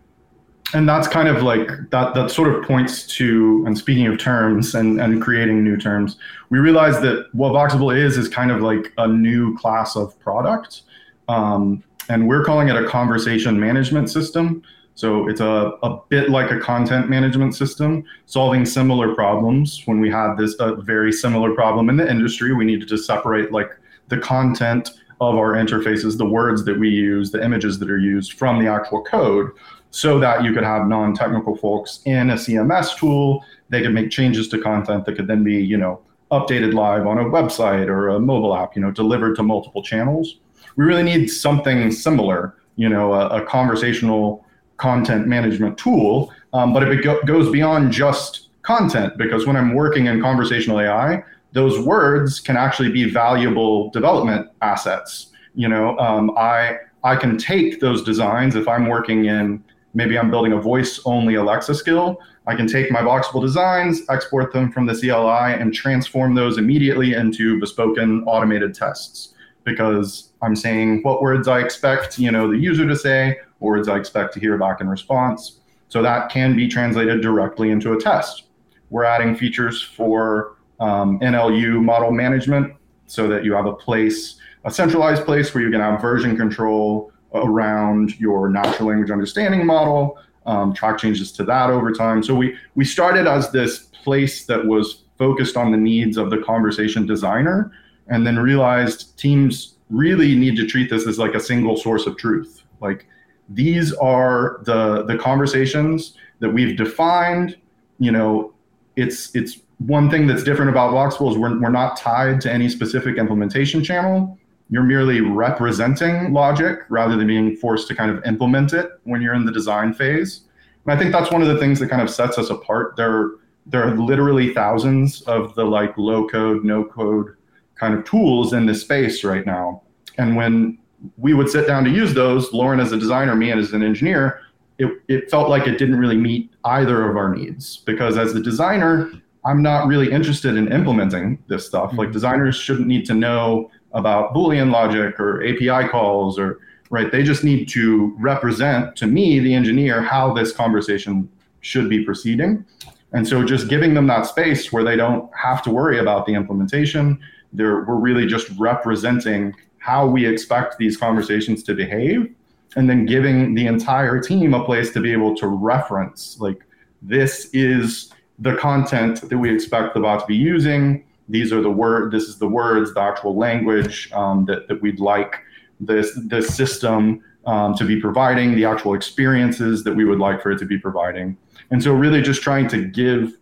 and 0.74 0.89
that's 0.89 1.08
kind 1.08 1.28
of 1.28 1.43
like 1.43 1.69
that 1.91 2.13
that 2.15 2.32
sort 2.32 2.54
of 2.54 2.63
points 2.63 3.06
to 3.06 3.63
and 3.67 3.78
speaking 3.78 4.08
of 4.08 4.17
terms 4.17 4.74
and 4.74 5.00
and 5.00 5.21
creating 5.21 5.63
new 5.63 5.78
terms 5.78 6.17
we 6.50 6.58
realize 6.58 7.00
that 7.02 7.28
what 7.34 7.52
voxable 7.52 7.95
is 7.95 8.17
is 8.17 8.28
kind 8.28 8.50
of 8.50 8.62
like 8.62 8.91
a 8.98 9.08
new 9.08 9.56
class 9.58 9.95
of 9.95 10.19
product 10.19 10.82
um, 11.28 11.84
and 12.10 12.28
we're 12.28 12.43
calling 12.43 12.69
it 12.69 12.76
a 12.76 12.88
conversation 12.88 13.60
management 13.60 14.10
system. 14.10 14.63
So 14.95 15.27
it's 15.27 15.41
a, 15.41 15.73
a 15.84 15.99
bit 16.10 16.29
like 16.29 16.51
a 16.51 16.60
content 16.60 17.10
management 17.10 17.55
system, 17.55 18.03
solving 18.25 18.65
similar 18.65 19.13
problems. 19.13 19.81
When 19.86 19.99
we 19.99 20.10
had 20.10 20.36
this 20.38 20.55
a 20.60 20.75
very 20.75 21.12
similar 21.12 21.53
problem 21.53 21.89
in 21.89 21.97
the 21.97 22.10
industry, 22.10 22.53
we 22.53 22.65
needed 22.65 22.88
to 22.89 22.97
separate 22.97 23.51
like 23.51 23.69
the 24.08 24.17
content 24.17 24.91
of 25.21 25.36
our 25.36 25.53
interfaces, 25.53 26.17
the 26.17 26.25
words 26.25 26.65
that 26.65 26.79
we 26.79 26.89
use, 26.89 27.31
the 27.31 27.43
images 27.43 27.79
that 27.79 27.89
are 27.89 27.97
used 27.97 28.34
from 28.34 28.63
the 28.63 28.69
actual 28.69 29.03
code, 29.03 29.51
so 29.91 30.19
that 30.19 30.43
you 30.43 30.53
could 30.53 30.63
have 30.63 30.88
non-technical 30.88 31.55
folks 31.58 32.01
in 32.05 32.29
a 32.29 32.36
CMS 32.36 32.97
tool. 32.97 33.43
They 33.69 33.81
could 33.81 33.93
make 33.93 34.12
changes 34.12 34.47
to 34.49 34.62
content 34.62 35.05
that 35.05 35.15
could 35.15 35.27
then 35.27 35.43
be, 35.43 35.55
you 35.55 35.77
know, 35.77 36.01
updated 36.31 36.73
live 36.73 37.05
on 37.05 37.17
a 37.17 37.23
website 37.23 37.88
or 37.88 38.10
a 38.10 38.19
mobile 38.19 38.55
app, 38.55 38.75
you 38.75 38.81
know, 38.81 38.91
delivered 38.91 39.36
to 39.38 39.43
multiple 39.43 39.84
channels 39.84 40.38
we 40.75 40.86
really 40.86 41.03
need 41.03 41.27
something 41.27 41.91
similar, 41.91 42.55
you 42.75 42.89
know, 42.89 43.13
a, 43.13 43.41
a 43.41 43.45
conversational 43.45 44.44
content 44.78 45.28
management 45.28 45.78
tool. 45.78 46.32
Um, 46.54 46.74
but 46.74 46.84
it 46.84 47.04
go, 47.04 47.22
goes 47.24 47.52
beyond 47.52 47.92
just 47.92 48.50
content, 48.62 49.18
because 49.18 49.46
when 49.46 49.56
I'm 49.56 49.74
working 49.74 50.08
in 50.08 50.22
conversational 50.22 50.80
AI, 50.80 51.24
those 51.52 51.80
words 51.80 52.40
can 52.40 52.58
actually 52.58 52.92
be 52.92 53.10
valuable 53.10 53.90
development 53.92 54.50
assets. 54.62 55.32
You 55.54 55.70
know, 55.70 55.98
um, 56.00 56.32
I 56.38 56.78
I 57.04 57.16
can 57.16 57.38
take 57.38 57.80
those 57.80 58.04
designs 58.04 58.56
if 58.56 58.68
I'm 58.68 58.88
working 58.88 59.26
in 59.26 59.63
maybe 59.94 60.19
I'm 60.19 60.30
building 60.30 60.52
a 60.52 60.60
voice 60.60 61.00
only 61.06 61.36
Alexa 61.36 61.73
skill. 61.76 62.19
I 62.48 62.56
can 62.56 62.67
take 62.67 62.92
my 62.92 63.02
voxable 63.02 63.42
designs, 63.42 64.02
export 64.10 64.54
them 64.54 64.71
from 64.71 64.86
the 64.86 64.94
CLI, 64.94 65.60
and 65.60 65.73
transform 65.73 66.36
those 66.36 66.58
immediately 66.58 67.13
into 67.13 67.60
bespoken 67.60 68.23
automated 68.26 68.76
tests 68.76 69.34
because 69.63 70.32
I'm 70.44 70.56
saying 70.56 71.02
what 71.02 71.21
words 71.21 71.48
I 71.48 71.60
expect, 71.60 72.19
you 72.19 72.32
know, 72.32 72.52
the 72.52 72.58
user 72.58 72.88
to 72.88 72.96
say, 72.96 73.40
words 73.66 73.88
I 73.88 73.98
expect 73.98 74.34
to 74.36 74.40
hear 74.40 74.58
back 74.58 74.82
in 74.82 74.88
response. 74.88 75.60
So 75.90 76.02
that 76.02 76.30
can 76.32 76.56
be 76.56 76.68
translated 76.68 77.22
directly 77.22 77.72
into 77.72 77.94
a 77.94 78.00
test. 78.00 78.44
We're 78.90 79.04
adding 79.04 79.36
features 79.36 79.82
for 79.82 80.58
um, 80.80 81.20
NLU 81.20 81.82
model 81.84 82.12
management 82.12 82.74
so 83.08 83.28
that 83.28 83.44
you 83.44 83.54
have 83.54 83.66
a 83.66 83.74
place, 83.74 84.38
a 84.63 84.72
centralized 84.72 85.26
place 85.26 85.54
where 85.54 85.63
you 85.63 85.72
can 85.72 85.82
have 85.82 86.02
version 86.02 86.36
control 86.38 87.12
around 87.34 88.20
your 88.20 88.50
natural 88.50 88.90
language 88.90 89.12
understanding 89.12 89.66
model, 89.66 90.18
um, 90.46 90.74
track 90.74 90.98
changes 90.98 91.32
to 91.34 91.44
that 91.44 91.70
over 91.70 91.92
time. 91.92 92.24
So 92.24 92.36
we 92.36 92.58
we 92.76 92.86
started 92.86 93.28
as 93.28 93.52
this 93.52 93.86
place 94.04 94.46
that 94.46 94.66
was 94.66 95.04
focused 95.18 95.58
on 95.58 95.72
the 95.72 95.78
needs 95.78 96.18
of 96.18 96.30
the 96.30 96.38
conversation 96.44 97.06
designer 97.06 97.72
and 98.08 98.26
then 98.26 98.38
realized 98.38 99.18
teams 99.18 99.76
really 99.90 100.36
need 100.36 100.56
to 100.58 100.68
treat 100.68 100.90
this 100.90 101.08
as 101.08 101.18
like 101.18 101.34
a 101.34 101.40
single 101.40 101.78
source 101.78 102.06
of 102.06 102.18
truth. 102.18 102.63
Like 102.82 103.08
these 103.50 103.93
are 103.93 104.60
the 104.63 105.04
the 105.04 105.17
conversations 105.17 106.15
that 106.39 106.50
we've 106.50 106.77
defined. 106.77 107.58
You 108.00 108.12
know, 108.12 108.54
it's 108.96 109.35
it's 109.35 109.60
one 109.79 110.10
thing 110.10 110.27
that's 110.27 110.43
different 110.43 110.71
about 110.71 110.93
Voxable 110.93 111.31
is 111.31 111.37
we're, 111.37 111.60
we're 111.60 111.69
not 111.69 111.98
tied 111.98 112.39
to 112.41 112.52
any 112.52 112.69
specific 112.69 113.17
implementation 113.17 113.83
channel. 113.83 114.37
You're 114.69 114.83
merely 114.83 115.21
representing 115.21 116.33
logic 116.33 116.79
rather 116.89 117.15
than 117.15 117.27
being 117.27 117.56
forced 117.58 117.87
to 117.89 117.96
kind 117.96 118.10
of 118.10 118.23
implement 118.25 118.73
it 118.73 118.89
when 119.04 119.21
you're 119.21 119.33
in 119.33 119.46
the 119.46 119.52
design 119.52 119.93
phase. 119.93 120.41
And 120.85 120.93
I 120.93 120.98
think 120.98 121.12
that's 121.12 121.31
one 121.31 121.41
of 121.41 121.48
the 121.48 121.58
things 121.58 121.79
that 121.79 121.89
kind 121.89 122.02
of 122.02 122.10
sets 122.10 122.37
us 122.37 122.50
apart. 122.50 122.96
There, 122.96 123.31
there 123.65 123.83
are 123.83 123.96
literally 123.96 124.54
thousands 124.54 125.21
of 125.23 125.54
the 125.56 125.65
like 125.65 125.98
low 125.98 126.27
code, 126.27 126.63
no 126.63 126.83
code 126.83 127.35
kind 127.75 127.93
of 127.93 128.06
tools 128.06 128.54
in 128.54 128.65
this 128.65 128.81
space 128.81 129.23
right 129.23 129.46
now. 129.46 129.81
And 130.17 130.35
when 130.35 130.77
we 131.17 131.33
would 131.33 131.49
sit 131.49 131.67
down 131.67 131.83
to 131.85 131.89
use 131.89 132.13
those, 132.13 132.51
Lauren 132.53 132.79
as 132.79 132.91
a 132.91 132.97
designer, 132.97 133.35
me 133.35 133.51
as 133.51 133.73
an 133.73 133.83
engineer, 133.83 134.41
it, 134.77 135.01
it 135.08 135.31
felt 135.31 135.49
like 135.49 135.67
it 135.67 135.77
didn't 135.77 135.97
really 135.97 136.17
meet 136.17 136.51
either 136.65 137.10
of 137.10 137.15
our 137.15 137.33
needs 137.33 137.77
because 137.77 138.17
as 138.17 138.33
the 138.33 138.41
designer, 138.41 139.12
I'm 139.45 139.62
not 139.62 139.87
really 139.87 140.12
interested 140.12 140.58
in 140.58 140.71
implementing 140.71 141.41
this 141.47 141.65
stuff. 141.65 141.89
Mm-hmm. 141.89 141.99
Like 141.99 142.12
designers 142.12 142.56
shouldn't 142.56 142.87
need 142.87 143.06
to 143.06 143.13
know 143.13 143.71
about 143.93 144.33
Boolean 144.33 144.71
logic 144.71 145.19
or 145.19 145.45
API 145.45 145.87
calls 145.87 146.37
or 146.37 146.60
right. 146.89 147.12
They 147.12 147.23
just 147.23 147.43
need 147.43 147.69
to 147.69 148.15
represent 148.19 148.95
to 148.97 149.08
me, 149.08 149.39
the 149.39 149.53
engineer, 149.53 150.01
how 150.01 150.33
this 150.33 150.51
conversation 150.51 151.29
should 151.62 151.89
be 151.89 152.03
proceeding. 152.03 152.65
And 153.13 153.27
so 153.27 153.45
just 153.45 153.69
giving 153.69 153.93
them 153.93 154.08
that 154.08 154.25
space 154.25 154.73
where 154.73 154.83
they 154.83 154.95
don't 154.97 155.29
have 155.35 155.62
to 155.63 155.69
worry 155.69 155.99
about 155.99 156.25
the 156.25 156.33
implementation. 156.33 157.19
They're, 157.53 157.85
we're 157.85 157.95
really 157.95 158.25
just 158.25 158.49
representing 158.58 159.53
how 159.86 160.04
we 160.08 160.25
expect 160.25 160.79
these 160.79 160.98
conversations 160.98 161.62
to 161.62 161.75
behave 161.75 162.33
and 162.75 162.90
then 162.90 163.06
giving 163.06 163.54
the 163.54 163.67
entire 163.67 164.19
team 164.19 164.56
a 164.56 164.65
place 164.65 164.92
to 164.92 165.00
be 165.00 165.12
able 165.12 165.36
to 165.36 165.46
reference 165.46 166.38
like 166.40 166.63
this 167.04 167.52
is 167.54 168.12
the 168.40 168.56
content 168.56 169.29
that 169.29 169.38
we 169.38 169.54
expect 169.54 169.94
the 169.94 170.00
bot 170.00 170.21
to 170.21 170.25
be 170.25 170.36
using. 170.36 171.06
These 171.29 171.54
are 171.54 171.62
the 171.62 171.69
word. 171.69 172.12
This 172.12 172.23
is 172.23 172.40
the 172.40 172.48
words, 172.48 172.96
the 172.96 173.00
actual 173.00 173.36
language 173.38 174.12
um, 174.12 174.46
that 174.46 174.67
that 174.67 174.81
we'd 174.81 175.00
like 175.00 175.36
this 175.79 176.17
this 176.25 176.48
system 176.48 177.23
um, 177.46 177.75
to 177.75 177.86
be 177.86 178.02
providing, 178.02 178.56
the 178.56 178.65
actual 178.65 178.96
experiences 178.96 179.83
that 179.83 179.96
we 179.96 180.04
would 180.04 180.17
like 180.17 180.42
for 180.42 180.50
it 180.50 180.58
to 180.58 180.65
be 180.65 180.79
providing. 180.79 181.38
And 181.69 181.81
so, 181.81 181.94
really, 181.94 182.23
just 182.23 182.42
trying 182.42 182.67
to 182.69 182.86
give 182.86 183.38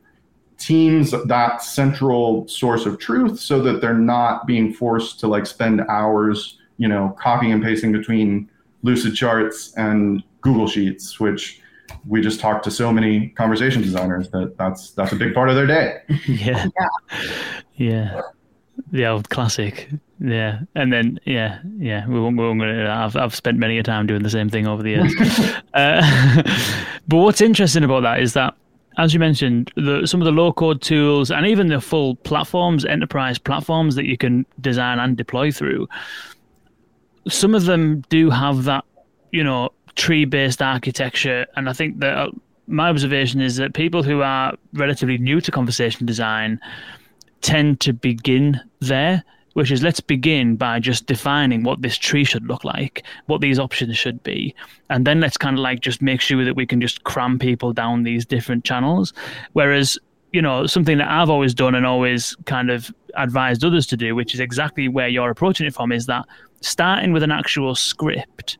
teams 0.63 1.11
that 1.11 1.61
central 1.61 2.47
source 2.47 2.85
of 2.85 2.97
truth 2.97 3.37
so 3.37 3.61
that 3.61 3.81
they're 3.81 3.93
not 3.93 4.47
being 4.47 4.71
forced 4.73 5.19
to 5.19 5.27
like 5.27 5.45
spend 5.45 5.81
hours, 5.89 6.57
you 6.77 6.87
know, 6.87 7.15
copying 7.19 7.51
and 7.51 7.61
pasting 7.61 7.91
between 7.91 8.49
lucid 8.81 9.13
charts 9.13 9.73
and 9.75 10.23
Google 10.39 10.67
Sheets, 10.67 11.19
which 11.19 11.61
we 12.07 12.21
just 12.21 12.39
talked 12.39 12.63
to 12.63 12.71
so 12.71 12.93
many 12.93 13.27
conversation 13.29 13.81
designers 13.81 14.29
that 14.29 14.57
that's 14.57 14.91
that's 14.91 15.11
a 15.11 15.17
big 15.17 15.33
part 15.33 15.49
of 15.49 15.55
their 15.55 15.67
day. 15.67 16.01
yeah. 16.27 16.67
yeah. 16.77 17.19
Yeah. 17.75 18.21
The 18.93 19.05
old 19.05 19.29
classic. 19.29 19.89
Yeah. 20.19 20.61
And 20.75 20.93
then 20.93 21.19
yeah, 21.25 21.59
yeah. 21.77 22.07
We 22.07 22.21
won't, 22.21 22.37
we 22.37 22.43
won't 22.45 22.59
gonna, 22.61 22.89
I've 22.89 23.17
I've 23.17 23.35
spent 23.35 23.57
many 23.57 23.77
a 23.79 23.83
time 23.83 24.07
doing 24.07 24.23
the 24.23 24.29
same 24.29 24.49
thing 24.49 24.65
over 24.65 24.81
the 24.81 24.91
years. 24.91 25.13
uh, 25.73 26.41
but 27.09 27.17
what's 27.17 27.41
interesting 27.41 27.83
about 27.83 28.03
that 28.03 28.21
is 28.21 28.31
that 28.33 28.55
as 28.97 29.13
you 29.13 29.19
mentioned, 29.19 29.71
the, 29.75 30.05
some 30.05 30.21
of 30.21 30.25
the 30.25 30.31
low 30.31 30.53
code 30.53 30.81
tools 30.81 31.31
and 31.31 31.45
even 31.47 31.67
the 31.67 31.81
full 31.81 32.15
platforms, 32.17 32.85
enterprise 32.85 33.39
platforms 33.39 33.95
that 33.95 34.05
you 34.05 34.17
can 34.17 34.45
design 34.61 34.99
and 34.99 35.17
deploy 35.17 35.51
through, 35.51 35.87
some 37.27 37.55
of 37.55 37.65
them 37.65 38.01
do 38.09 38.29
have 38.29 38.65
that, 38.65 38.83
you 39.31 39.43
know, 39.43 39.69
tree 39.95 40.25
based 40.25 40.61
architecture. 40.61 41.45
And 41.55 41.69
I 41.69 41.73
think 41.73 41.99
that 41.99 42.17
uh, 42.17 42.31
my 42.67 42.89
observation 42.89 43.41
is 43.41 43.57
that 43.57 43.73
people 43.73 44.03
who 44.03 44.21
are 44.21 44.55
relatively 44.73 45.17
new 45.17 45.41
to 45.41 45.51
conversation 45.51 46.05
design 46.05 46.59
tend 47.41 47.79
to 47.81 47.93
begin 47.93 48.59
there, 48.79 49.23
which 49.53 49.71
is 49.71 49.83
let's 49.83 49.99
begin 49.99 50.55
by 50.55 50.79
just 50.79 51.05
defining 51.05 51.63
what 51.63 51.81
this 51.81 51.97
tree 51.97 52.23
should 52.23 52.47
look 52.47 52.63
like, 52.63 53.03
what 53.27 53.41
these 53.41 53.59
options 53.59 53.97
should 53.97 54.21
be. 54.23 54.53
And 54.89 55.05
then 55.05 55.19
let's 55.19 55.37
kind 55.37 55.57
of 55.57 55.61
like 55.61 55.79
just 55.79 56.01
make 56.01 56.21
sure 56.21 56.43
that 56.43 56.55
we 56.55 56.65
can 56.65 56.81
just 56.81 57.03
cram 57.03 57.39
people 57.39 57.73
down 57.73 58.03
these 58.03 58.25
different 58.25 58.63
channels. 58.63 59.13
Whereas 59.53 59.97
you 60.31 60.41
know 60.41 60.65
something 60.65 60.97
that 60.97 61.09
I've 61.09 61.29
always 61.29 61.53
done 61.53 61.75
and 61.75 61.85
always 61.85 62.35
kind 62.45 62.71
of 62.71 62.93
advised 63.15 63.63
others 63.63 63.87
to 63.87 63.97
do, 63.97 64.15
which 64.15 64.33
is 64.33 64.39
exactly 64.39 64.87
where 64.87 65.07
you're 65.07 65.29
approaching 65.29 65.67
it 65.67 65.73
from, 65.73 65.91
is 65.91 66.07
that 66.07 66.25
starting 66.61 67.13
with 67.13 67.23
an 67.23 67.31
actual 67.31 67.75
script 67.75 68.57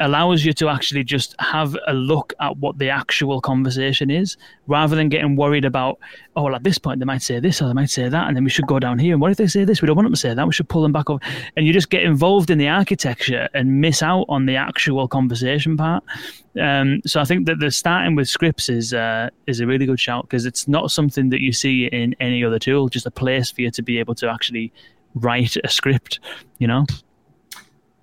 allows 0.00 0.44
you 0.44 0.52
to 0.52 0.68
actually 0.68 1.04
just 1.04 1.34
have 1.38 1.76
a 1.86 1.92
look 1.92 2.32
at 2.40 2.56
what 2.58 2.78
the 2.78 2.88
actual 2.88 3.40
conversation 3.40 4.10
is 4.10 4.36
rather 4.66 4.94
than 4.94 5.08
getting 5.08 5.36
worried 5.36 5.64
about, 5.64 5.98
oh, 6.36 6.44
well, 6.44 6.54
at 6.54 6.64
this 6.64 6.78
point 6.78 6.98
they 6.98 7.04
might 7.04 7.22
say 7.22 7.40
this 7.40 7.60
or 7.60 7.66
they 7.66 7.74
might 7.74 7.90
say 7.90 8.08
that, 8.08 8.28
and 8.28 8.36
then 8.36 8.44
we 8.44 8.50
should 8.50 8.66
go 8.66 8.78
down 8.78 8.98
here. 8.98 9.12
And 9.12 9.20
what 9.20 9.30
if 9.30 9.36
they 9.36 9.46
say 9.46 9.64
this? 9.64 9.82
We 9.82 9.86
don't 9.86 9.96
want 9.96 10.06
them 10.06 10.12
to 10.12 10.20
say 10.20 10.34
that. 10.34 10.46
We 10.46 10.52
should 10.52 10.68
pull 10.68 10.82
them 10.82 10.92
back 10.92 11.10
up. 11.10 11.22
And 11.56 11.66
you 11.66 11.72
just 11.72 11.90
get 11.90 12.02
involved 12.02 12.50
in 12.50 12.58
the 12.58 12.68
architecture 12.68 13.48
and 13.54 13.80
miss 13.80 14.02
out 14.02 14.26
on 14.28 14.46
the 14.46 14.56
actual 14.56 15.08
conversation 15.08 15.76
part. 15.76 16.04
Um, 16.60 17.00
so 17.06 17.20
I 17.20 17.24
think 17.24 17.46
that 17.46 17.60
the 17.60 17.70
starting 17.70 18.14
with 18.14 18.28
scripts 18.28 18.68
is 18.68 18.92
uh, 18.92 19.30
is 19.46 19.60
a 19.60 19.66
really 19.66 19.86
good 19.86 20.00
shout 20.00 20.24
because 20.24 20.44
it's 20.46 20.66
not 20.66 20.90
something 20.90 21.30
that 21.30 21.40
you 21.40 21.52
see 21.52 21.86
in 21.86 22.14
any 22.20 22.42
other 22.44 22.58
tool, 22.58 22.88
just 22.88 23.06
a 23.06 23.10
place 23.10 23.50
for 23.50 23.60
you 23.62 23.70
to 23.70 23.82
be 23.82 23.98
able 23.98 24.14
to 24.16 24.28
actually 24.28 24.72
write 25.14 25.56
a 25.64 25.68
script, 25.68 26.20
you 26.58 26.66
know? 26.66 26.86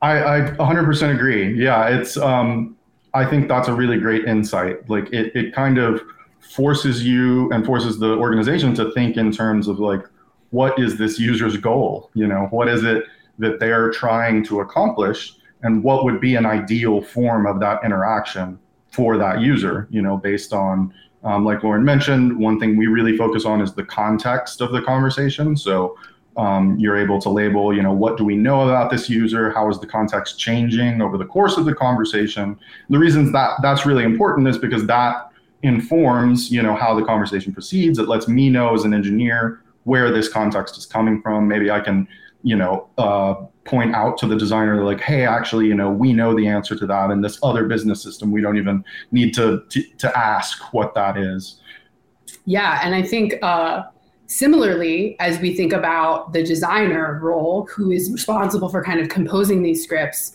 I, 0.05 0.37
I 0.37 0.41
100% 0.51 1.15
agree. 1.15 1.61
Yeah, 1.61 1.87
it's. 1.87 2.17
Um, 2.17 2.77
I 3.13 3.25
think 3.25 3.47
that's 3.47 3.69
a 3.69 3.73
really 3.73 3.97
great 3.97 4.25
insight. 4.25 4.89
Like 4.89 5.11
it, 5.13 5.33
it 5.35 5.55
kind 5.55 5.77
of 5.77 6.01
forces 6.41 7.05
you 7.05 7.49
and 7.51 7.65
forces 7.65 7.97
the 7.97 8.13
organization 8.17 8.75
to 8.75 8.91
think 8.91 9.15
in 9.15 9.31
terms 9.31 9.69
of 9.69 9.79
like, 9.79 10.03
what 10.49 10.77
is 10.77 10.97
this 10.97 11.17
user's 11.17 11.57
goal? 11.57 12.11
You 12.13 12.27
know, 12.27 12.47
what 12.51 12.67
is 12.67 12.83
it 12.83 13.05
that 13.39 13.59
they're 13.59 13.89
trying 13.91 14.43
to 14.45 14.59
accomplish, 14.59 15.33
and 15.63 15.83
what 15.83 16.03
would 16.03 16.21
be 16.21 16.35
an 16.35 16.45
ideal 16.45 17.01
form 17.01 17.47
of 17.47 17.59
that 17.61 17.83
interaction 17.83 18.59
for 18.91 19.17
that 19.17 19.41
user? 19.41 19.87
You 19.89 20.01
know, 20.01 20.17
based 20.17 20.53
on 20.53 20.93
um, 21.23 21.43
like 21.43 21.63
Lauren 21.63 21.83
mentioned, 21.83 22.37
one 22.37 22.59
thing 22.59 22.77
we 22.77 22.85
really 22.85 23.17
focus 23.17 23.45
on 23.45 23.59
is 23.59 23.73
the 23.73 23.83
context 23.83 24.61
of 24.61 24.71
the 24.71 24.81
conversation. 24.81 25.57
So 25.57 25.97
um, 26.37 26.77
you're 26.77 26.97
able 26.97 27.19
to 27.21 27.29
label, 27.29 27.73
you 27.73 27.81
know, 27.81 27.93
what 27.93 28.17
do 28.17 28.25
we 28.25 28.35
know 28.35 28.67
about 28.67 28.91
this 28.91 29.09
user? 29.09 29.51
How 29.51 29.69
is 29.69 29.79
the 29.79 29.87
context 29.87 30.37
changing 30.37 31.01
over 31.01 31.17
the 31.17 31.25
course 31.25 31.57
of 31.57 31.65
the 31.65 31.73
conversation? 31.73 32.57
The 32.89 32.99
reasons 32.99 33.31
that 33.31 33.61
that's 33.61 33.85
really 33.85 34.03
important 34.03 34.47
is 34.47 34.57
because 34.57 34.85
that 34.87 35.31
informs, 35.63 36.51
you 36.51 36.61
know, 36.61 36.75
how 36.75 36.93
the 36.93 37.05
conversation 37.05 37.53
proceeds. 37.53 37.99
It 37.99 38.07
lets 38.07 38.27
me 38.27 38.49
know 38.49 38.73
as 38.73 38.83
an 38.83 38.93
engineer 38.93 39.61
where 39.83 40.11
this 40.11 40.27
context 40.27 40.77
is 40.77 40.85
coming 40.85 41.21
from. 41.21 41.47
Maybe 41.47 41.71
I 41.71 41.79
can, 41.79 42.07
you 42.43 42.55
know, 42.55 42.89
uh, 42.97 43.35
point 43.63 43.95
out 43.95 44.17
to 44.19 44.27
the 44.27 44.35
designer 44.35 44.83
like, 44.83 44.99
hey, 44.99 45.25
actually, 45.25 45.67
you 45.67 45.73
know, 45.73 45.89
we 45.89 46.13
know 46.13 46.35
the 46.35 46.47
answer 46.47 46.75
to 46.75 46.85
that 46.85 47.11
in 47.11 47.21
this 47.21 47.39
other 47.41 47.65
business 47.65 48.03
system. 48.03 48.31
We 48.31 48.41
don't 48.41 48.57
even 48.57 48.83
need 49.11 49.33
to 49.35 49.63
to, 49.69 49.83
to 49.99 50.17
ask 50.17 50.73
what 50.73 50.93
that 50.95 51.17
is. 51.17 51.61
Yeah, 52.45 52.81
and 52.83 52.93
I 52.93 53.03
think. 53.03 53.35
Uh, 53.41 53.83
Similarly, 54.27 55.15
as 55.19 55.39
we 55.39 55.55
think 55.55 55.71
about 55.71 56.33
the 56.33 56.43
designer 56.43 57.19
role 57.21 57.67
who 57.67 57.91
is 57.91 58.11
responsible 58.11 58.69
for 58.69 58.83
kind 58.83 58.99
of 58.99 59.09
composing 59.09 59.61
these 59.61 59.83
scripts, 59.83 60.33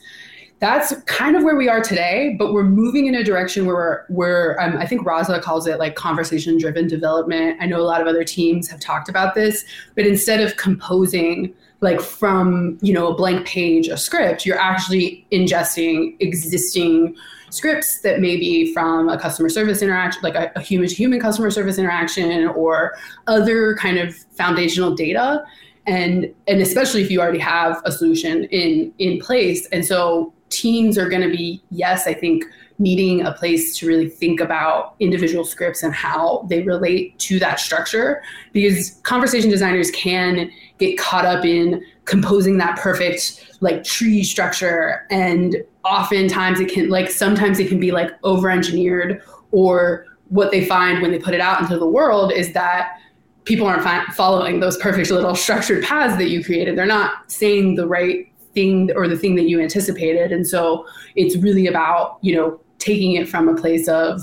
that's 0.61 0.95
kind 1.07 1.36
of 1.36 1.43
where 1.43 1.57
we 1.57 1.68
are 1.68 1.80
today, 1.80 2.36
but 2.38 2.53
we're 2.53 2.64
moving 2.64 3.07
in 3.07 3.14
a 3.14 3.24
direction 3.24 3.64
where 3.64 4.05
we're, 4.11 4.59
um, 4.61 4.76
I 4.76 4.86
think 4.86 5.07
Rasa 5.07 5.41
calls 5.41 5.66
it 5.66 5.78
like 5.78 5.95
conversation 5.95 6.59
driven 6.59 6.86
development. 6.86 7.57
I 7.61 7.66
know 7.66 7.80
a 7.80 7.82
lot 7.82 8.03
of 8.03 8.07
other 8.07 8.24
teams 8.24 8.68
have 8.68 8.78
talked 8.78 9.09
about 9.09 9.34
this, 9.34 9.64
but 9.95 10.07
instead 10.07 10.41
of 10.41 10.57
composing 10.57 11.55
like 11.80 12.01
from, 12.01 12.76
you 12.82 12.93
know, 12.93 13.09
a 13.09 13.14
blank 13.14 13.47
page, 13.47 13.88
a 13.88 13.97
script, 13.97 14.45
you're 14.45 14.59
actually 14.59 15.26
ingesting 15.32 16.14
existing 16.20 17.16
scripts 17.51 18.01
that 18.01 18.20
may 18.20 18.36
be 18.36 18.72
from 18.72 19.09
a 19.09 19.18
customer 19.18 19.48
service 19.48 19.82
interaction, 19.82 20.22
like 20.22 20.34
a, 20.34 20.51
a 20.57 20.61
human 20.61 20.88
to 20.88 20.94
human 20.94 21.20
customer 21.20 21.51
service 21.51 21.78
interaction 21.78 22.48
or 22.48 22.96
other 23.26 23.76
kind 23.76 23.98
of 23.98 24.14
foundational 24.14 24.94
data. 24.94 25.44
And, 25.86 26.32
and 26.46 26.61
especially 26.61 27.03
if 27.03 27.11
you 27.11 27.20
already 27.20 27.38
have 27.38 27.82
a 27.84 27.92
solution 27.92 28.44
in, 28.44 28.92
in 28.98 29.18
place. 29.18 29.66
And 29.68 29.84
so 29.84 30.32
teams 30.51 30.98
are 30.98 31.09
going 31.09 31.22
to 31.22 31.34
be, 31.34 31.62
yes, 31.70 32.07
I 32.07 32.14
think 32.14 32.44
needing 32.80 33.26
a 33.26 33.32
place 33.32 33.76
to 33.76 33.86
really 33.86 34.09
think 34.09 34.40
about 34.40 34.94
individual 35.01 35.44
scripts 35.44 35.82
and 35.82 35.92
how 35.92 36.46
they 36.48 36.62
relate 36.62 37.16
to 37.18 37.38
that 37.38 37.61
structure 37.61 38.22
because 38.53 38.92
conversation 39.03 39.51
designers 39.51 39.90
can 39.90 40.51
get 40.78 40.98
caught 40.98 41.26
up 41.26 41.44
in 41.44 41.84
composing 42.07 42.57
that 42.57 42.78
perfect 42.78 43.46
like 43.61 43.84
tree 43.84 44.24
structure 44.24 45.07
and 45.11 45.57
oftentimes 45.85 46.61
it 46.61 46.70
can 46.70 46.89
like 46.89 47.11
sometimes 47.11 47.59
it 47.59 47.68
can 47.68 47.81
be 47.81 47.91
like 47.91 48.11
over 48.22 48.51
engineered 48.51 49.22
or 49.51 50.07
what 50.28 50.51
they 50.51 50.64
find 50.64 51.03
when 51.03 51.11
they 51.11 51.18
put 51.18 51.35
it 51.35 51.41
out 51.41 51.61
into 51.61 51.78
the 51.78 51.89
world 51.89 52.33
is 52.33 52.53
that 52.53 52.99
people 53.45 53.66
aren't 53.66 53.83
fi- 53.83 54.05
following 54.12 54.61
those 54.61 54.76
perfect 54.76 55.11
little 55.11 55.35
structured 55.35 55.83
paths 55.83 56.16
that 56.16 56.28
you 56.28 56.45
created 56.45 56.76
they're 56.76 56.87
not 56.87 57.31
saying 57.31 57.74
the 57.74 57.87
right 57.87 58.31
thing 58.55 58.91
or 58.95 59.09
the 59.09 59.16
thing 59.16 59.35
that 59.37 59.49
you 59.49 59.61
anticipated. 59.61 60.33
And 60.33 60.47
so 60.47 60.87
it's 61.16 61.37
really 61.37 61.66
about, 61.66 62.18
you 62.20 62.35
know, 62.35 62.61
taking 62.78 63.12
it 63.12 63.28
from 63.28 63.49
a 63.49 63.55
place 63.55 63.89
of 63.89 64.20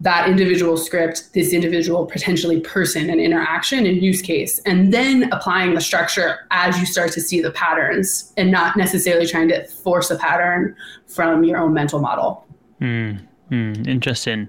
that 0.00 0.28
individual 0.28 0.76
script, 0.76 1.32
this 1.34 1.52
individual 1.52 2.06
potentially 2.06 2.60
person 2.60 3.10
and 3.10 3.20
interaction 3.20 3.84
and 3.86 4.02
use 4.02 4.22
case, 4.22 4.58
and 4.60 4.94
then 4.94 5.30
applying 5.32 5.74
the 5.74 5.80
structure 5.80 6.46
as 6.50 6.78
you 6.78 6.86
start 6.86 7.12
to 7.12 7.20
see 7.20 7.40
the 7.40 7.50
patterns 7.50 8.32
and 8.36 8.50
not 8.50 8.76
necessarily 8.76 9.26
trying 9.26 9.48
to 9.48 9.66
force 9.66 10.10
a 10.10 10.16
pattern 10.16 10.74
from 11.06 11.44
your 11.44 11.58
own 11.58 11.74
mental 11.74 12.00
model. 12.00 12.46
Mm, 12.80 13.20
mm, 13.50 13.86
interesting. 13.86 14.48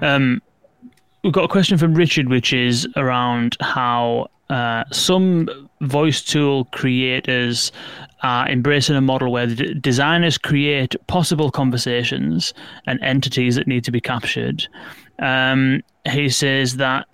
Um, 0.00 0.40
we've 1.22 1.32
got 1.32 1.44
a 1.44 1.48
question 1.48 1.76
from 1.76 1.94
Richard, 1.94 2.28
which 2.28 2.52
is 2.52 2.88
around 2.96 3.56
how 3.60 4.28
uh, 4.48 4.84
some 4.92 5.68
voice 5.82 6.22
tool 6.22 6.64
creators 6.66 7.70
are 8.22 8.48
embracing 8.48 8.96
a 8.96 9.00
model 9.00 9.30
where 9.30 9.46
the 9.46 9.74
designers 9.74 10.38
create 10.38 10.96
possible 11.06 11.50
conversations 11.50 12.54
and 12.86 13.00
entities 13.02 13.56
that 13.56 13.66
need 13.66 13.84
to 13.84 13.90
be 13.90 14.00
captured. 14.00 14.66
Um, 15.18 15.82
he 16.04 16.28
says 16.28 16.76
that 16.76 17.06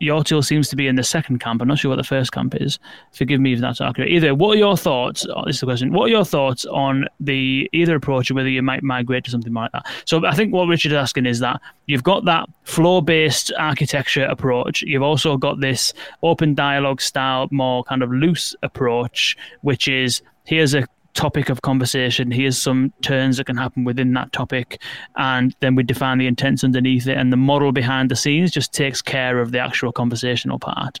your 0.00 0.24
tool 0.24 0.42
seems 0.42 0.68
to 0.68 0.76
be 0.76 0.86
in 0.86 0.96
the 0.96 1.02
second 1.02 1.38
camp. 1.38 1.62
I'm 1.62 1.68
not 1.68 1.78
sure 1.78 1.88
what 1.88 1.96
the 1.96 2.02
first 2.02 2.32
camp 2.32 2.54
is. 2.60 2.78
Forgive 3.12 3.40
me 3.40 3.54
if 3.54 3.60
that's 3.60 3.80
accurate. 3.80 4.10
Either, 4.10 4.34
what 4.34 4.56
are 4.56 4.58
your 4.58 4.76
thoughts? 4.76 5.24
Oh, 5.34 5.44
this 5.46 5.56
is 5.56 5.60
the 5.60 5.66
question. 5.66 5.92
What 5.92 6.06
are 6.06 6.08
your 6.08 6.24
thoughts 6.24 6.64
on 6.66 7.06
the 7.20 7.70
either 7.72 7.94
approach, 7.96 8.30
or 8.30 8.34
whether 8.34 8.48
you 8.48 8.60
might 8.60 8.82
migrate 8.82 9.24
to 9.24 9.30
something 9.30 9.54
like 9.54 9.72
that? 9.72 9.86
So, 10.04 10.26
I 10.26 10.34
think 10.34 10.52
what 10.52 10.66
Richard 10.66 10.92
is 10.92 10.96
asking 10.96 11.26
is 11.26 11.38
that 11.40 11.60
you've 11.86 12.02
got 12.02 12.24
that 12.26 12.48
flow-based 12.64 13.52
architecture 13.58 14.24
approach. 14.24 14.82
You've 14.82 15.02
also 15.02 15.36
got 15.36 15.60
this 15.60 15.94
open 16.22 16.54
dialogue 16.54 17.00
style, 17.00 17.48
more 17.50 17.84
kind 17.84 18.02
of 18.02 18.10
loose 18.10 18.54
approach, 18.62 19.36
which 19.62 19.88
is 19.88 20.22
here's 20.44 20.74
a 20.74 20.86
topic 21.14 21.48
of 21.48 21.62
conversation. 21.62 22.30
Here's 22.30 22.60
some 22.60 22.92
turns 23.02 23.38
that 23.38 23.44
can 23.44 23.56
happen 23.56 23.84
within 23.84 24.12
that 24.14 24.32
topic, 24.32 24.80
and 25.16 25.54
then 25.60 25.74
we 25.74 25.82
define 25.82 26.18
the 26.18 26.26
intents 26.26 26.62
underneath 26.62 27.06
it, 27.06 27.16
and 27.16 27.32
the 27.32 27.36
model 27.36 27.72
behind 27.72 28.10
the 28.10 28.16
scenes 28.16 28.50
just 28.50 28.72
takes 28.72 29.00
care 29.00 29.40
of 29.40 29.52
the 29.52 29.58
actual 29.58 29.92
conversational 29.92 30.58
part. 30.58 31.00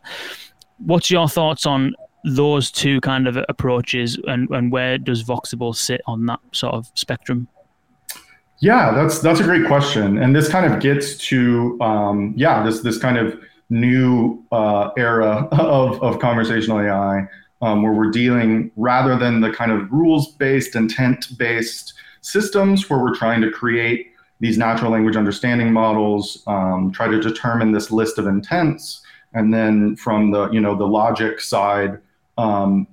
What's 0.78 1.10
your 1.10 1.28
thoughts 1.28 1.66
on 1.66 1.94
those 2.24 2.70
two 2.70 3.00
kind 3.00 3.28
of 3.28 3.36
approaches, 3.48 4.18
and, 4.26 4.48
and 4.50 4.72
where 4.72 4.98
does 4.98 5.22
Voxable 5.22 5.76
sit 5.76 6.00
on 6.06 6.26
that 6.26 6.40
sort 6.52 6.74
of 6.74 6.90
spectrum? 6.94 7.48
Yeah, 8.60 8.92
that's 8.92 9.18
that's 9.18 9.40
a 9.40 9.44
great 9.44 9.66
question, 9.66 10.18
and 10.18 10.34
this 10.34 10.48
kind 10.48 10.72
of 10.72 10.80
gets 10.80 11.16
to 11.28 11.78
um, 11.82 12.32
yeah 12.36 12.62
this 12.62 12.80
this 12.80 12.98
kind 12.98 13.18
of 13.18 13.38
new 13.68 14.42
uh, 14.52 14.90
era 14.96 15.48
of 15.52 16.02
of 16.02 16.18
conversational 16.18 16.80
AI 16.80 17.28
um, 17.62 17.82
where 17.82 17.92
we're 17.92 18.10
dealing 18.10 18.70
rather 18.76 19.16
than 19.16 19.40
the 19.40 19.50
kind 19.50 19.72
of 19.72 19.90
rules 19.90 20.32
based, 20.34 20.76
intent 20.76 21.38
based 21.38 21.94
systems 22.20 22.88
where 22.88 22.98
we're 22.98 23.14
trying 23.14 23.40
to 23.42 23.50
create 23.50 24.10
these 24.40 24.58
natural 24.58 24.90
language 24.90 25.16
understanding 25.16 25.72
models, 25.72 26.42
um, 26.46 26.90
try 26.92 27.06
to 27.08 27.20
determine 27.20 27.72
this 27.72 27.90
list 27.90 28.18
of 28.18 28.26
intents, 28.26 29.02
and 29.32 29.54
then 29.54 29.96
from 29.96 30.30
the 30.30 30.50
you 30.50 30.60
know 30.60 30.76
the 30.76 30.86
logic 30.86 31.40
side, 31.40 31.98
um, 32.36 32.86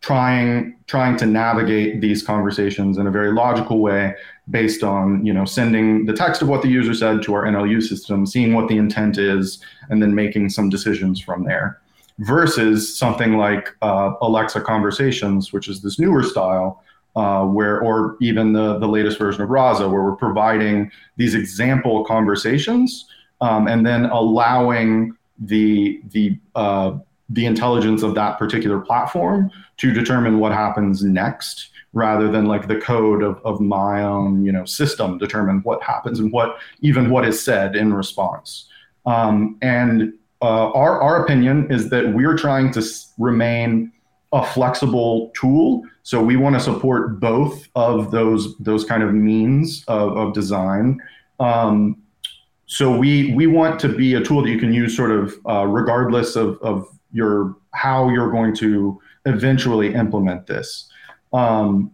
trying 0.00 0.76
trying 0.86 1.16
to 1.18 1.26
navigate 1.26 2.00
these 2.00 2.22
conversations 2.22 2.98
in 2.98 3.06
a 3.06 3.10
very 3.10 3.32
logical 3.32 3.78
way 3.78 4.14
based 4.48 4.82
on 4.82 5.24
you 5.24 5.32
know 5.32 5.44
sending 5.44 6.06
the 6.06 6.12
text 6.12 6.42
of 6.42 6.48
what 6.48 6.62
the 6.62 6.68
user 6.68 6.94
said 6.94 7.22
to 7.22 7.34
our 7.34 7.44
NLU 7.44 7.82
system, 7.82 8.26
seeing 8.26 8.54
what 8.54 8.68
the 8.68 8.78
intent 8.78 9.18
is, 9.18 9.62
and 9.90 10.02
then 10.02 10.14
making 10.14 10.48
some 10.48 10.68
decisions 10.68 11.20
from 11.20 11.44
there 11.44 11.80
versus 12.20 12.96
something 12.96 13.36
like 13.36 13.74
uh, 13.82 14.12
Alexa 14.22 14.60
Conversations, 14.60 15.52
which 15.52 15.68
is 15.68 15.82
this 15.82 15.98
newer 15.98 16.22
style, 16.22 16.82
uh, 17.16 17.44
where 17.44 17.80
or 17.80 18.16
even 18.20 18.52
the 18.52 18.78
the 18.78 18.86
latest 18.86 19.18
version 19.18 19.42
of 19.42 19.50
Rasa, 19.50 19.88
where 19.88 20.02
we're 20.02 20.16
providing 20.16 20.90
these 21.16 21.34
example 21.34 22.04
conversations 22.04 23.06
um, 23.40 23.66
and 23.66 23.84
then 23.84 24.06
allowing 24.06 25.16
the 25.38 26.00
the 26.10 26.38
uh, 26.54 26.92
the 27.30 27.46
intelligence 27.46 28.02
of 28.02 28.14
that 28.14 28.38
particular 28.38 28.80
platform 28.80 29.50
to 29.78 29.92
determine 29.92 30.38
what 30.38 30.52
happens 30.52 31.02
next 31.02 31.70
rather 31.92 32.30
than 32.30 32.46
like 32.46 32.68
the 32.68 32.78
code 32.80 33.22
of, 33.22 33.40
of 33.44 33.60
my 33.60 34.02
own 34.02 34.44
you 34.44 34.52
know 34.52 34.64
system 34.64 35.18
determine 35.18 35.60
what 35.62 35.82
happens 35.82 36.20
and 36.20 36.32
what 36.32 36.58
even 36.80 37.10
what 37.10 37.24
is 37.26 37.42
said 37.42 37.74
in 37.74 37.92
response. 37.92 38.66
Um, 39.06 39.56
and 39.62 40.12
uh, 40.42 40.70
our, 40.72 41.00
our 41.02 41.22
opinion 41.22 41.70
is 41.70 41.90
that 41.90 42.14
we're 42.14 42.36
trying 42.36 42.72
to 42.72 42.82
remain 43.18 43.92
a 44.32 44.44
flexible 44.44 45.30
tool. 45.34 45.82
So 46.02 46.22
we 46.22 46.36
want 46.36 46.54
to 46.54 46.60
support 46.60 47.20
both 47.20 47.68
of 47.74 48.10
those 48.10 48.56
those 48.58 48.84
kind 48.84 49.02
of 49.02 49.12
means 49.12 49.84
of, 49.88 50.16
of 50.16 50.32
design. 50.32 50.98
Um, 51.40 52.02
so 52.66 52.96
we 52.96 53.34
we 53.34 53.46
want 53.46 53.80
to 53.80 53.88
be 53.88 54.14
a 54.14 54.20
tool 54.22 54.42
that 54.42 54.50
you 54.50 54.58
can 54.58 54.72
use 54.72 54.96
sort 54.96 55.10
of 55.10 55.34
uh, 55.48 55.66
regardless 55.66 56.36
of, 56.36 56.58
of 56.62 56.86
your 57.12 57.56
how 57.74 58.08
you're 58.08 58.30
going 58.30 58.54
to 58.56 59.00
eventually 59.26 59.94
implement 59.94 60.46
this. 60.46 60.88
Um, 61.32 61.92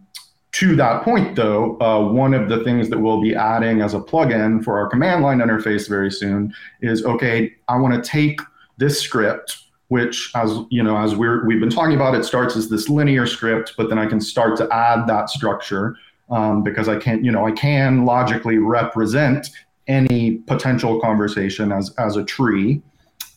to 0.57 0.75
that 0.75 1.03
point, 1.03 1.35
though, 1.35 1.79
uh, 1.79 2.01
one 2.11 2.33
of 2.33 2.49
the 2.49 2.63
things 2.63 2.89
that 2.89 2.97
we'll 2.97 3.21
be 3.21 3.35
adding 3.35 3.81
as 3.81 3.93
a 3.93 3.99
plugin 3.99 4.63
for 4.63 4.79
our 4.79 4.89
command 4.89 5.21
line 5.21 5.37
interface 5.37 5.87
very 5.87 6.09
soon 6.11 6.51
is 6.81 7.05
okay, 7.05 7.53
I 7.67 7.77
want 7.77 7.93
to 7.93 8.09
take 8.09 8.41
this 8.77 8.99
script, 8.99 9.59
which 9.89 10.31
as 10.33 10.57
you 10.71 10.81
know, 10.81 10.97
as 10.97 11.15
we're 11.15 11.45
we've 11.45 11.59
been 11.59 11.69
talking 11.69 11.93
about, 11.93 12.15
it 12.15 12.23
starts 12.23 12.55
as 12.55 12.69
this 12.69 12.89
linear 12.89 13.27
script, 13.27 13.75
but 13.77 13.87
then 13.87 13.99
I 13.99 14.07
can 14.07 14.19
start 14.19 14.57
to 14.57 14.67
add 14.73 15.05
that 15.05 15.29
structure 15.29 15.95
um, 16.31 16.63
because 16.63 16.89
I 16.89 16.97
can't 16.97 17.23
you 17.23 17.31
know, 17.31 17.45
I 17.45 17.51
can 17.51 18.03
logically 18.03 18.57
represent 18.57 19.49
any 19.87 20.37
potential 20.47 20.99
conversation 20.99 21.71
as 21.71 21.93
as 21.99 22.17
a 22.17 22.23
tree, 22.23 22.81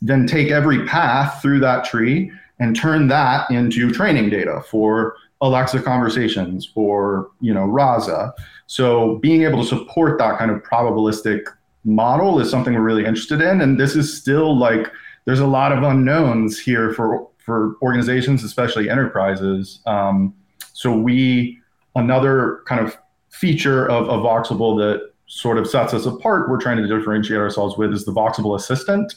then 0.00 0.26
take 0.26 0.50
every 0.50 0.86
path 0.86 1.42
through 1.42 1.60
that 1.60 1.84
tree 1.84 2.32
and 2.60 2.74
turn 2.74 3.08
that 3.08 3.50
into 3.50 3.90
training 3.90 4.30
data 4.30 4.62
for 4.70 5.16
Alexa 5.40 5.82
conversations 5.82 6.70
or 6.74 7.30
you 7.40 7.52
know 7.54 7.64
Rasa. 7.64 8.34
So 8.66 9.16
being 9.16 9.42
able 9.42 9.62
to 9.62 9.66
support 9.66 10.18
that 10.18 10.38
kind 10.38 10.50
of 10.50 10.62
probabilistic 10.62 11.42
model 11.84 12.38
is 12.40 12.50
something 12.50 12.74
we're 12.74 12.80
really 12.80 13.04
interested 13.04 13.40
in, 13.40 13.60
and 13.60 13.80
this 13.80 13.96
is 13.96 14.16
still 14.16 14.56
like 14.56 14.90
there's 15.24 15.40
a 15.40 15.46
lot 15.46 15.72
of 15.72 15.82
unknowns 15.82 16.58
here 16.58 16.92
for 16.92 17.26
for 17.38 17.76
organizations, 17.82 18.44
especially 18.44 18.90
enterprises. 18.90 19.80
Um, 19.86 20.34
so 20.72 20.96
we 20.96 21.58
another 21.96 22.62
kind 22.66 22.80
of 22.80 22.96
feature 23.30 23.88
of, 23.88 24.08
of 24.08 24.22
Voxable 24.22 24.78
that 24.78 25.10
sort 25.26 25.58
of 25.58 25.66
sets 25.68 25.94
us 25.94 26.06
apart. 26.06 26.50
We're 26.50 26.60
trying 26.60 26.76
to 26.78 26.86
differentiate 26.86 27.40
ourselves 27.40 27.76
with 27.76 27.92
is 27.92 28.04
the 28.04 28.12
Voxable 28.12 28.56
Assistant. 28.56 29.14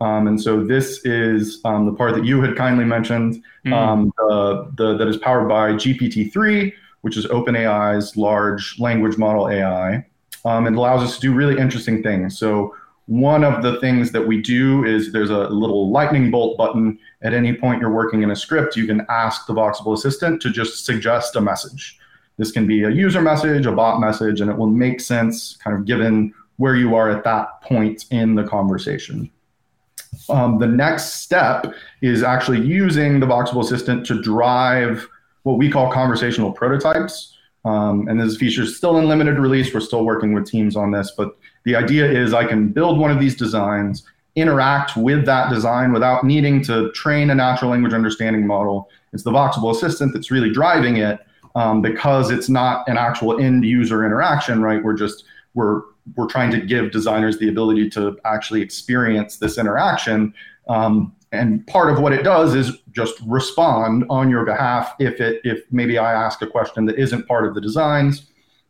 Um, 0.00 0.26
and 0.26 0.40
so 0.40 0.64
this 0.64 1.04
is 1.04 1.60
um, 1.64 1.84
the 1.84 1.92
part 1.92 2.14
that 2.14 2.24
you 2.24 2.40
had 2.40 2.56
kindly 2.56 2.84
mentioned 2.84 3.42
mm. 3.66 3.72
um, 3.72 4.12
the, 4.16 4.72
the, 4.76 4.96
that 4.96 5.08
is 5.08 5.18
powered 5.18 5.48
by 5.48 5.72
GPT-3, 5.72 6.72
which 7.02 7.16
is 7.16 7.26
OpenAI's 7.26 8.16
large 8.16 8.78
language 8.78 9.18
model 9.18 9.48
AI. 9.48 10.06
Um, 10.44 10.66
it 10.66 10.74
allows 10.74 11.02
us 11.02 11.16
to 11.16 11.20
do 11.20 11.34
really 11.34 11.60
interesting 11.60 12.02
things. 12.02 12.38
So 12.38 12.74
one 13.06 13.44
of 13.44 13.62
the 13.62 13.78
things 13.80 14.12
that 14.12 14.26
we 14.26 14.40
do 14.40 14.84
is 14.84 15.12
there's 15.12 15.30
a 15.30 15.48
little 15.48 15.90
lightning 15.90 16.30
bolt 16.30 16.56
button. 16.56 16.98
At 17.22 17.34
any 17.34 17.54
point 17.54 17.80
you're 17.80 17.92
working 17.92 18.22
in 18.22 18.30
a 18.30 18.36
script, 18.36 18.76
you 18.76 18.86
can 18.86 19.04
ask 19.10 19.46
the 19.46 19.52
Voxable 19.52 19.92
Assistant 19.92 20.40
to 20.42 20.50
just 20.50 20.86
suggest 20.86 21.36
a 21.36 21.40
message. 21.40 21.98
This 22.38 22.52
can 22.52 22.66
be 22.66 22.84
a 22.84 22.90
user 22.90 23.20
message, 23.20 23.66
a 23.66 23.72
bot 23.72 24.00
message, 24.00 24.40
and 24.40 24.50
it 24.50 24.56
will 24.56 24.68
make 24.70 25.00
sense 25.00 25.56
kind 25.56 25.76
of 25.76 25.84
given 25.84 26.32
where 26.56 26.76
you 26.76 26.94
are 26.94 27.10
at 27.10 27.24
that 27.24 27.60
point 27.62 28.06
in 28.10 28.34
the 28.34 28.44
conversation. 28.44 29.30
Um, 30.28 30.58
the 30.58 30.66
next 30.66 31.22
step 31.22 31.72
is 32.02 32.22
actually 32.22 32.60
using 32.60 33.20
the 33.20 33.26
Voxable 33.26 33.62
Assistant 33.62 34.04
to 34.06 34.20
drive 34.22 35.06
what 35.42 35.58
we 35.58 35.70
call 35.70 35.90
conversational 35.90 36.52
prototypes. 36.52 37.36
Um, 37.64 38.08
and 38.08 38.20
this 38.20 38.36
feature 38.36 38.62
is 38.62 38.76
still 38.76 38.98
in 38.98 39.06
limited 39.06 39.38
release. 39.38 39.72
We're 39.72 39.80
still 39.80 40.04
working 40.04 40.32
with 40.32 40.46
teams 40.46 40.76
on 40.76 40.90
this, 40.90 41.12
but 41.16 41.36
the 41.64 41.76
idea 41.76 42.10
is 42.10 42.32
I 42.32 42.44
can 42.44 42.68
build 42.68 42.98
one 42.98 43.10
of 43.10 43.20
these 43.20 43.36
designs, 43.36 44.04
interact 44.34 44.96
with 44.96 45.26
that 45.26 45.50
design 45.50 45.92
without 45.92 46.24
needing 46.24 46.62
to 46.64 46.90
train 46.92 47.30
a 47.30 47.34
natural 47.34 47.70
language 47.70 47.92
understanding 47.92 48.46
model. 48.46 48.88
It's 49.12 49.24
the 49.24 49.30
Voxable 49.30 49.72
Assistant 49.72 50.14
that's 50.14 50.30
really 50.30 50.50
driving 50.50 50.96
it 50.96 51.20
um, 51.54 51.82
because 51.82 52.30
it's 52.30 52.48
not 52.48 52.88
an 52.88 52.96
actual 52.96 53.40
end 53.40 53.64
user 53.64 54.04
interaction, 54.06 54.62
right? 54.62 54.82
We're 54.82 54.94
just 54.94 55.24
we're 55.54 55.82
we're 56.16 56.26
trying 56.26 56.50
to 56.52 56.60
give 56.60 56.90
designers 56.90 57.38
the 57.38 57.48
ability 57.48 57.90
to 57.90 58.18
actually 58.24 58.62
experience 58.62 59.36
this 59.36 59.58
interaction. 59.58 60.34
Um, 60.68 61.14
and 61.32 61.66
part 61.66 61.92
of 61.92 62.00
what 62.00 62.12
it 62.12 62.22
does 62.22 62.54
is 62.54 62.78
just 62.90 63.14
respond 63.26 64.04
on 64.10 64.30
your 64.30 64.44
behalf 64.44 64.94
if 64.98 65.20
it 65.20 65.40
if 65.44 65.62
maybe 65.70 65.96
I 65.96 66.12
ask 66.12 66.42
a 66.42 66.46
question 66.46 66.86
that 66.86 66.98
isn't 66.98 67.26
part 67.28 67.46
of 67.46 67.54
the 67.54 67.60
designs, 67.60 68.26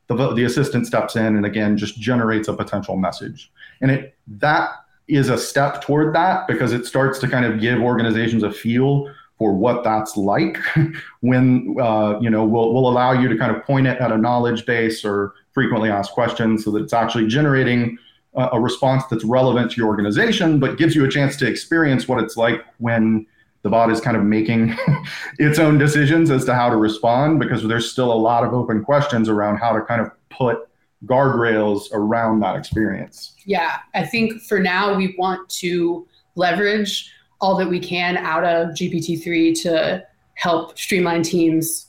the, 0.08 0.34
the 0.34 0.44
assistant 0.44 0.86
steps 0.86 1.16
in 1.16 1.36
and 1.36 1.46
again 1.46 1.76
just 1.76 1.98
generates 1.98 2.48
a 2.48 2.52
potential 2.52 2.96
message. 2.96 3.50
And 3.80 3.90
it 3.90 4.16
that 4.26 4.70
is 5.08 5.28
a 5.28 5.38
step 5.38 5.82
toward 5.82 6.14
that 6.14 6.46
because 6.46 6.72
it 6.72 6.86
starts 6.86 7.18
to 7.20 7.28
kind 7.28 7.44
of 7.44 7.60
give 7.60 7.80
organizations 7.80 8.42
a 8.42 8.52
feel 8.52 9.10
for 9.38 9.54
what 9.54 9.82
that's 9.82 10.18
like 10.18 10.58
when 11.20 11.74
uh, 11.80 12.18
you 12.20 12.28
know 12.28 12.44
will 12.44 12.74
will 12.74 12.88
allow 12.88 13.12
you 13.12 13.28
to 13.28 13.36
kind 13.36 13.56
of 13.56 13.64
point 13.64 13.86
it 13.86 13.98
at 14.00 14.12
a 14.12 14.18
knowledge 14.18 14.66
base 14.66 15.04
or 15.04 15.34
frequently 15.52 15.90
asked 15.90 16.12
questions 16.12 16.64
so 16.64 16.70
that 16.70 16.82
it's 16.82 16.92
actually 16.92 17.26
generating 17.26 17.98
a, 18.34 18.50
a 18.52 18.60
response 18.60 19.04
that's 19.10 19.24
relevant 19.24 19.70
to 19.70 19.76
your 19.76 19.88
organization 19.88 20.60
but 20.60 20.78
gives 20.78 20.94
you 20.94 21.04
a 21.04 21.08
chance 21.08 21.36
to 21.36 21.46
experience 21.46 22.08
what 22.08 22.22
it's 22.22 22.36
like 22.36 22.64
when 22.78 23.26
the 23.62 23.68
bot 23.68 23.90
is 23.90 24.00
kind 24.00 24.16
of 24.16 24.22
making 24.22 24.76
its 25.38 25.58
own 25.58 25.78
decisions 25.78 26.30
as 26.30 26.44
to 26.44 26.54
how 26.54 26.70
to 26.70 26.76
respond 26.76 27.38
because 27.38 27.62
there's 27.66 27.90
still 27.90 28.12
a 28.12 28.14
lot 28.14 28.44
of 28.44 28.54
open 28.54 28.82
questions 28.82 29.28
around 29.28 29.58
how 29.58 29.72
to 29.72 29.82
kind 29.82 30.00
of 30.00 30.10
put 30.30 30.58
guardrails 31.06 31.88
around 31.92 32.40
that 32.40 32.56
experience. 32.56 33.34
Yeah, 33.44 33.78
I 33.94 34.04
think 34.04 34.42
for 34.42 34.58
now 34.58 34.94
we 34.94 35.14
want 35.18 35.48
to 35.50 36.06
leverage 36.36 37.10
all 37.40 37.56
that 37.56 37.68
we 37.68 37.80
can 37.80 38.16
out 38.18 38.44
of 38.44 38.68
GPT-3 38.70 39.60
to 39.62 40.06
help 40.34 40.78
streamline 40.78 41.22
teams 41.22 41.86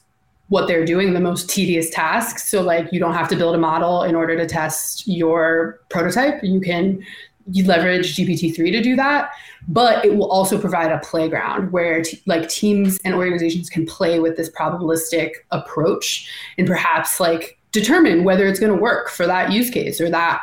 what 0.52 0.68
they're 0.68 0.84
doing 0.84 1.14
the 1.14 1.20
most 1.22 1.50
tedious 1.50 1.90
tasks. 1.90 2.52
So 2.52 2.62
like 2.62 2.92
you 2.92 3.00
don't 3.00 3.14
have 3.14 3.30
to 3.30 3.38
build 3.38 3.56
a 3.56 3.58
model 3.58 4.04
in 4.04 4.16
order 4.16 4.36
to 4.36 4.46
test 4.46 5.08
your 5.08 5.80
prototype. 5.90 6.44
You 6.44 6.60
can 6.60 7.02
you 7.50 7.66
leverage 7.66 8.18
GPT-3 8.18 8.58
to 8.74 8.82
do 8.82 8.98
that, 8.98 9.32
but 9.70 10.04
it 10.04 10.18
will 10.18 10.30
also 10.30 10.60
provide 10.60 10.92
a 10.92 11.00
playground 11.00 11.72
where 11.72 12.04
t- 12.04 12.22
like 12.26 12.50
teams 12.50 13.00
and 13.06 13.16
organizations 13.16 13.70
can 13.70 13.86
play 13.86 14.20
with 14.20 14.36
this 14.36 14.50
probabilistic 14.50 15.36
approach 15.52 16.30
and 16.58 16.68
perhaps 16.68 17.22
like 17.22 17.58
determine 17.72 18.26
whether 18.26 18.46
it's 18.46 18.60
going 18.60 18.74
to 18.74 18.80
work 18.80 19.10
for 19.10 19.26
that 19.26 19.54
use 19.54 19.70
case 19.70 20.02
or 20.02 20.10
that 20.10 20.42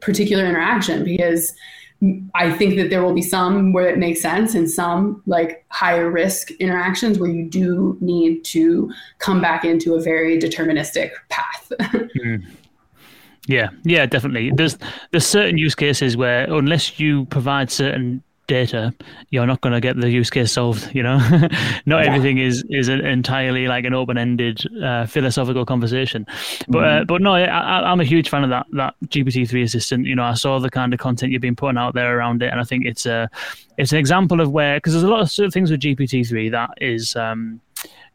particular 0.00 0.44
interaction 0.44 1.04
because 1.04 1.52
I 2.34 2.52
think 2.52 2.76
that 2.76 2.90
there 2.90 3.02
will 3.02 3.14
be 3.14 3.22
some 3.22 3.72
where 3.72 3.88
it 3.88 3.98
makes 3.98 4.20
sense 4.20 4.54
and 4.54 4.70
some 4.70 5.22
like 5.26 5.64
higher 5.70 6.10
risk 6.10 6.50
interactions 6.52 7.18
where 7.18 7.30
you 7.30 7.48
do 7.48 7.96
need 8.00 8.44
to 8.46 8.92
come 9.18 9.40
back 9.40 9.64
into 9.64 9.94
a 9.94 10.02
very 10.02 10.38
deterministic 10.38 11.12
path. 11.30 11.72
mm. 11.80 12.44
Yeah, 13.46 13.70
yeah, 13.84 14.06
definitely. 14.06 14.50
There's 14.54 14.78
there's 15.10 15.26
certain 15.26 15.58
use 15.58 15.74
cases 15.74 16.16
where 16.16 16.44
unless 16.52 16.98
you 16.98 17.26
provide 17.26 17.70
certain 17.70 18.22
data, 18.46 18.94
you're 19.30 19.46
not 19.46 19.60
going 19.60 19.72
to 19.72 19.80
get 19.80 19.96
the 20.00 20.10
use 20.10 20.30
case 20.30 20.52
solved. 20.52 20.94
You 20.94 21.02
know, 21.02 21.18
not 21.86 22.04
yeah. 22.04 22.06
everything 22.06 22.38
is 22.38 22.64
is 22.70 22.88
entirely 22.88 23.66
like 23.66 23.84
an 23.84 23.94
open 23.94 24.18
ended 24.18 24.64
uh, 24.82 25.06
philosophical 25.06 25.64
conversation. 25.64 26.26
But 26.68 26.84
uh, 26.84 26.86
mm-hmm. 26.86 27.06
but 27.06 27.22
no, 27.22 27.34
I, 27.34 27.90
am 27.90 28.00
a 28.00 28.04
huge 28.04 28.28
fan 28.28 28.44
of 28.44 28.50
that 28.50 28.66
that 28.72 28.94
GPT 29.06 29.48
three 29.48 29.62
assistant. 29.62 30.06
You 30.06 30.14
know, 30.14 30.24
I 30.24 30.34
saw 30.34 30.58
the 30.58 30.70
kind 30.70 30.92
of 30.92 31.00
content 31.00 31.32
you've 31.32 31.42
been 31.42 31.56
putting 31.56 31.78
out 31.78 31.94
there 31.94 32.18
around 32.18 32.42
it, 32.42 32.50
and 32.50 32.60
I 32.60 32.64
think 32.64 32.86
it's 32.86 33.06
a 33.06 33.30
it's 33.78 33.92
an 33.92 33.98
example 33.98 34.40
of 34.40 34.50
where 34.50 34.76
because 34.76 34.92
there's 34.92 35.04
a 35.04 35.08
lot 35.08 35.20
of 35.20 35.30
sort 35.30 35.46
of 35.46 35.52
things 35.52 35.70
with 35.70 35.80
GPT 35.80 36.26
three 36.26 36.48
that 36.50 36.70
is. 36.80 37.16
Um, 37.16 37.60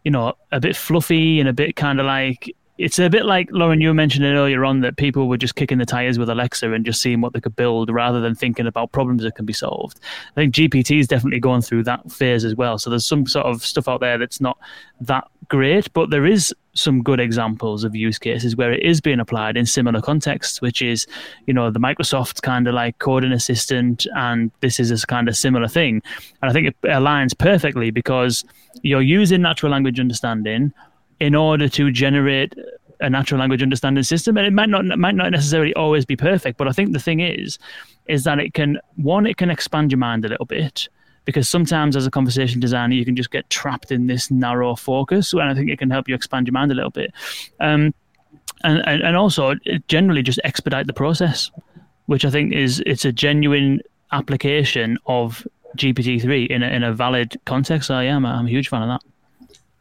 you 0.05 0.11
know, 0.11 0.33
a 0.53 0.61
bit 0.61 0.77
fluffy 0.77 1.41
and 1.41 1.49
a 1.49 1.53
bit 1.53 1.75
kind 1.75 1.99
of 1.99 2.05
like 2.05 2.55
it's 2.79 2.97
a 2.97 3.09
bit 3.09 3.25
like 3.25 3.49
Lauren, 3.51 3.81
you 3.81 3.93
mentioned 3.93 4.23
it 4.23 4.29
earlier 4.29 4.63
on 4.63 4.79
that 4.79 4.95
people 4.95 5.27
were 5.27 5.37
just 5.37 5.55
kicking 5.55 5.79
the 5.79 5.85
tires 5.85 6.17
with 6.17 6.29
Alexa 6.29 6.71
and 6.71 6.85
just 6.85 7.01
seeing 7.01 7.19
what 7.19 7.33
they 7.33 7.41
could 7.41 7.57
build 7.57 7.89
rather 7.89 8.21
than 8.21 8.33
thinking 8.33 8.65
about 8.65 8.93
problems 8.93 9.21
that 9.23 9.35
can 9.35 9.45
be 9.45 9.51
solved. 9.51 9.99
I 10.31 10.35
think 10.35 10.55
GPT 10.55 10.97
is 10.97 11.07
definitely 11.07 11.41
going 11.41 11.61
through 11.61 11.83
that 11.83 12.09
phase 12.09 12.45
as 12.45 12.55
well. 12.55 12.77
So 12.77 12.89
there's 12.89 13.05
some 13.05 13.27
sort 13.27 13.45
of 13.45 13.65
stuff 13.65 13.89
out 13.89 13.99
there 13.99 14.17
that's 14.17 14.39
not 14.39 14.57
that 15.01 15.27
great, 15.49 15.91
but 15.91 16.09
there 16.09 16.25
is 16.25 16.55
some 16.73 17.03
good 17.03 17.19
examples 17.19 17.83
of 17.83 17.97
use 17.97 18.17
cases 18.17 18.55
where 18.55 18.71
it 18.71 18.81
is 18.81 19.01
being 19.01 19.19
applied 19.19 19.57
in 19.57 19.65
similar 19.65 20.01
contexts, 20.01 20.61
which 20.61 20.81
is, 20.81 21.05
you 21.47 21.53
know, 21.53 21.69
the 21.69 21.81
Microsoft 21.81 22.43
kind 22.43 22.65
of 22.65 22.73
like 22.75 22.97
coding 22.99 23.33
assistant, 23.33 24.07
and 24.15 24.51
this 24.61 24.79
is 24.79 24.89
a 24.89 25.05
kind 25.05 25.27
of 25.27 25.35
similar 25.35 25.67
thing. 25.67 26.01
And 26.41 26.49
I 26.49 26.53
think 26.53 26.67
it 26.67 26.81
aligns 26.83 27.37
perfectly 27.37 27.91
because 27.91 28.45
you're 28.83 29.01
using 29.01 29.41
natural 29.41 29.69
language 29.69 29.99
understanding 29.99 30.71
in 31.19 31.35
order 31.35 31.67
to 31.67 31.91
generate 31.91 32.53
a 33.01 33.09
natural 33.09 33.39
language 33.39 33.63
understanding 33.63 34.03
system 34.03 34.37
and 34.37 34.45
it 34.45 34.53
might 34.53 34.69
not 34.69 34.85
might 34.97 35.15
not 35.15 35.31
necessarily 35.31 35.73
always 35.75 36.05
be 36.05 36.15
perfect 36.15 36.57
but 36.57 36.67
i 36.67 36.71
think 36.71 36.91
the 36.91 36.99
thing 36.99 37.19
is 37.19 37.57
is 38.07 38.23
that 38.23 38.39
it 38.39 38.53
can 38.53 38.77
one 38.95 39.25
it 39.25 39.37
can 39.37 39.49
expand 39.49 39.91
your 39.91 39.99
mind 39.99 40.25
a 40.25 40.27
little 40.27 40.45
bit 40.45 40.89
because 41.25 41.47
sometimes 41.47 41.95
as 41.95 42.05
a 42.05 42.11
conversation 42.11 42.59
designer 42.59 42.93
you 42.93 43.05
can 43.05 43.15
just 43.15 43.31
get 43.31 43.49
trapped 43.49 43.91
in 43.91 44.07
this 44.07 44.29
narrow 44.29 44.75
focus 44.75 45.31
and 45.33 45.43
i 45.43 45.53
think 45.53 45.69
it 45.69 45.79
can 45.79 45.89
help 45.89 46.09
you 46.09 46.15
expand 46.15 46.47
your 46.47 46.53
mind 46.53 46.71
a 46.71 46.75
little 46.75 46.91
bit. 46.91 47.13
Um, 47.59 47.93
and, 48.63 48.85
and 48.85 49.01
and 49.01 49.15
also 49.15 49.55
generally 49.87 50.21
just 50.21 50.39
expedite 50.43 50.87
the 50.87 50.93
process 50.93 51.49
which 52.07 52.25
i 52.25 52.29
think 52.29 52.53
is 52.53 52.83
it's 52.85 53.05
a 53.05 53.11
genuine 53.11 53.79
application 54.11 54.97
of 55.05 55.47
gpt-3 55.77 56.47
in 56.47 56.63
a, 56.63 56.67
in 56.67 56.83
a 56.83 56.91
valid 56.91 57.39
context. 57.45 57.87
So 57.87 57.99
yeah 57.99 58.15
I'm 58.15 58.25
a, 58.25 58.29
I'm 58.29 58.47
a 58.47 58.49
huge 58.49 58.67
fan 58.67 58.81
of 58.81 58.89
that 58.89 59.08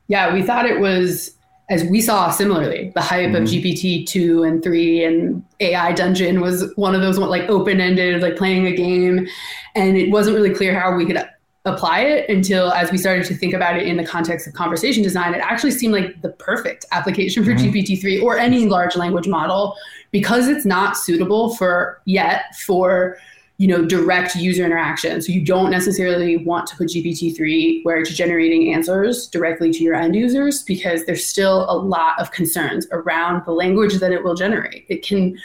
yeah, 0.09 0.33
we 0.33 0.43
thought 0.43 0.67
it 0.67 0.81
was 0.81 1.35
as 1.71 1.85
we 1.85 2.01
saw 2.01 2.31
similarly 2.31 2.91
the 2.95 3.03
hype 3.03 3.27
mm-hmm. 3.29 3.43
of 3.43 3.49
GPT 3.49 4.07
two 4.07 4.43
and 4.43 4.63
three 4.63 5.05
and 5.05 5.45
AI 5.61 5.93
Dungeon 5.93 6.41
was 6.41 6.73
one 6.77 6.95
of 6.95 7.03
those 7.03 7.19
like 7.19 7.49
open 7.51 7.81
ended 7.81 8.23
like 8.23 8.37
playing 8.37 8.67
a 8.67 8.75
game, 8.75 9.29
and 9.75 9.97
it 9.97 10.11
wasn't 10.11 10.35
really 10.35 10.55
clear 10.55 10.79
how 10.79 10.97
we 10.97 11.07
could 11.07 11.23
apply 11.65 12.01
it 12.01 12.29
until 12.31 12.73
as 12.73 12.91
we 12.91 12.97
started 12.97 13.25
to 13.27 13.35
think 13.35 13.53
about 13.53 13.77
it 13.77 13.87
in 13.87 13.97
the 13.97 14.05
context 14.05 14.47
of 14.47 14.55
conversation 14.55 15.03
design 15.03 15.35
it 15.35 15.39
actually 15.39 15.71
seemed 15.71 15.93
like 15.93 16.23
the 16.23 16.31
perfect 16.31 16.87
application 16.93 17.45
for 17.45 17.51
mm-hmm. 17.51 17.71
gpt-3 17.71 18.23
or 18.23 18.39
any 18.39 18.67
large 18.67 18.97
language 18.97 19.29
model 19.29 19.77
because 20.11 20.49
it's 20.49 20.65
not 20.65 20.97
suitable 20.97 21.55
for 21.57 22.01
yet 22.07 22.57
for 22.65 23.19
you 23.59 23.67
know, 23.67 23.85
direct 23.85 24.37
user 24.37 24.65
interaction. 24.65 25.21
So 25.21 25.33
you 25.33 25.45
don't 25.45 25.71
necessarily 25.71 26.37
want 26.37 26.69
to 26.69 26.77
put 26.77 26.89
GPT-3 26.89 27.85
where 27.85 27.99
it's 27.99 28.15
generating 28.15 28.73
answers 28.73 29.27
directly 29.27 29.73
to 29.73 29.83
your 29.83 29.97
end 29.97 30.15
users 30.15 30.63
because 30.63 31.05
there's 31.05 31.27
still 31.27 31.69
a 31.69 31.75
lot 31.75 32.21
of 32.21 32.31
concerns 32.31 32.87
around 32.93 33.45
the 33.45 33.53
language 33.53 33.95
that 33.95 34.13
it 34.13 34.23
will 34.23 34.37
generate. 34.37 34.87
It 34.89 35.05
can, 35.05 35.37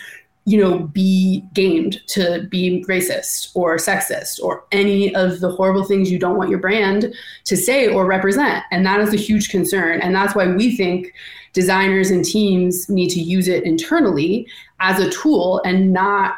you 0.45 0.61
know, 0.61 0.77
be 0.77 1.43
gamed 1.53 2.05
to 2.09 2.45
be 2.51 2.85
racist 2.87 3.49
or 3.55 3.77
sexist 3.77 4.39
or 4.43 4.63
any 4.71 5.13
of 5.15 5.39
the 5.39 5.49
horrible 5.49 5.83
things 5.83 6.11
you 6.11 6.19
don't 6.19 6.37
want 6.37 6.51
your 6.51 6.59
brand 6.59 7.15
to 7.45 7.57
say 7.57 7.87
or 7.87 8.05
represent. 8.05 8.63
And 8.69 8.85
that 8.85 8.99
is 8.99 9.11
a 9.11 9.17
huge 9.17 9.49
concern. 9.49 10.01
And 10.01 10.13
that's 10.13 10.35
why 10.35 10.45
we 10.45 10.77
think 10.77 11.11
designers 11.53 12.11
and 12.11 12.23
teams 12.23 12.87
need 12.89 13.09
to 13.09 13.19
use 13.19 13.47
it 13.47 13.63
internally 13.63 14.47
as 14.79 14.99
a 14.99 15.09
tool 15.09 15.63
and 15.65 15.91
not 15.91 16.35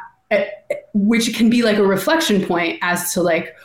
which 0.93 1.35
can 1.35 1.49
be 1.49 1.61
like 1.61 1.77
a 1.77 1.85
reflection 1.85 2.45
point 2.45 2.79
as 2.81 3.13
to 3.13 3.21
like 3.21 3.55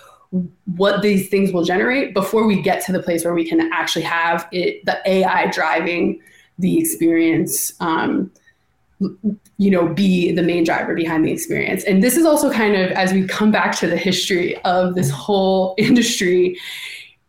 what 0.77 1.03
these 1.03 1.29
things 1.29 1.53
will 1.53 1.65
generate 1.65 2.15
before 2.15 2.47
we 2.47 2.61
get 2.61 2.85
to 2.87 2.93
the 2.93 3.03
place 3.03 3.25
where 3.25 3.35
we 3.35 3.49
can 3.49 3.73
actually 3.73 4.03
have 4.03 4.49
it 4.53 4.85
the 4.85 5.01
AI 5.07 5.47
driving 5.51 6.21
the 6.59 6.79
experience 6.79 7.73
um, 7.81 8.31
you 9.57 9.71
know 9.71 9.89
be 9.89 10.31
the 10.33 10.43
main 10.43 10.63
driver 10.63 10.95
behind 10.95 11.25
the 11.25 11.33
experience. 11.33 11.85
And 11.85 12.03
this 12.03 12.17
is 12.17 12.27
also 12.27 12.53
kind 12.53 12.77
of 12.77 12.91
as 12.93 13.13
we 13.13 13.27
come 13.27 13.51
back 13.51 13.77
to 13.79 13.87
the 13.87 13.97
history 13.97 14.57
of 14.63 14.95
this 14.95 15.11
whole 15.11 15.75
industry 15.79 16.59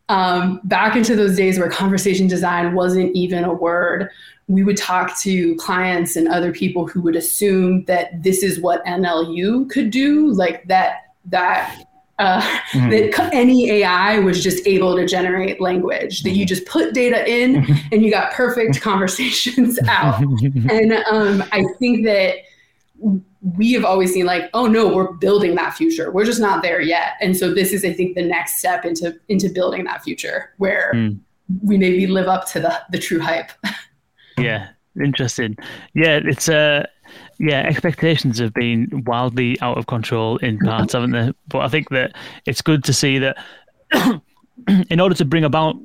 um, 0.09 0.59
back 0.65 0.97
into 0.97 1.15
those 1.15 1.37
days 1.37 1.57
where 1.57 1.69
conversation 1.69 2.27
design 2.27 2.73
wasn't 2.73 3.15
even 3.15 3.45
a 3.45 3.53
word 3.53 4.09
we 4.51 4.63
would 4.63 4.75
talk 4.75 5.17
to 5.19 5.55
clients 5.55 6.17
and 6.17 6.27
other 6.27 6.51
people 6.51 6.85
who 6.85 7.01
would 7.01 7.15
assume 7.15 7.85
that 7.85 8.21
this 8.21 8.43
is 8.43 8.59
what 8.59 8.83
NLU 8.85 9.69
could 9.69 9.89
do, 9.89 10.31
like 10.31 10.67
that 10.67 11.13
that 11.25 11.85
uh, 12.19 12.41
mm-hmm. 12.71 12.89
that 12.89 13.29
any 13.33 13.71
AI 13.71 14.19
was 14.19 14.43
just 14.43 14.67
able 14.67 14.95
to 14.97 15.07
generate 15.07 15.61
language. 15.61 16.23
That 16.23 16.31
you 16.31 16.45
just 16.45 16.65
put 16.65 16.93
data 16.93 17.25
in 17.25 17.63
mm-hmm. 17.63 17.93
and 17.93 18.03
you 18.03 18.11
got 18.11 18.33
perfect 18.33 18.81
conversations 18.89 19.79
out. 19.87 20.19
and 20.69 20.91
um, 21.09 21.43
I 21.53 21.63
think 21.79 22.03
that 22.05 22.35
we 23.41 23.71
have 23.71 23.85
always 23.85 24.13
seen 24.13 24.25
like, 24.25 24.49
oh 24.53 24.67
no, 24.67 24.93
we're 24.93 25.13
building 25.13 25.55
that 25.55 25.75
future. 25.75 26.11
We're 26.11 26.25
just 26.25 26.41
not 26.41 26.61
there 26.61 26.81
yet. 26.81 27.13
And 27.21 27.37
so 27.37 27.53
this 27.53 27.71
is, 27.71 27.85
I 27.85 27.93
think, 27.93 28.15
the 28.15 28.25
next 28.25 28.59
step 28.59 28.83
into 28.83 29.17
into 29.29 29.47
building 29.47 29.85
that 29.85 30.03
future 30.03 30.53
where 30.57 30.91
mm. 30.93 31.17
we 31.63 31.77
maybe 31.77 32.05
live 32.05 32.27
up 32.27 32.45
to 32.51 32.59
the 32.59 32.81
the 32.91 32.99
true 32.99 33.21
hype. 33.21 33.51
Yeah, 34.37 34.69
interesting. 35.01 35.57
Yeah, 35.93 36.19
it's 36.23 36.49
uh 36.49 36.85
yeah, 37.39 37.61
expectations 37.61 38.39
have 38.39 38.53
been 38.53 39.03
wildly 39.05 39.59
out 39.61 39.77
of 39.77 39.87
control 39.87 40.37
in 40.37 40.59
parts, 40.59 40.93
haven't 40.93 41.11
they? 41.11 41.31
But 41.47 41.59
I 41.59 41.67
think 41.67 41.89
that 41.89 42.15
it's 42.45 42.61
good 42.61 42.83
to 42.85 42.93
see 42.93 43.19
that 43.19 43.37
in 44.89 44.99
order 44.99 45.15
to 45.15 45.25
bring 45.25 45.43
about 45.43 45.75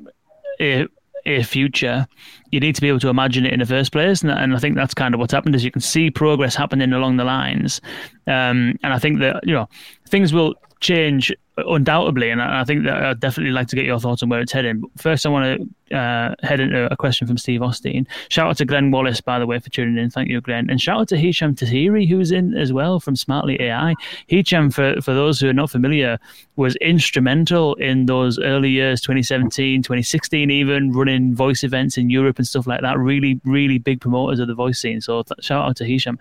a, 0.60 0.86
a 1.24 1.42
future, 1.42 2.06
you 2.50 2.60
need 2.60 2.74
to 2.74 2.80
be 2.80 2.88
able 2.88 3.00
to 3.00 3.08
imagine 3.08 3.46
it 3.46 3.52
in 3.52 3.60
the 3.60 3.66
first 3.66 3.92
place, 3.92 4.22
and, 4.22 4.30
and 4.30 4.54
I 4.54 4.58
think 4.58 4.76
that's 4.76 4.94
kind 4.94 5.14
of 5.14 5.20
what's 5.20 5.32
happened. 5.32 5.54
Is 5.54 5.64
you 5.64 5.70
can 5.70 5.80
see 5.80 6.10
progress 6.10 6.54
happening 6.54 6.92
along 6.92 7.16
the 7.16 7.24
lines, 7.24 7.80
um, 8.26 8.78
and 8.82 8.92
I 8.92 8.98
think 8.98 9.20
that 9.20 9.46
you 9.46 9.54
know 9.54 9.68
things 10.08 10.32
will 10.32 10.54
change 10.80 11.32
undoubtedly, 11.58 12.28
and 12.28 12.42
I 12.42 12.64
think 12.64 12.84
that 12.84 13.02
I'd 13.02 13.20
definitely 13.20 13.52
like 13.52 13.68
to 13.68 13.76
get 13.76 13.86
your 13.86 13.98
thoughts 13.98 14.22
on 14.22 14.28
where 14.28 14.40
it's 14.40 14.52
heading. 14.52 14.80
But 14.80 14.90
first, 14.98 15.24
I 15.24 15.30
want 15.30 15.70
to 15.88 15.96
uh, 15.96 16.34
head 16.42 16.60
into 16.60 16.90
a 16.92 16.96
question 16.96 17.26
from 17.26 17.38
Steve 17.38 17.62
Austin. 17.62 18.06
Shout 18.28 18.48
out 18.48 18.56
to 18.58 18.66
Glenn 18.66 18.90
Wallace, 18.90 19.20
by 19.20 19.38
the 19.38 19.46
way, 19.46 19.58
for 19.58 19.70
tuning 19.70 19.96
in. 19.96 20.10
Thank 20.10 20.28
you, 20.28 20.40
Glenn. 20.40 20.68
And 20.68 20.80
shout 20.80 21.00
out 21.00 21.08
to 21.08 21.16
Hicham 21.16 21.54
Tahiri, 21.54 22.06
who's 22.06 22.30
in 22.30 22.54
as 22.54 22.72
well 22.72 23.00
from 23.00 23.16
Smartly 23.16 23.60
AI. 23.60 23.94
Hicham, 24.28 24.72
for, 24.72 25.00
for 25.00 25.14
those 25.14 25.40
who 25.40 25.48
are 25.48 25.54
not 25.54 25.70
familiar, 25.70 26.18
was 26.56 26.76
instrumental 26.76 27.74
in 27.76 28.06
those 28.06 28.38
early 28.38 28.70
years, 28.70 29.00
2017, 29.00 29.82
2016, 29.82 30.50
even 30.50 30.92
running 30.92 31.34
voice 31.34 31.64
events 31.64 31.96
in 31.96 32.10
Europe 32.10 32.38
and 32.38 32.46
stuff 32.46 32.66
like 32.66 32.82
that. 32.82 32.98
Really, 32.98 33.40
really 33.44 33.78
big 33.78 34.00
promoters 34.00 34.40
of 34.40 34.48
the 34.48 34.54
voice 34.54 34.78
scene. 34.78 35.00
So 35.00 35.22
th- 35.22 35.42
shout 35.42 35.66
out 35.66 35.76
to 35.76 35.84
Hicham. 35.84 36.18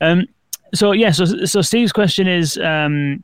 Um, 0.00 0.26
so 0.72 0.92
yeah, 0.92 1.10
so 1.10 1.24
so 1.24 1.60
Steve's 1.60 1.92
question 1.92 2.26
is. 2.26 2.56
Um, 2.58 3.22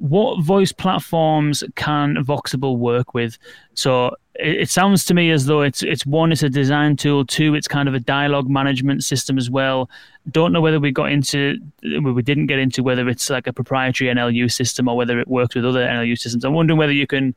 what 0.00 0.42
voice 0.42 0.72
platforms 0.72 1.62
can 1.76 2.16
Voxable 2.16 2.78
work 2.78 3.12
with? 3.12 3.36
So 3.74 4.16
it, 4.34 4.62
it, 4.62 4.70
sounds 4.70 5.04
to 5.04 5.14
me 5.14 5.30
as 5.30 5.44
though 5.44 5.60
it's 5.60 5.82
it's 5.82 6.06
one, 6.06 6.32
it's 6.32 6.42
a 6.42 6.48
design 6.48 6.96
tool. 6.96 7.26
Two, 7.26 7.54
it's 7.54 7.68
kind 7.68 7.86
of 7.86 7.94
a 7.94 8.00
dialogue 8.00 8.48
management 8.48 9.04
system 9.04 9.36
as 9.36 9.50
well. 9.50 9.90
Don't 10.30 10.52
know 10.54 10.62
whether 10.62 10.80
we 10.80 10.90
got 10.90 11.12
into 11.12 11.58
we 11.82 12.22
didn't 12.22 12.46
get 12.46 12.58
into 12.58 12.82
whether 12.82 13.08
it's 13.10 13.28
like 13.28 13.46
a 13.46 13.52
proprietary 13.52 14.12
NLU 14.12 14.50
system 14.50 14.88
or 14.88 14.96
whether 14.96 15.20
it 15.20 15.28
works 15.28 15.54
with 15.54 15.66
other 15.66 15.86
NLU 15.86 16.18
systems. 16.18 16.44
I'm 16.44 16.54
wondering 16.54 16.78
whether 16.78 16.92
you 16.92 17.06
can 17.06 17.34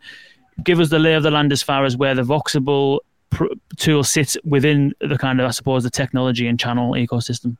give 0.63 0.79
us 0.79 0.89
the 0.89 0.99
lay 0.99 1.15
of 1.15 1.23
the 1.23 1.31
land 1.31 1.51
as 1.51 1.61
far 1.61 1.83
as 1.83 1.97
where 1.97 2.15
the 2.15 2.23
Voxable 2.23 2.99
pr- 3.29 3.45
tool 3.75 4.05
sits 4.05 4.37
within 4.45 4.93
the 5.01 5.17
kind 5.17 5.41
of 5.41 5.47
I 5.47 5.51
suppose 5.51 5.83
the 5.83 5.89
technology 5.89 6.47
and 6.47 6.57
channel 6.57 6.93
ecosystem. 6.93 7.57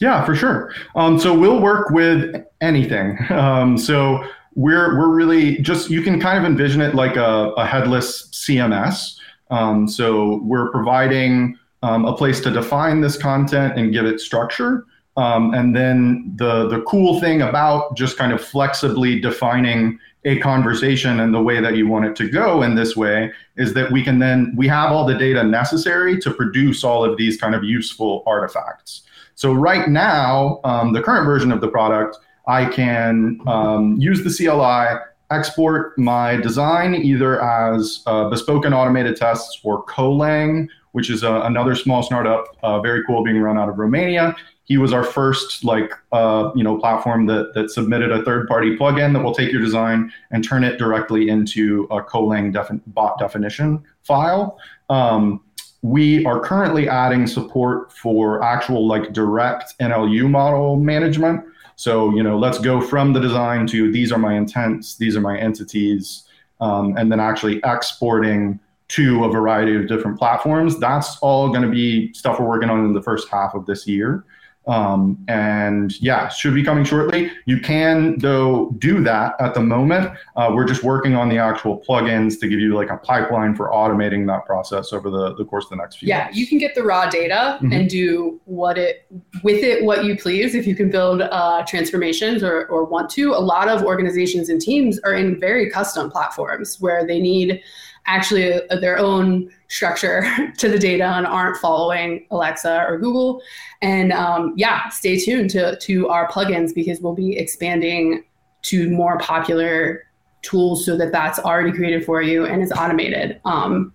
Yeah, 0.00 0.24
for 0.24 0.34
sure. 0.36 0.72
Um, 0.94 1.18
so 1.18 1.36
we'll 1.36 1.60
work 1.60 1.90
with 1.90 2.44
anything. 2.60 3.18
Um, 3.30 3.78
so 3.78 4.24
we're 4.54 4.98
we're 4.98 5.14
really 5.14 5.58
just 5.58 5.90
you 5.90 6.02
can 6.02 6.20
kind 6.20 6.38
of 6.38 6.44
envision 6.44 6.80
it 6.80 6.94
like 6.94 7.16
a, 7.16 7.50
a 7.56 7.66
headless 7.66 8.28
CMS. 8.30 9.16
Um, 9.50 9.88
so 9.88 10.40
we're 10.42 10.70
providing 10.70 11.56
um, 11.82 12.04
a 12.04 12.16
place 12.16 12.40
to 12.40 12.50
define 12.50 13.00
this 13.00 13.16
content 13.16 13.78
and 13.78 13.92
give 13.92 14.04
it 14.04 14.20
structure. 14.20 14.84
Um, 15.16 15.54
and 15.54 15.74
then 15.74 16.32
the 16.36 16.68
the 16.68 16.82
cool 16.82 17.20
thing 17.20 17.42
about 17.42 17.96
just 17.96 18.16
kind 18.16 18.32
of 18.32 18.40
flexibly 18.40 19.20
defining 19.20 19.98
a 20.24 20.38
conversation 20.40 21.20
and 21.20 21.32
the 21.32 21.40
way 21.40 21.60
that 21.60 21.76
you 21.76 21.86
want 21.86 22.04
it 22.04 22.16
to 22.16 22.28
go 22.28 22.62
in 22.62 22.74
this 22.74 22.96
way 22.96 23.32
is 23.56 23.72
that 23.74 23.90
we 23.90 24.02
can 24.02 24.18
then 24.18 24.52
we 24.56 24.66
have 24.68 24.90
all 24.90 25.06
the 25.06 25.14
data 25.14 25.42
necessary 25.42 26.18
to 26.20 26.32
produce 26.32 26.84
all 26.84 27.04
of 27.04 27.16
these 27.16 27.40
kind 27.40 27.54
of 27.54 27.64
useful 27.64 28.22
artifacts. 28.26 29.02
So 29.38 29.52
right 29.52 29.88
now, 29.88 30.58
um, 30.64 30.92
the 30.92 31.00
current 31.00 31.24
version 31.24 31.52
of 31.52 31.60
the 31.60 31.68
product, 31.68 32.18
I 32.48 32.64
can 32.64 33.38
um, 33.46 33.94
use 33.96 34.24
the 34.24 34.34
CLI, 34.36 34.98
export 35.30 35.96
my 35.96 36.34
design 36.34 36.96
either 36.96 37.40
as 37.40 38.02
uh, 38.06 38.28
Bespoken 38.30 38.72
automated 38.72 39.14
tests 39.14 39.60
or 39.62 39.84
Colang, 39.84 40.66
which 40.90 41.08
is 41.08 41.22
a, 41.22 41.42
another 41.42 41.76
small 41.76 42.02
startup, 42.02 42.46
uh, 42.64 42.80
very 42.80 43.04
cool, 43.04 43.22
being 43.22 43.38
run 43.38 43.56
out 43.56 43.68
of 43.68 43.78
Romania. 43.78 44.34
He 44.64 44.76
was 44.76 44.92
our 44.92 45.04
first 45.04 45.64
like 45.64 45.92
uh, 46.10 46.50
you 46.56 46.64
know 46.64 46.76
platform 46.76 47.26
that 47.26 47.54
that 47.54 47.70
submitted 47.70 48.10
a 48.10 48.24
third-party 48.24 48.76
plugin 48.76 49.12
that 49.12 49.22
will 49.22 49.34
take 49.34 49.52
your 49.52 49.62
design 49.62 50.12
and 50.32 50.42
turn 50.42 50.64
it 50.64 50.78
directly 50.78 51.28
into 51.28 51.86
a 51.92 52.02
Colang 52.02 52.52
defi- 52.52 52.80
bot 52.88 53.20
definition 53.20 53.84
file. 54.02 54.58
Um, 54.90 55.42
we 55.82 56.24
are 56.26 56.40
currently 56.40 56.88
adding 56.88 57.26
support 57.26 57.92
for 57.92 58.42
actual 58.42 58.86
like 58.86 59.12
direct 59.12 59.78
NLU 59.78 60.28
model 60.28 60.76
management. 60.76 61.44
So, 61.76 62.10
you 62.14 62.22
know, 62.22 62.36
let's 62.36 62.58
go 62.58 62.80
from 62.80 63.12
the 63.12 63.20
design 63.20 63.66
to 63.68 63.92
these 63.92 64.10
are 64.10 64.18
my 64.18 64.34
intents, 64.34 64.96
these 64.96 65.16
are 65.16 65.20
my 65.20 65.38
entities, 65.38 66.24
um, 66.60 66.96
and 66.96 67.10
then 67.10 67.20
actually 67.20 67.60
exporting 67.64 68.58
to 68.88 69.24
a 69.24 69.30
variety 69.30 69.76
of 69.76 69.86
different 69.86 70.18
platforms. 70.18 70.80
That's 70.80 71.18
all 71.18 71.50
going 71.50 71.62
to 71.62 71.68
be 71.68 72.12
stuff 72.14 72.40
we're 72.40 72.48
working 72.48 72.70
on 72.70 72.84
in 72.84 72.92
the 72.92 73.02
first 73.02 73.28
half 73.28 73.54
of 73.54 73.66
this 73.66 73.86
year. 73.86 74.24
Um, 74.68 75.18
and 75.28 75.98
yeah, 76.00 76.28
should 76.28 76.54
be 76.54 76.62
coming 76.62 76.84
shortly. 76.84 77.32
You 77.46 77.58
can 77.58 78.18
though 78.18 78.70
do 78.78 79.02
that 79.02 79.34
at 79.40 79.54
the 79.54 79.60
moment. 79.60 80.12
Uh, 80.36 80.50
we're 80.54 80.66
just 80.66 80.84
working 80.84 81.14
on 81.14 81.30
the 81.30 81.38
actual 81.38 81.82
plugins 81.88 82.38
to 82.40 82.48
give 82.48 82.60
you 82.60 82.74
like 82.74 82.90
a 82.90 82.98
pipeline 82.98 83.54
for 83.54 83.70
automating 83.70 84.26
that 84.26 84.44
process 84.44 84.92
over 84.92 85.08
the, 85.08 85.34
the 85.36 85.44
course 85.44 85.64
of 85.64 85.70
the 85.70 85.76
next 85.76 85.96
few. 85.96 86.08
Yeah, 86.08 86.24
months. 86.24 86.38
you 86.38 86.46
can 86.46 86.58
get 86.58 86.74
the 86.74 86.82
raw 86.82 87.08
data 87.08 87.58
mm-hmm. 87.62 87.72
and 87.72 87.88
do 87.88 88.40
what 88.44 88.76
it 88.76 89.06
with 89.42 89.62
it 89.64 89.84
what 89.84 90.04
you 90.04 90.16
please. 90.16 90.54
If 90.54 90.66
you 90.66 90.76
can 90.76 90.90
build 90.90 91.22
uh, 91.22 91.64
transformations 91.66 92.42
or 92.42 92.66
or 92.66 92.84
want 92.84 93.08
to, 93.10 93.32
a 93.32 93.40
lot 93.40 93.68
of 93.68 93.82
organizations 93.84 94.50
and 94.50 94.60
teams 94.60 94.98
are 95.00 95.14
in 95.14 95.40
very 95.40 95.70
custom 95.70 96.10
platforms 96.10 96.78
where 96.78 97.06
they 97.06 97.20
need 97.20 97.62
actually 98.06 98.60
their 98.80 98.98
own 98.98 99.50
structure 99.68 100.26
to 100.58 100.68
the 100.68 100.78
data 100.78 101.04
and 101.04 101.26
aren't 101.26 101.56
following 101.58 102.26
Alexa 102.30 102.86
or 102.88 102.98
Google. 102.98 103.42
And 103.80 104.12
um, 104.12 104.54
yeah, 104.56 104.88
stay 104.88 105.18
tuned 105.18 105.50
to, 105.50 105.76
to 105.76 106.08
our 106.08 106.30
plugins 106.30 106.74
because 106.74 107.00
we'll 107.00 107.14
be 107.14 107.36
expanding 107.36 108.24
to 108.62 108.90
more 108.90 109.18
popular 109.18 110.04
tools 110.42 110.84
so 110.84 110.96
that 110.96 111.12
that's 111.12 111.38
already 111.38 111.72
created 111.72 112.04
for 112.04 112.22
you 112.22 112.46
and 112.46 112.62
is 112.62 112.72
automated. 112.72 113.40
Um, 113.44 113.92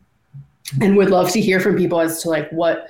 and 0.82 0.96
would 0.98 1.10
love 1.10 1.30
to 1.32 1.42
hear 1.42 1.60
from 1.60 1.78
people 1.78 2.00
as 2.00 2.22
to 2.24 2.30
like 2.30 2.50
what 2.52 2.88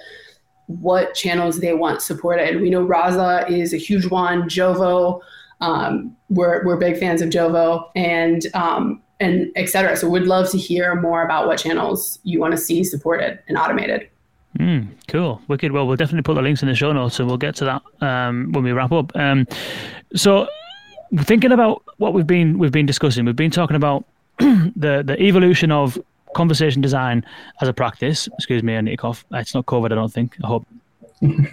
what 0.68 1.14
channels 1.14 1.60
they 1.60 1.74
want 1.74 2.02
supported. 2.02 2.62
We 2.62 2.70
know 2.70 2.84
Rasa 2.84 3.46
is 3.50 3.74
a 3.74 3.78
huge 3.78 4.06
one. 4.06 4.44
Jovo, 4.44 5.22
um, 5.60 6.16
we're 6.30 6.64
we're 6.66 6.78
big 6.78 6.98
fans 6.98 7.22
of 7.22 7.30
Jovo, 7.30 7.90
and 7.96 8.46
um, 8.54 9.02
and 9.24 9.52
et 9.56 9.68
cetera. 9.68 9.96
So 9.96 10.10
we'd 10.10 10.24
love 10.24 10.50
to 10.52 10.58
hear 10.58 10.96
more 10.96 11.24
about 11.24 11.48
what 11.48 11.60
channels 11.60 12.20
you 12.24 12.40
want 12.40 12.52
to 12.52 12.58
see 12.58 12.84
supported 12.84 13.40
and 13.48 13.58
automated. 13.58 14.10
Mm, 14.60 14.90
cool, 15.08 15.42
wicked. 15.48 15.72
Well, 15.72 15.88
we'll 15.88 15.96
definitely 15.96 16.22
put 16.22 16.36
the 16.36 16.42
links 16.42 16.62
in 16.62 16.68
the 16.68 16.76
show 16.76 16.92
notes, 16.92 17.20
and 17.20 17.28
we'll 17.28 17.38
get 17.38 17.56
to 17.56 17.66
that 17.66 17.82
um, 18.06 18.52
when 18.52 18.64
we 18.64 18.72
wrap 18.72 18.92
up. 18.92 19.16
Um, 19.16 19.48
so, 20.16 20.48
thinking 21.22 21.52
about 21.52 21.82
what 21.98 22.14
we've 22.14 22.28
been 22.28 22.60
we've 22.60 22.72
been 22.72 22.86
discussing, 22.86 23.26
we've 23.26 23.36
been 23.36 23.50
talking 23.50 23.76
about 23.76 24.06
the 24.38 25.04
the 25.04 25.20
evolution 25.20 25.72
of 25.72 25.98
conversation 26.36 26.82
design 26.82 27.26
as 27.62 27.68
a 27.68 27.74
practice. 27.74 28.28
Excuse 28.38 28.62
me, 28.62 28.76
I 28.76 28.82
need 28.82 28.92
to 28.92 28.98
cough. 28.98 29.26
It's 29.32 29.56
not 29.56 29.66
COVID, 29.66 29.92
I 29.92 29.96
don't 29.96 30.14
think. 30.14 30.36
I 30.44 30.48
hope. 30.48 30.68
we've 31.22 31.48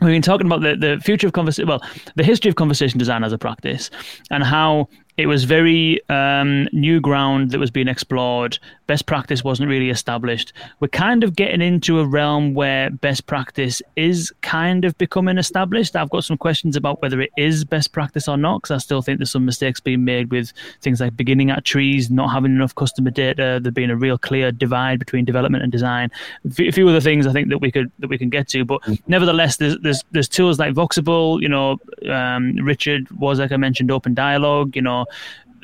been 0.00 0.22
talking 0.22 0.46
about 0.46 0.60
the, 0.62 0.76
the 0.76 1.00
future 1.02 1.26
of 1.26 1.32
conversation, 1.32 1.68
well, 1.68 1.82
the 2.16 2.24
history 2.24 2.48
of 2.48 2.54
conversation 2.56 2.98
design 2.98 3.24
as 3.24 3.32
a 3.32 3.38
practice, 3.38 3.90
and 4.30 4.42
how 4.44 4.88
it 5.16 5.26
was 5.26 5.44
very 5.44 6.00
um, 6.08 6.68
new 6.72 7.00
ground 7.00 7.50
that 7.50 7.58
was 7.58 7.70
being 7.70 7.88
explored. 7.88 8.58
Best 8.86 9.06
practice 9.06 9.44
wasn't 9.44 9.68
really 9.68 9.90
established. 9.90 10.52
We're 10.80 10.88
kind 10.88 11.22
of 11.22 11.36
getting 11.36 11.60
into 11.60 12.00
a 12.00 12.06
realm 12.06 12.54
where 12.54 12.90
best 12.90 13.26
practice 13.26 13.82
is 13.96 14.32
kind 14.42 14.84
of 14.84 14.96
becoming 14.98 15.38
established. 15.38 15.94
I've 15.94 16.10
got 16.10 16.24
some 16.24 16.36
questions 16.36 16.74
about 16.76 17.00
whether 17.02 17.20
it 17.20 17.30
is 17.36 17.64
best 17.64 17.92
practice 17.92 18.28
or 18.28 18.36
not, 18.36 18.62
because 18.62 18.74
I 18.74 18.78
still 18.78 19.02
think 19.02 19.18
there's 19.18 19.30
some 19.30 19.44
mistakes 19.44 19.80
being 19.80 20.04
made 20.04 20.30
with 20.30 20.52
things 20.80 21.00
like 21.00 21.16
beginning 21.16 21.50
at 21.50 21.64
trees, 21.64 22.10
not 22.10 22.28
having 22.28 22.54
enough 22.54 22.74
customer 22.74 23.10
data, 23.10 23.60
there 23.62 23.72
being 23.72 23.90
a 23.90 23.96
real 23.96 24.18
clear 24.18 24.50
divide 24.50 24.98
between 24.98 25.24
development 25.24 25.62
and 25.62 25.70
design. 25.70 26.10
A 26.44 26.72
few 26.72 26.88
other 26.88 27.00
things 27.00 27.26
I 27.26 27.32
think 27.32 27.48
that 27.50 27.58
we 27.58 27.70
could 27.70 27.92
that 27.98 28.08
we 28.08 28.18
can 28.18 28.30
get 28.30 28.48
to, 28.48 28.64
but 28.64 28.80
nevertheless, 29.06 29.58
there's 29.58 29.78
there's, 29.82 30.02
there's 30.10 30.28
tools 30.28 30.58
like 30.58 30.74
Voxable. 30.74 31.40
You 31.40 31.48
know, 31.48 31.78
um, 32.08 32.56
Richard 32.56 33.10
was 33.12 33.38
like 33.38 33.52
I 33.52 33.56
mentioned, 33.56 33.90
OpenDialog. 33.90 34.74
You 34.74 34.82
know, 34.82 34.99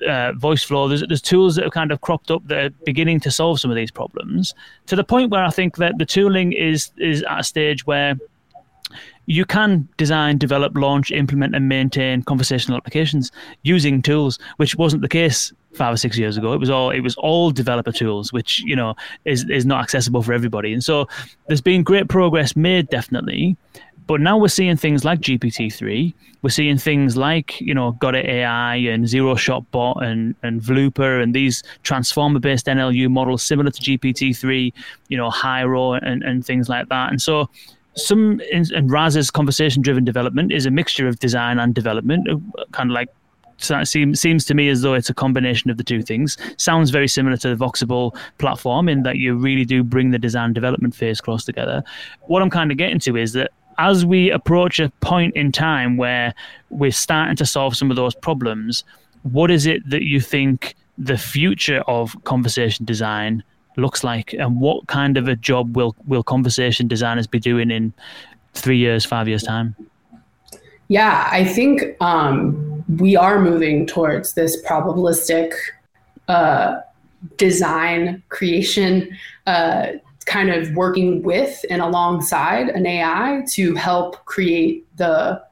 uh, 0.03 0.33
Voiceflow. 0.33 0.89
There's, 0.89 1.05
there's 1.07 1.23
tools 1.23 1.57
that 1.57 1.65
have 1.65 1.73
kind 1.73 1.91
of 1.91 2.01
cropped 2.01 2.31
up 2.31 2.47
that 2.49 2.59
are 2.59 2.71
beginning 2.85 3.21
to 3.21 3.31
solve 3.31 3.61
some 3.61 3.71
of 3.71 3.77
these 3.77 3.91
problems 3.91 4.55
to 4.87 4.97
the 4.97 5.05
point 5.05 5.31
where 5.31 5.45
I 5.45 5.51
think 5.51 5.77
that 5.77 5.99
the 5.99 6.07
tooling 6.07 6.53
is 6.53 6.91
is 6.99 7.23
at 7.23 7.41
a 7.41 7.45
stage 7.45 7.87
where 7.87 8.17
you 9.27 9.45
can 9.45 9.89
design, 9.97 10.39
develop, 10.39 10.77
launch, 10.77 11.11
implement, 11.11 11.55
and 11.55 11.69
maintain 11.69 12.23
conversational 12.23 12.77
applications 12.77 13.33
using 13.63 14.01
tools, 14.01 14.39
which 14.57 14.77
wasn't 14.77 15.03
the 15.03 15.09
case 15.09 15.53
five 15.75 15.93
or 15.93 15.97
six 15.97 16.17
years 16.17 16.37
ago. 16.37 16.53
It 16.53 16.61
was 16.61 16.71
all 16.71 16.91
it 16.91 17.01
was 17.01 17.17
all 17.17 17.51
developer 17.51 17.93
tools, 17.93 18.33
which 18.33 18.61
you 18.61 18.77
know 18.77 18.95
is 19.25 19.49
is 19.51 19.67
not 19.67 19.83
accessible 19.83 20.23
for 20.23 20.33
everybody. 20.33 20.73
And 20.73 20.83
so 20.83 21.09
there's 21.49 21.61
been 21.61 21.83
great 21.83 22.09
progress 22.09 22.57
made, 22.57 22.89
definitely. 22.89 23.57
But 24.07 24.21
now 24.21 24.39
we're 24.39 24.49
seeing 24.49 24.77
things 24.77 25.05
like 25.05 25.21
GPT-3. 25.21 26.15
We're 26.43 26.51
seeing 26.51 26.79
things 26.79 27.17
like, 27.17 27.61
you 27.61 27.75
know, 27.75 27.93
Got 27.93 28.15
It 28.15 28.27
AI 28.27 28.77
and 28.77 29.09
Zero 29.09 29.35
Shot 29.35 29.69
Bot 29.73 30.03
and, 30.03 30.35
and 30.43 30.61
Vlooper 30.61 31.23
and 31.23 31.35
these 31.35 31.63
transformer-based 31.83 32.67
NLU 32.67 33.11
models 33.11 33.43
similar 33.43 33.71
to 33.71 33.83
GPT-3, 33.83 34.73
you 35.09 35.17
know, 35.17 35.31
Hyro 35.31 35.99
and, 36.03 36.23
and 36.23 36.47
things 36.47 36.69
like 36.69 36.89
that. 36.89 37.11
And 37.11 37.21
so 37.21 37.51
some 37.97 38.41
and 38.53 38.91
Rasa's 38.91 39.31
conversation-driven 39.31 40.05
development 40.05 40.53
is 40.53 40.67
a 40.67 40.71
mixture 40.71 41.09
of 41.09 41.19
design 41.19 41.59
and 41.59 41.75
development, 41.75 42.29
uh, 42.29 42.65
kind 42.73 42.91
of 42.91 42.95
like 42.95 43.09
seems 43.59 44.21
seems 44.21 44.45
to 44.45 44.55
me 44.55 44.69
as 44.69 44.83
though 44.83 44.95
it's 44.95 45.09
a 45.09 45.15
combination 45.15 45.71
of 45.71 45.79
the 45.79 45.85
two 45.85 46.03
things. 46.03 46.37
Sounds 46.59 46.91
very 46.91 47.09
similar 47.09 47.37
to 47.39 47.55
the 47.55 47.57
Voxable 47.57 48.15
platform 48.39 48.89
in 48.89 49.03
that 49.03 49.17
you 49.17 49.35
really 49.35 49.65
do 49.65 49.83
bring 49.83 50.11
the 50.11 50.19
design 50.19 50.53
development 50.53 50.95
phase 50.95 51.21
close 51.21 51.45
together. 51.45 51.83
What 52.23 52.43
I'm 52.43 52.51
kind 52.51 52.71
of 52.71 52.77
getting 52.77 52.99
to 53.01 53.17
is 53.17 53.33
that 53.33 53.51
as 53.79 54.05
we 54.05 54.31
approach 54.31 54.81
a 54.81 54.91
point 55.01 55.37
in 55.37 55.53
time 55.53 55.97
where 55.97 56.35
we're 56.71 56.91
starting 56.91 57.37
to 57.37 57.47
solve 57.47 57.77
some 57.77 57.91
of 57.91 57.97
those 57.97 58.15
problems, 58.15 58.85
what 59.23 59.51
is 59.51 59.67
it 59.67 59.89
that 59.91 60.03
you 60.03 60.21
think 60.21 60.75
the 60.99 61.19
future 61.19 61.83
of 61.87 62.17
conversation 62.25 62.85
design 62.85 63.43
looks 63.77 64.03
like, 64.03 64.33
and 64.33 64.61
what 64.61 64.87
kind 64.87 65.17
of 65.17 65.29
a 65.29 65.37
job 65.37 65.77
will 65.77 65.95
will 66.07 66.23
conversation 66.23 66.89
designers 66.89 67.27
be 67.27 67.39
doing 67.39 67.71
in 67.71 67.93
three 68.55 68.79
years, 68.79 69.05
five 69.05 69.29
years 69.29 69.43
time? 69.43 69.77
Yeah, 70.89 71.29
I 71.31 71.45
think 71.45 72.01
um, 72.01 72.85
we 72.99 73.17
are 73.17 73.41
moving 73.41 73.87
towards 73.87 74.35
this 74.35 74.63
probabilistic 74.65 75.53
uh, 76.29 76.81
design 77.37 78.23
creation, 78.29 79.17
uh, 79.47 79.89
kind 80.27 80.51
of 80.51 80.75
working 80.75 81.23
with 81.23 81.65
and 81.71 81.81
alongside 81.81 82.69
an 82.69 82.85
AI 82.85 83.45
to 83.51 83.75
help 83.75 84.25
create 84.25 84.85
the 84.97 85.43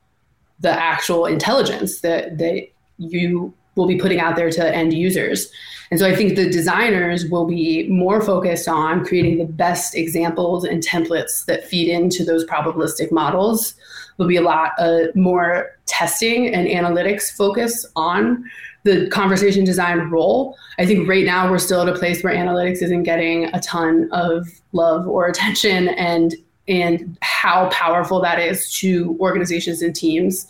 the 0.60 0.70
actual 0.70 1.26
intelligence 1.26 2.00
that 2.00 2.38
that 2.38 2.66
you 2.98 3.52
will 3.76 3.86
be 3.86 3.98
putting 3.98 4.20
out 4.20 4.36
there 4.36 4.50
to 4.50 4.74
end 4.74 4.94
users. 4.94 5.50
And 5.90 5.98
so 5.98 6.06
I 6.06 6.14
think 6.14 6.36
the 6.36 6.48
designers 6.48 7.28
will 7.28 7.46
be 7.46 7.88
more 7.88 8.20
focused 8.20 8.68
on 8.68 9.04
creating 9.04 9.38
the 9.38 9.44
best 9.44 9.94
examples 9.94 10.64
and 10.64 10.82
templates 10.82 11.44
that 11.46 11.64
feed 11.64 11.88
into 11.88 12.24
those 12.24 12.44
probabilistic 12.44 13.10
models. 13.10 13.74
There'll 14.16 14.28
be 14.28 14.36
a 14.36 14.42
lot 14.42 14.72
uh, 14.78 15.06
more 15.14 15.76
testing 15.86 16.54
and 16.54 16.68
analytics 16.68 17.32
focus 17.32 17.84
on 17.96 18.44
the 18.84 19.08
conversation 19.08 19.64
design 19.64 19.98
role. 20.10 20.56
I 20.78 20.86
think 20.86 21.08
right 21.08 21.24
now 21.24 21.50
we're 21.50 21.58
still 21.58 21.82
at 21.82 21.88
a 21.88 21.98
place 21.98 22.22
where 22.22 22.34
analytics 22.34 22.82
isn't 22.82 23.02
getting 23.02 23.46
a 23.46 23.60
ton 23.60 24.08
of 24.12 24.46
love 24.72 25.08
or 25.08 25.26
attention 25.26 25.88
and 25.88 26.34
and 26.66 27.18
how 27.20 27.68
powerful 27.70 28.22
that 28.22 28.38
is 28.38 28.72
to 28.74 29.18
organizations 29.20 29.82
and 29.82 29.94
teams 29.94 30.46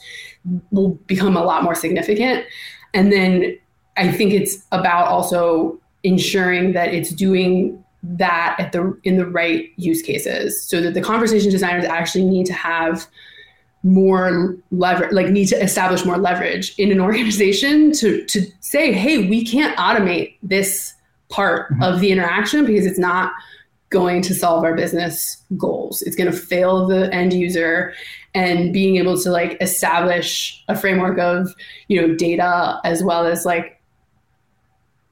will 0.71 0.91
become 1.09 1.37
a 1.37 1.43
lot 1.43 1.65
more 1.65 1.75
significant. 1.75 2.47
And 2.93 3.11
then 3.11 3.59
I 3.97 4.13
think 4.13 4.33
it's 4.33 4.65
about 4.71 5.09
also 5.09 5.81
ensuring 6.05 6.73
that 6.75 6.95
it's 6.95 7.11
doing 7.11 7.83
that 8.03 8.57
at 8.59 8.73
the 8.73 8.97
in 9.05 9.17
the 9.17 9.27
right 9.27 9.71
use 9.77 10.03
cases 10.03 10.63
so 10.63 10.81
that 10.81 10.95
the 10.95 11.01
conversation 11.01 11.51
designers 11.51 11.85
actually 11.85 12.25
need 12.25 12.47
to 12.47 12.53
have 12.53 13.07
more 13.85 14.57
leverage 14.71 15.13
like 15.13 15.29
need 15.29 15.47
to 15.47 15.63
establish 15.63 16.05
more 16.05 16.17
leverage 16.17 16.75
in 16.79 16.91
an 16.91 17.01
organization 17.09 17.93
to 17.93 18.25
to 18.25 18.45
say 18.61 18.93
hey 18.93 19.29
we 19.29 19.45
can't 19.45 19.77
automate 19.77 20.37
this 20.43 20.95
part 21.29 21.71
mm-hmm. 21.71 21.83
of 21.83 22.01
the 22.01 22.11
interaction 22.11 22.65
because 22.65 22.87
it's 22.87 22.99
not 22.99 23.33
going 23.91 24.23
to 24.23 24.35
solve 24.35 24.65
our 24.65 24.75
business 24.75 25.43
goals 25.59 26.03
it's 26.03 26.17
going 26.17 26.31
to 26.31 26.37
fail 26.37 26.87
the 26.87 27.13
end 27.15 27.33
user 27.33 27.93
and 28.35 28.73
being 28.73 28.97
able 28.97 29.21
to 29.21 29.31
like 29.31 29.57
establish 29.61 30.65
a 30.69 30.75
framework 30.75 31.19
of 31.19 31.55
you 31.89 32.01
know 32.01 32.15
data 32.17 32.81
as 32.85 33.05
well 33.05 33.27
as 33.27 33.45
like 33.45 33.81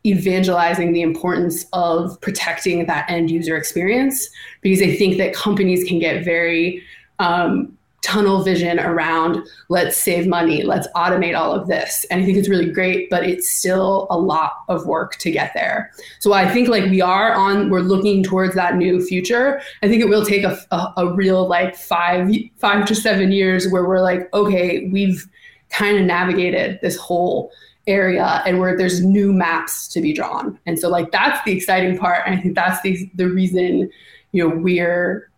evangelizing 0.04 0.92
the 0.92 1.02
importance 1.02 1.64
of 1.72 2.20
protecting 2.20 2.86
that 2.86 3.08
end 3.08 3.30
user 3.30 3.56
experience 3.56 4.28
because 4.60 4.82
I 4.82 4.96
think 4.96 5.18
that 5.18 5.32
companies 5.32 5.86
can 5.86 6.00
get 6.00 6.24
very 6.24 6.82
um, 7.20 7.76
tunnel 8.02 8.42
vision 8.42 8.78
around 8.80 9.46
let's 9.68 9.96
save 9.96 10.26
money, 10.26 10.62
let's 10.64 10.88
automate 10.88 11.38
all 11.38 11.52
of 11.52 11.68
this. 11.68 12.04
And 12.10 12.20
I 12.20 12.26
think 12.26 12.36
it's 12.36 12.48
really 12.48 12.70
great, 12.70 13.08
but 13.08 13.24
it's 13.24 13.50
still 13.50 14.06
a 14.10 14.18
lot 14.18 14.52
of 14.68 14.86
work 14.86 15.16
to 15.18 15.30
get 15.30 15.52
there. 15.54 15.90
So 16.18 16.32
I 16.32 16.48
think 16.48 16.68
like 16.68 16.90
we 16.90 17.00
are 17.00 17.32
on, 17.32 17.70
we're 17.70 17.80
looking 17.80 18.22
towards 18.22 18.54
that 18.56 18.76
new 18.76 19.04
future. 19.04 19.62
I 19.82 19.88
think 19.88 20.02
it 20.02 20.08
will 20.08 20.26
take 20.26 20.42
a, 20.42 20.58
a, 20.72 20.92
a 20.98 21.14
real 21.14 21.48
like 21.48 21.76
five, 21.76 22.28
five 22.58 22.86
to 22.86 22.94
seven 22.94 23.32
years 23.32 23.68
where 23.68 23.86
we're 23.86 24.02
like, 24.02 24.32
okay, 24.34 24.88
we've 24.88 25.26
kind 25.70 25.96
of 25.96 26.04
navigated 26.04 26.80
this 26.82 26.96
whole 26.96 27.52
area 27.86 28.42
and 28.46 28.60
where 28.60 28.76
there's 28.76 29.04
new 29.04 29.32
maps 29.32 29.88
to 29.88 30.00
be 30.00 30.12
drawn. 30.12 30.58
And 30.66 30.78
so 30.78 30.88
like 30.88 31.10
that's 31.10 31.42
the 31.44 31.52
exciting 31.52 31.98
part. 31.98 32.22
And 32.26 32.36
I 32.36 32.40
think 32.40 32.54
that's 32.54 32.80
the 32.82 33.10
the 33.14 33.28
reason, 33.28 33.90
you 34.32 34.48
know, 34.48 34.54
we're 34.54 35.31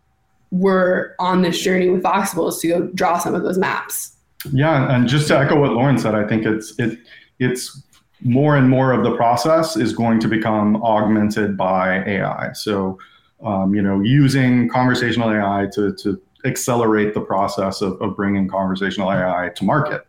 we're 0.51 1.15
on 1.19 1.41
this 1.41 1.61
journey 1.61 1.89
with 1.89 2.03
Voxable 2.03 2.49
is 2.49 2.59
to 2.59 2.67
go 2.67 2.87
draw 2.87 3.17
some 3.17 3.35
of 3.35 3.43
those 3.43 3.57
maps. 3.57 4.15
Yeah, 4.51 4.93
and 4.93 5.07
just 5.07 5.27
to 5.29 5.37
echo 5.37 5.59
what 5.59 5.71
Lauren 5.71 5.97
said, 5.97 6.15
I 6.15 6.27
think 6.27 6.45
it's 6.45 6.77
it 6.79 6.99
it's 7.39 7.81
more 8.21 8.55
and 8.55 8.69
more 8.69 8.91
of 8.91 9.03
the 9.03 9.15
process 9.15 9.75
is 9.75 9.93
going 9.93 10.19
to 10.19 10.27
become 10.27 10.81
augmented 10.83 11.57
by 11.57 12.03
AI. 12.05 12.53
So, 12.53 12.97
um, 13.43 13.73
you 13.75 13.81
know, 13.81 14.01
using 14.01 14.69
conversational 14.69 15.31
AI 15.31 15.67
to 15.73 15.95
to 15.95 16.21
accelerate 16.45 17.13
the 17.13 17.21
process 17.21 17.81
of, 17.81 17.99
of 18.01 18.15
bringing 18.15 18.47
conversational 18.47 19.11
AI 19.11 19.49
to 19.55 19.63
market. 19.63 20.07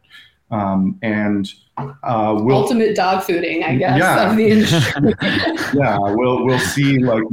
Um, 0.50 0.98
and 1.02 1.50
uh, 1.78 2.38
we'll, 2.40 2.56
ultimate 2.56 2.96
dog 2.96 3.22
fooding, 3.22 3.62
I 3.62 3.76
guess, 3.76 3.98
yeah. 3.98 4.30
of 4.30 4.36
the 4.36 4.48
industry. 4.48 5.14
yeah, 5.74 5.98
we'll 6.00 6.44
we'll 6.44 6.58
see 6.58 6.98
like 6.98 7.24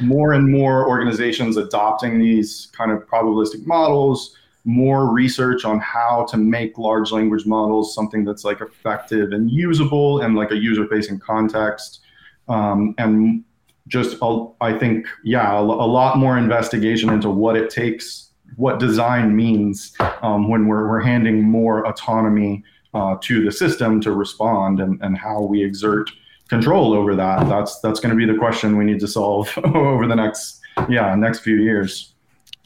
more 0.00 0.32
and 0.32 0.50
more 0.50 0.88
organizations 0.88 1.56
adopting 1.56 2.18
these 2.18 2.68
kind 2.72 2.90
of 2.90 3.06
probabilistic 3.06 3.66
models. 3.66 4.36
More 4.64 5.12
research 5.12 5.66
on 5.66 5.78
how 5.78 6.26
to 6.30 6.38
make 6.38 6.78
large 6.78 7.12
language 7.12 7.44
models 7.44 7.94
something 7.94 8.24
that's 8.24 8.44
like 8.44 8.62
effective 8.62 9.32
and 9.32 9.50
usable 9.50 10.22
and 10.22 10.34
like 10.34 10.50
a 10.52 10.56
user-facing 10.56 11.18
context, 11.18 12.00
um, 12.48 12.94
and 12.96 13.44
just 13.88 14.16
I 14.60 14.76
think 14.78 15.06
yeah, 15.22 15.52
a, 15.52 15.60
a 15.60 15.62
lot 15.62 16.16
more 16.16 16.38
investigation 16.38 17.10
into 17.10 17.28
what 17.28 17.56
it 17.56 17.68
takes 17.68 18.30
what 18.56 18.78
design 18.78 19.34
means 19.34 19.94
um, 20.22 20.48
when 20.48 20.66
we're, 20.66 20.88
we're 20.88 21.00
handing 21.00 21.42
more 21.42 21.86
autonomy 21.86 22.62
uh, 22.94 23.16
to 23.20 23.44
the 23.44 23.52
system 23.52 24.00
to 24.00 24.12
respond 24.12 24.80
and, 24.80 25.00
and 25.02 25.18
how 25.18 25.42
we 25.42 25.62
exert 25.62 26.10
control 26.48 26.94
over 26.94 27.14
that. 27.14 27.48
That's 27.48 27.80
that's 27.80 28.00
going 28.00 28.10
to 28.10 28.16
be 28.16 28.30
the 28.30 28.38
question 28.38 28.76
we 28.76 28.84
need 28.84 29.00
to 29.00 29.08
solve 29.08 29.52
over 29.64 30.06
the 30.06 30.16
next 30.16 30.60
yeah 30.88 31.14
next 31.14 31.40
few 31.40 31.56
years. 31.56 32.13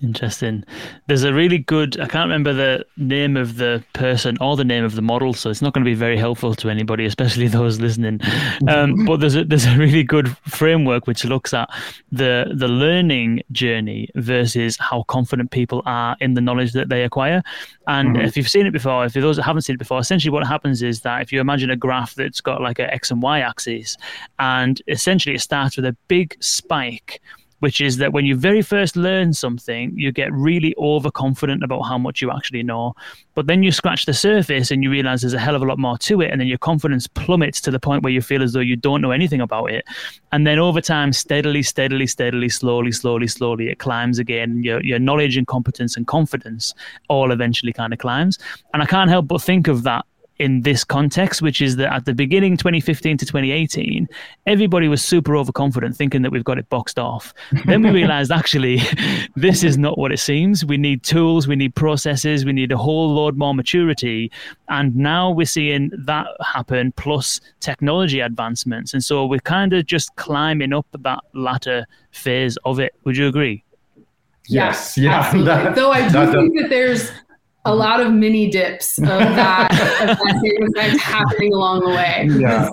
Interesting. 0.00 0.62
There's 1.08 1.24
a 1.24 1.34
really 1.34 1.58
good, 1.58 1.98
I 1.98 2.06
can't 2.06 2.28
remember 2.28 2.52
the 2.52 2.86
name 2.96 3.36
of 3.36 3.56
the 3.56 3.82
person 3.94 4.38
or 4.40 4.56
the 4.56 4.64
name 4.64 4.84
of 4.84 4.94
the 4.94 5.02
model, 5.02 5.34
so 5.34 5.50
it's 5.50 5.60
not 5.60 5.72
going 5.72 5.84
to 5.84 5.88
be 5.88 5.94
very 5.96 6.16
helpful 6.16 6.54
to 6.54 6.70
anybody, 6.70 7.04
especially 7.04 7.48
those 7.48 7.80
listening. 7.80 8.20
Um, 8.68 9.04
but 9.06 9.18
there's 9.18 9.34
a, 9.34 9.44
there's 9.44 9.66
a 9.66 9.76
really 9.76 10.04
good 10.04 10.36
framework 10.46 11.08
which 11.08 11.24
looks 11.24 11.52
at 11.52 11.68
the, 12.12 12.52
the 12.54 12.68
learning 12.68 13.42
journey 13.50 14.08
versus 14.14 14.76
how 14.76 15.02
confident 15.04 15.50
people 15.50 15.82
are 15.84 16.16
in 16.20 16.34
the 16.34 16.40
knowledge 16.40 16.74
that 16.74 16.90
they 16.90 17.02
acquire. 17.02 17.42
And 17.88 18.10
mm-hmm. 18.10 18.24
if 18.24 18.36
you've 18.36 18.48
seen 18.48 18.66
it 18.66 18.72
before, 18.72 19.04
if 19.04 19.14
those 19.14 19.36
that 19.36 19.42
haven't 19.42 19.62
seen 19.62 19.74
it 19.74 19.80
before, 19.80 19.98
essentially 19.98 20.30
what 20.30 20.46
happens 20.46 20.80
is 20.80 21.00
that 21.00 21.22
if 21.22 21.32
you 21.32 21.40
imagine 21.40 21.70
a 21.70 21.76
graph 21.76 22.14
that's 22.14 22.40
got 22.40 22.60
like 22.60 22.78
an 22.78 22.88
X 22.90 23.10
and 23.10 23.20
Y 23.20 23.40
axis, 23.40 23.96
and 24.38 24.80
essentially 24.86 25.34
it 25.34 25.40
starts 25.40 25.76
with 25.76 25.86
a 25.86 25.96
big 26.06 26.36
spike 26.38 27.20
which 27.60 27.80
is 27.80 27.96
that 27.96 28.12
when 28.12 28.24
you 28.24 28.36
very 28.36 28.62
first 28.62 28.96
learn 28.96 29.32
something, 29.32 29.92
you 29.96 30.12
get 30.12 30.32
really 30.32 30.74
overconfident 30.78 31.62
about 31.62 31.82
how 31.82 31.98
much 31.98 32.22
you 32.22 32.30
actually 32.30 32.62
know. 32.62 32.94
But 33.34 33.46
then 33.46 33.62
you 33.62 33.72
scratch 33.72 34.06
the 34.06 34.14
surface 34.14 34.70
and 34.70 34.82
you 34.82 34.90
realize 34.90 35.22
there's 35.22 35.34
a 35.34 35.38
hell 35.38 35.54
of 35.54 35.62
a 35.62 35.66
lot 35.66 35.78
more 35.78 35.98
to 35.98 36.20
it. 36.20 36.30
And 36.30 36.40
then 36.40 36.48
your 36.48 36.58
confidence 36.58 37.06
plummets 37.06 37.60
to 37.62 37.70
the 37.70 37.80
point 37.80 38.02
where 38.02 38.12
you 38.12 38.22
feel 38.22 38.42
as 38.42 38.52
though 38.52 38.60
you 38.60 38.76
don't 38.76 39.00
know 39.00 39.10
anything 39.10 39.40
about 39.40 39.70
it. 39.72 39.84
And 40.32 40.46
then 40.46 40.58
over 40.58 40.80
time, 40.80 41.12
steadily, 41.12 41.62
steadily, 41.62 42.06
steadily, 42.06 42.48
slowly, 42.48 42.92
slowly, 42.92 43.26
slowly, 43.26 43.68
it 43.70 43.78
climbs 43.78 44.18
again. 44.18 44.62
Your, 44.62 44.82
your 44.82 44.98
knowledge 44.98 45.36
and 45.36 45.46
competence 45.46 45.96
and 45.96 46.06
confidence 46.06 46.74
all 47.08 47.32
eventually 47.32 47.72
kind 47.72 47.92
of 47.92 47.98
climbs. 47.98 48.38
And 48.72 48.82
I 48.82 48.86
can't 48.86 49.10
help 49.10 49.28
but 49.28 49.42
think 49.42 49.68
of 49.68 49.82
that 49.82 50.04
in 50.38 50.62
this 50.62 50.84
context, 50.84 51.42
which 51.42 51.60
is 51.60 51.76
that 51.76 51.92
at 51.92 52.04
the 52.04 52.14
beginning 52.14 52.56
2015 52.56 53.18
to 53.18 53.26
2018, 53.26 54.08
everybody 54.46 54.88
was 54.88 55.02
super 55.02 55.36
overconfident, 55.36 55.96
thinking 55.96 56.22
that 56.22 56.30
we've 56.30 56.44
got 56.44 56.58
it 56.58 56.68
boxed 56.68 56.98
off. 56.98 57.34
then 57.66 57.82
we 57.82 57.90
realized 58.00 58.30
actually, 58.30 58.80
this 59.36 59.64
is 59.64 59.76
not 59.76 59.98
what 59.98 60.12
it 60.12 60.18
seems. 60.18 60.64
We 60.64 60.76
need 60.76 61.02
tools, 61.02 61.48
we 61.48 61.56
need 61.56 61.74
processes, 61.74 62.44
we 62.44 62.52
need 62.52 62.70
a 62.70 62.76
whole 62.76 63.12
load 63.14 63.36
more 63.36 63.54
maturity. 63.54 64.30
And 64.68 64.94
now 64.94 65.30
we're 65.30 65.46
seeing 65.46 65.90
that 66.04 66.26
happen 66.40 66.92
plus 66.92 67.40
technology 67.60 68.20
advancements. 68.20 68.94
And 68.94 69.02
so 69.02 69.26
we're 69.26 69.40
kind 69.40 69.72
of 69.72 69.86
just 69.86 70.14
climbing 70.16 70.72
up 70.72 70.86
that 70.92 71.20
latter 71.34 71.86
phase 72.12 72.56
of 72.64 72.78
it. 72.78 72.94
Would 73.04 73.16
you 73.16 73.26
agree? 73.26 73.64
Yes, 74.48 74.96
yeah. 74.96 75.30
That, 75.44 75.74
Though 75.74 75.90
I 75.90 76.08
do 76.08 76.32
think 76.32 76.58
that 76.58 76.70
there's 76.70 77.10
a 77.64 77.70
mm-hmm. 77.70 77.78
lot 77.78 78.00
of 78.00 78.12
mini 78.12 78.50
dips 78.50 78.98
of 78.98 79.06
that, 79.06 79.70
of 80.00 80.74
that 80.74 80.98
happening 81.00 81.52
along 81.52 81.80
the 81.80 81.90
way. 81.90 82.28
Yeah. 82.38 82.70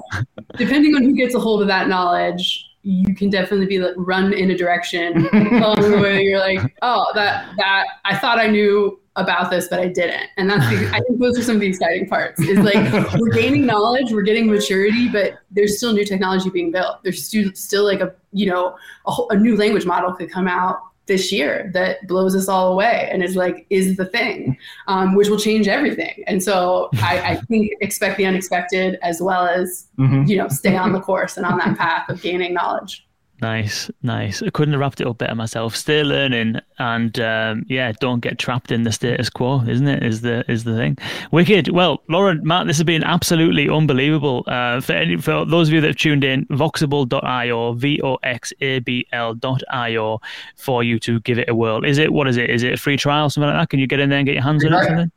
Depending 0.57 0.95
on 0.95 1.03
who 1.03 1.15
gets 1.15 1.35
a 1.35 1.39
hold 1.39 1.61
of 1.61 1.67
that 1.67 1.87
knowledge, 1.87 2.65
you 2.83 3.15
can 3.15 3.31
definitely 3.31 3.65
be 3.65 3.79
like, 3.79 3.95
run 3.97 4.31
in 4.31 4.51
a 4.51 4.57
direction 4.57 5.25
along 5.33 5.91
the 5.91 5.99
way. 6.01 6.21
You're 6.21 6.39
like, 6.39 6.59
oh, 6.83 7.11
that 7.15 7.51
that 7.57 7.85
I 8.05 8.15
thought 8.15 8.37
I 8.37 8.47
knew 8.47 8.99
about 9.15 9.49
this, 9.49 9.67
but 9.69 9.79
I 9.79 9.87
didn't. 9.87 10.29
And 10.37 10.49
that's 10.49 10.69
the, 10.69 10.89
I 10.93 10.99
think 10.99 11.19
those 11.19 11.39
are 11.39 11.41
some 11.41 11.55
of 11.55 11.61
the 11.61 11.67
exciting 11.67 12.07
parts. 12.07 12.39
Is 12.41 12.59
like 12.59 12.75
we're 13.19 13.31
gaining 13.31 13.65
knowledge, 13.65 14.11
we're 14.11 14.21
getting 14.21 14.47
maturity, 14.47 15.09
but 15.09 15.33
there's 15.49 15.77
still 15.77 15.93
new 15.93 16.05
technology 16.05 16.49
being 16.51 16.71
built. 16.71 17.03
There's 17.03 17.25
still 17.25 17.49
still 17.55 17.85
like 17.85 18.01
a 18.01 18.13
you 18.33 18.45
know 18.45 18.77
a, 19.07 19.11
whole, 19.11 19.29
a 19.31 19.35
new 19.35 19.57
language 19.57 19.85
model 19.85 20.13
could 20.13 20.29
come 20.29 20.47
out 20.47 20.79
this 21.07 21.31
year 21.31 21.69
that 21.73 22.05
blows 22.07 22.35
us 22.35 22.47
all 22.47 22.71
away 22.71 23.09
and 23.11 23.23
is 23.23 23.35
like 23.35 23.65
is 23.69 23.95
the 23.97 24.05
thing 24.05 24.57
um, 24.87 25.15
which 25.15 25.29
will 25.29 25.39
change 25.39 25.67
everything 25.67 26.23
and 26.27 26.41
so 26.41 26.89
I, 26.95 27.19
I, 27.19 27.35
think 27.41 27.71
expect 27.81 28.17
the 28.17 28.25
unexpected 28.25 28.97
as 29.01 29.21
well 29.21 29.45
as 29.45 29.87
mm-hmm. 29.97 30.23
you 30.23 30.37
know 30.37 30.47
stay 30.47 30.75
on 30.75 30.93
the 30.93 31.01
course 31.01 31.37
and 31.37 31.45
on 31.45 31.57
that 31.59 31.77
path 31.77 32.09
of 32.09 32.21
gaining 32.21 32.53
knowledge 32.53 33.05
Nice, 33.41 33.91
nice. 34.01 34.41
I 34.41 34.49
couldn't 34.49 34.73
have 34.73 34.79
wrapped 34.79 35.01
it 35.01 35.07
up 35.07 35.17
better 35.17 35.35
myself. 35.35 35.75
Stay 35.75 36.03
learning, 36.03 36.55
and 36.79 37.19
um, 37.19 37.65
yeah, 37.67 37.91
don't 37.99 38.21
get 38.21 38.39
trapped 38.39 38.71
in 38.71 38.83
the 38.83 38.93
status 38.93 39.29
quo, 39.29 39.61
isn't 39.67 39.87
it? 39.87 40.03
Is 40.03 40.21
the 40.21 40.49
is 40.49 40.63
the 40.63 40.75
thing. 40.75 40.97
Wicked. 41.31 41.67
Well, 41.69 42.01
Lauren, 42.07 42.39
Matt, 42.43 42.67
this 42.67 42.77
has 42.77 42.85
been 42.85 43.03
absolutely 43.03 43.69
unbelievable. 43.69 44.45
Uh, 44.47 44.79
for 44.79 44.93
any, 44.93 45.17
for 45.17 45.45
those 45.45 45.67
of 45.67 45.73
you 45.73 45.81
that 45.81 45.87
have 45.87 45.97
tuned 45.97 46.23
in, 46.23 46.45
voxabl.io, 46.45 47.73
v 47.73 48.01
o 48.03 48.15
x 48.23 48.53
a 48.61 48.79
b 48.79 49.05
l.io, 49.11 50.21
for 50.55 50.83
you 50.83 50.97
to 50.99 51.19
give 51.21 51.37
it 51.37 51.49
a 51.49 51.55
whirl. 51.55 51.83
Is 51.83 51.97
it 51.97 52.13
what 52.13 52.29
is 52.29 52.37
it? 52.37 52.49
Is 52.49 52.63
it 52.63 52.73
a 52.73 52.77
free 52.77 52.95
trial, 52.95 53.29
something 53.29 53.49
like 53.49 53.61
that? 53.61 53.69
Can 53.69 53.79
you 53.79 53.87
get 53.87 53.99
in 53.99 54.09
there 54.09 54.19
and 54.19 54.25
get 54.25 54.35
your 54.35 54.43
hands 54.43 54.63
on 54.63 54.73
it? 54.73 54.83
Something? 54.85 55.11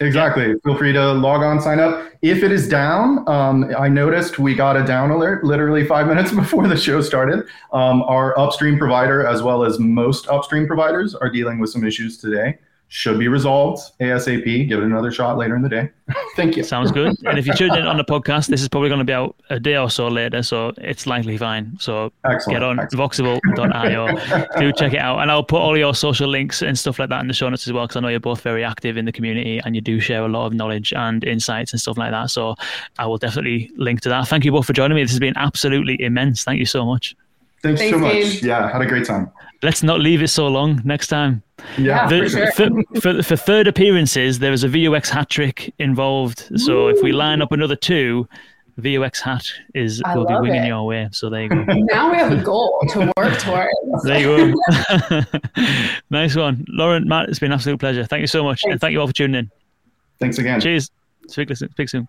Exactly. 0.00 0.54
Feel 0.64 0.76
free 0.76 0.92
to 0.92 1.12
log 1.12 1.42
on, 1.42 1.60
sign 1.60 1.80
up. 1.80 2.06
If 2.22 2.44
it 2.44 2.52
is 2.52 2.68
down, 2.68 3.28
um, 3.28 3.74
I 3.76 3.88
noticed 3.88 4.38
we 4.38 4.54
got 4.54 4.76
a 4.76 4.84
down 4.84 5.10
alert 5.10 5.42
literally 5.44 5.84
five 5.84 6.06
minutes 6.12 6.32
before 6.32 6.68
the 6.68 6.76
show 6.76 7.00
started. 7.00 7.46
Um, 7.72 8.02
our 8.02 8.38
upstream 8.38 8.78
provider, 8.78 9.26
as 9.26 9.42
well 9.42 9.64
as 9.64 9.78
most 9.78 10.28
upstream 10.28 10.66
providers, 10.66 11.14
are 11.16 11.30
dealing 11.30 11.58
with 11.58 11.70
some 11.70 11.84
issues 11.84 12.16
today 12.18 12.58
should 12.88 13.18
be 13.18 13.28
resolved 13.28 13.82
ASAP. 14.00 14.68
Give 14.68 14.80
it 14.80 14.84
another 14.84 15.10
shot 15.10 15.36
later 15.36 15.54
in 15.54 15.62
the 15.62 15.68
day. 15.68 15.90
Thank 16.36 16.56
you. 16.56 16.62
Sounds 16.62 16.90
good. 16.90 17.14
And 17.26 17.38
if 17.38 17.46
you 17.46 17.52
tune 17.52 17.74
in 17.74 17.86
on 17.86 17.98
the 17.98 18.04
podcast, 18.04 18.46
this 18.46 18.62
is 18.62 18.68
probably 18.68 18.88
going 18.88 19.00
to 19.00 19.04
be 19.04 19.12
out 19.12 19.36
a 19.50 19.60
day 19.60 19.76
or 19.76 19.90
so 19.90 20.08
later, 20.08 20.42
so 20.42 20.72
it's 20.78 21.06
likely 21.06 21.36
fine. 21.36 21.76
So 21.78 22.10
excellent, 22.24 22.54
get 22.54 22.62
on 22.62 22.78
voxable.io. 22.78 24.56
Do 24.58 24.72
check 24.72 24.94
it 24.94 25.00
out. 25.00 25.20
And 25.20 25.30
I'll 25.30 25.44
put 25.44 25.60
all 25.60 25.76
your 25.76 25.94
social 25.94 26.28
links 26.28 26.62
and 26.62 26.78
stuff 26.78 26.98
like 26.98 27.10
that 27.10 27.20
in 27.20 27.28
the 27.28 27.34
show 27.34 27.48
notes 27.50 27.66
as 27.66 27.74
well, 27.74 27.86
because 27.86 27.96
I 27.96 28.00
know 28.00 28.08
you're 28.08 28.20
both 28.20 28.40
very 28.40 28.64
active 28.64 28.96
in 28.96 29.04
the 29.04 29.12
community 29.12 29.60
and 29.64 29.74
you 29.74 29.82
do 29.82 30.00
share 30.00 30.24
a 30.24 30.28
lot 30.28 30.46
of 30.46 30.54
knowledge 30.54 30.92
and 30.94 31.22
insights 31.24 31.72
and 31.72 31.80
stuff 31.80 31.98
like 31.98 32.10
that. 32.12 32.30
So 32.30 32.54
I 32.98 33.06
will 33.06 33.18
definitely 33.18 33.70
link 33.76 34.00
to 34.02 34.08
that. 34.08 34.28
Thank 34.28 34.46
you 34.46 34.52
both 34.52 34.66
for 34.66 34.72
joining 34.72 34.96
me. 34.96 35.02
This 35.02 35.10
has 35.10 35.20
been 35.20 35.36
absolutely 35.36 36.00
immense. 36.00 36.42
Thank 36.44 36.58
you 36.58 36.66
so 36.66 36.86
much. 36.86 37.14
Thanks, 37.62 37.80
Thanks 37.80 37.94
so 37.94 37.98
much. 37.98 38.12
Gabe. 38.12 38.44
Yeah, 38.44 38.72
had 38.72 38.80
a 38.80 38.86
great 38.86 39.06
time. 39.06 39.30
Let's 39.62 39.82
not 39.82 40.00
leave 40.00 40.22
it 40.22 40.28
so 40.28 40.48
long 40.48 40.80
next 40.84 41.08
time. 41.08 41.42
Yeah, 41.76 42.08
the, 42.08 42.22
for, 42.22 42.28
sure. 42.28 42.52
for, 42.52 43.00
for, 43.00 43.22
for, 43.22 43.36
third 43.36 43.66
appearances, 43.66 44.38
there 44.38 44.52
is 44.52 44.64
a 44.64 44.68
VOX 44.68 45.08
hat 45.10 45.28
trick 45.28 45.74
involved. 45.78 46.48
So 46.56 46.84
Woo. 46.84 46.88
if 46.88 47.02
we 47.02 47.12
line 47.12 47.42
up 47.42 47.52
another 47.52 47.76
two, 47.76 48.28
VOX 48.78 49.20
hat 49.20 49.44
is 49.74 50.00
I 50.04 50.16
will 50.16 50.26
be 50.26 50.34
winging 50.34 50.64
it. 50.64 50.68
your 50.68 50.86
way. 50.86 51.08
So 51.10 51.28
there 51.28 51.42
you 51.42 51.48
go. 51.48 51.56
now 51.66 52.10
we 52.10 52.16
have 52.16 52.32
a 52.32 52.42
goal 52.42 52.84
to 52.90 53.12
work 53.16 53.38
towards. 53.38 54.04
there 54.04 54.20
you 54.20 54.54
go. 54.54 55.22
nice 56.10 56.36
one, 56.36 56.64
Lauren, 56.68 57.08
Matt. 57.08 57.28
It's 57.28 57.38
been 57.38 57.50
an 57.52 57.56
absolute 57.56 57.80
pleasure. 57.80 58.04
Thank 58.04 58.20
you 58.20 58.28
so 58.28 58.44
much, 58.44 58.62
Thanks. 58.62 58.72
and 58.72 58.80
thank 58.80 58.92
you 58.92 59.00
all 59.00 59.06
for 59.06 59.12
tuning 59.12 59.38
in. 59.40 59.50
Thanks 60.20 60.38
again. 60.38 60.60
Cheers. 60.60 60.90
Speak, 61.28 61.54
speak 61.54 61.88
soon. 61.88 62.08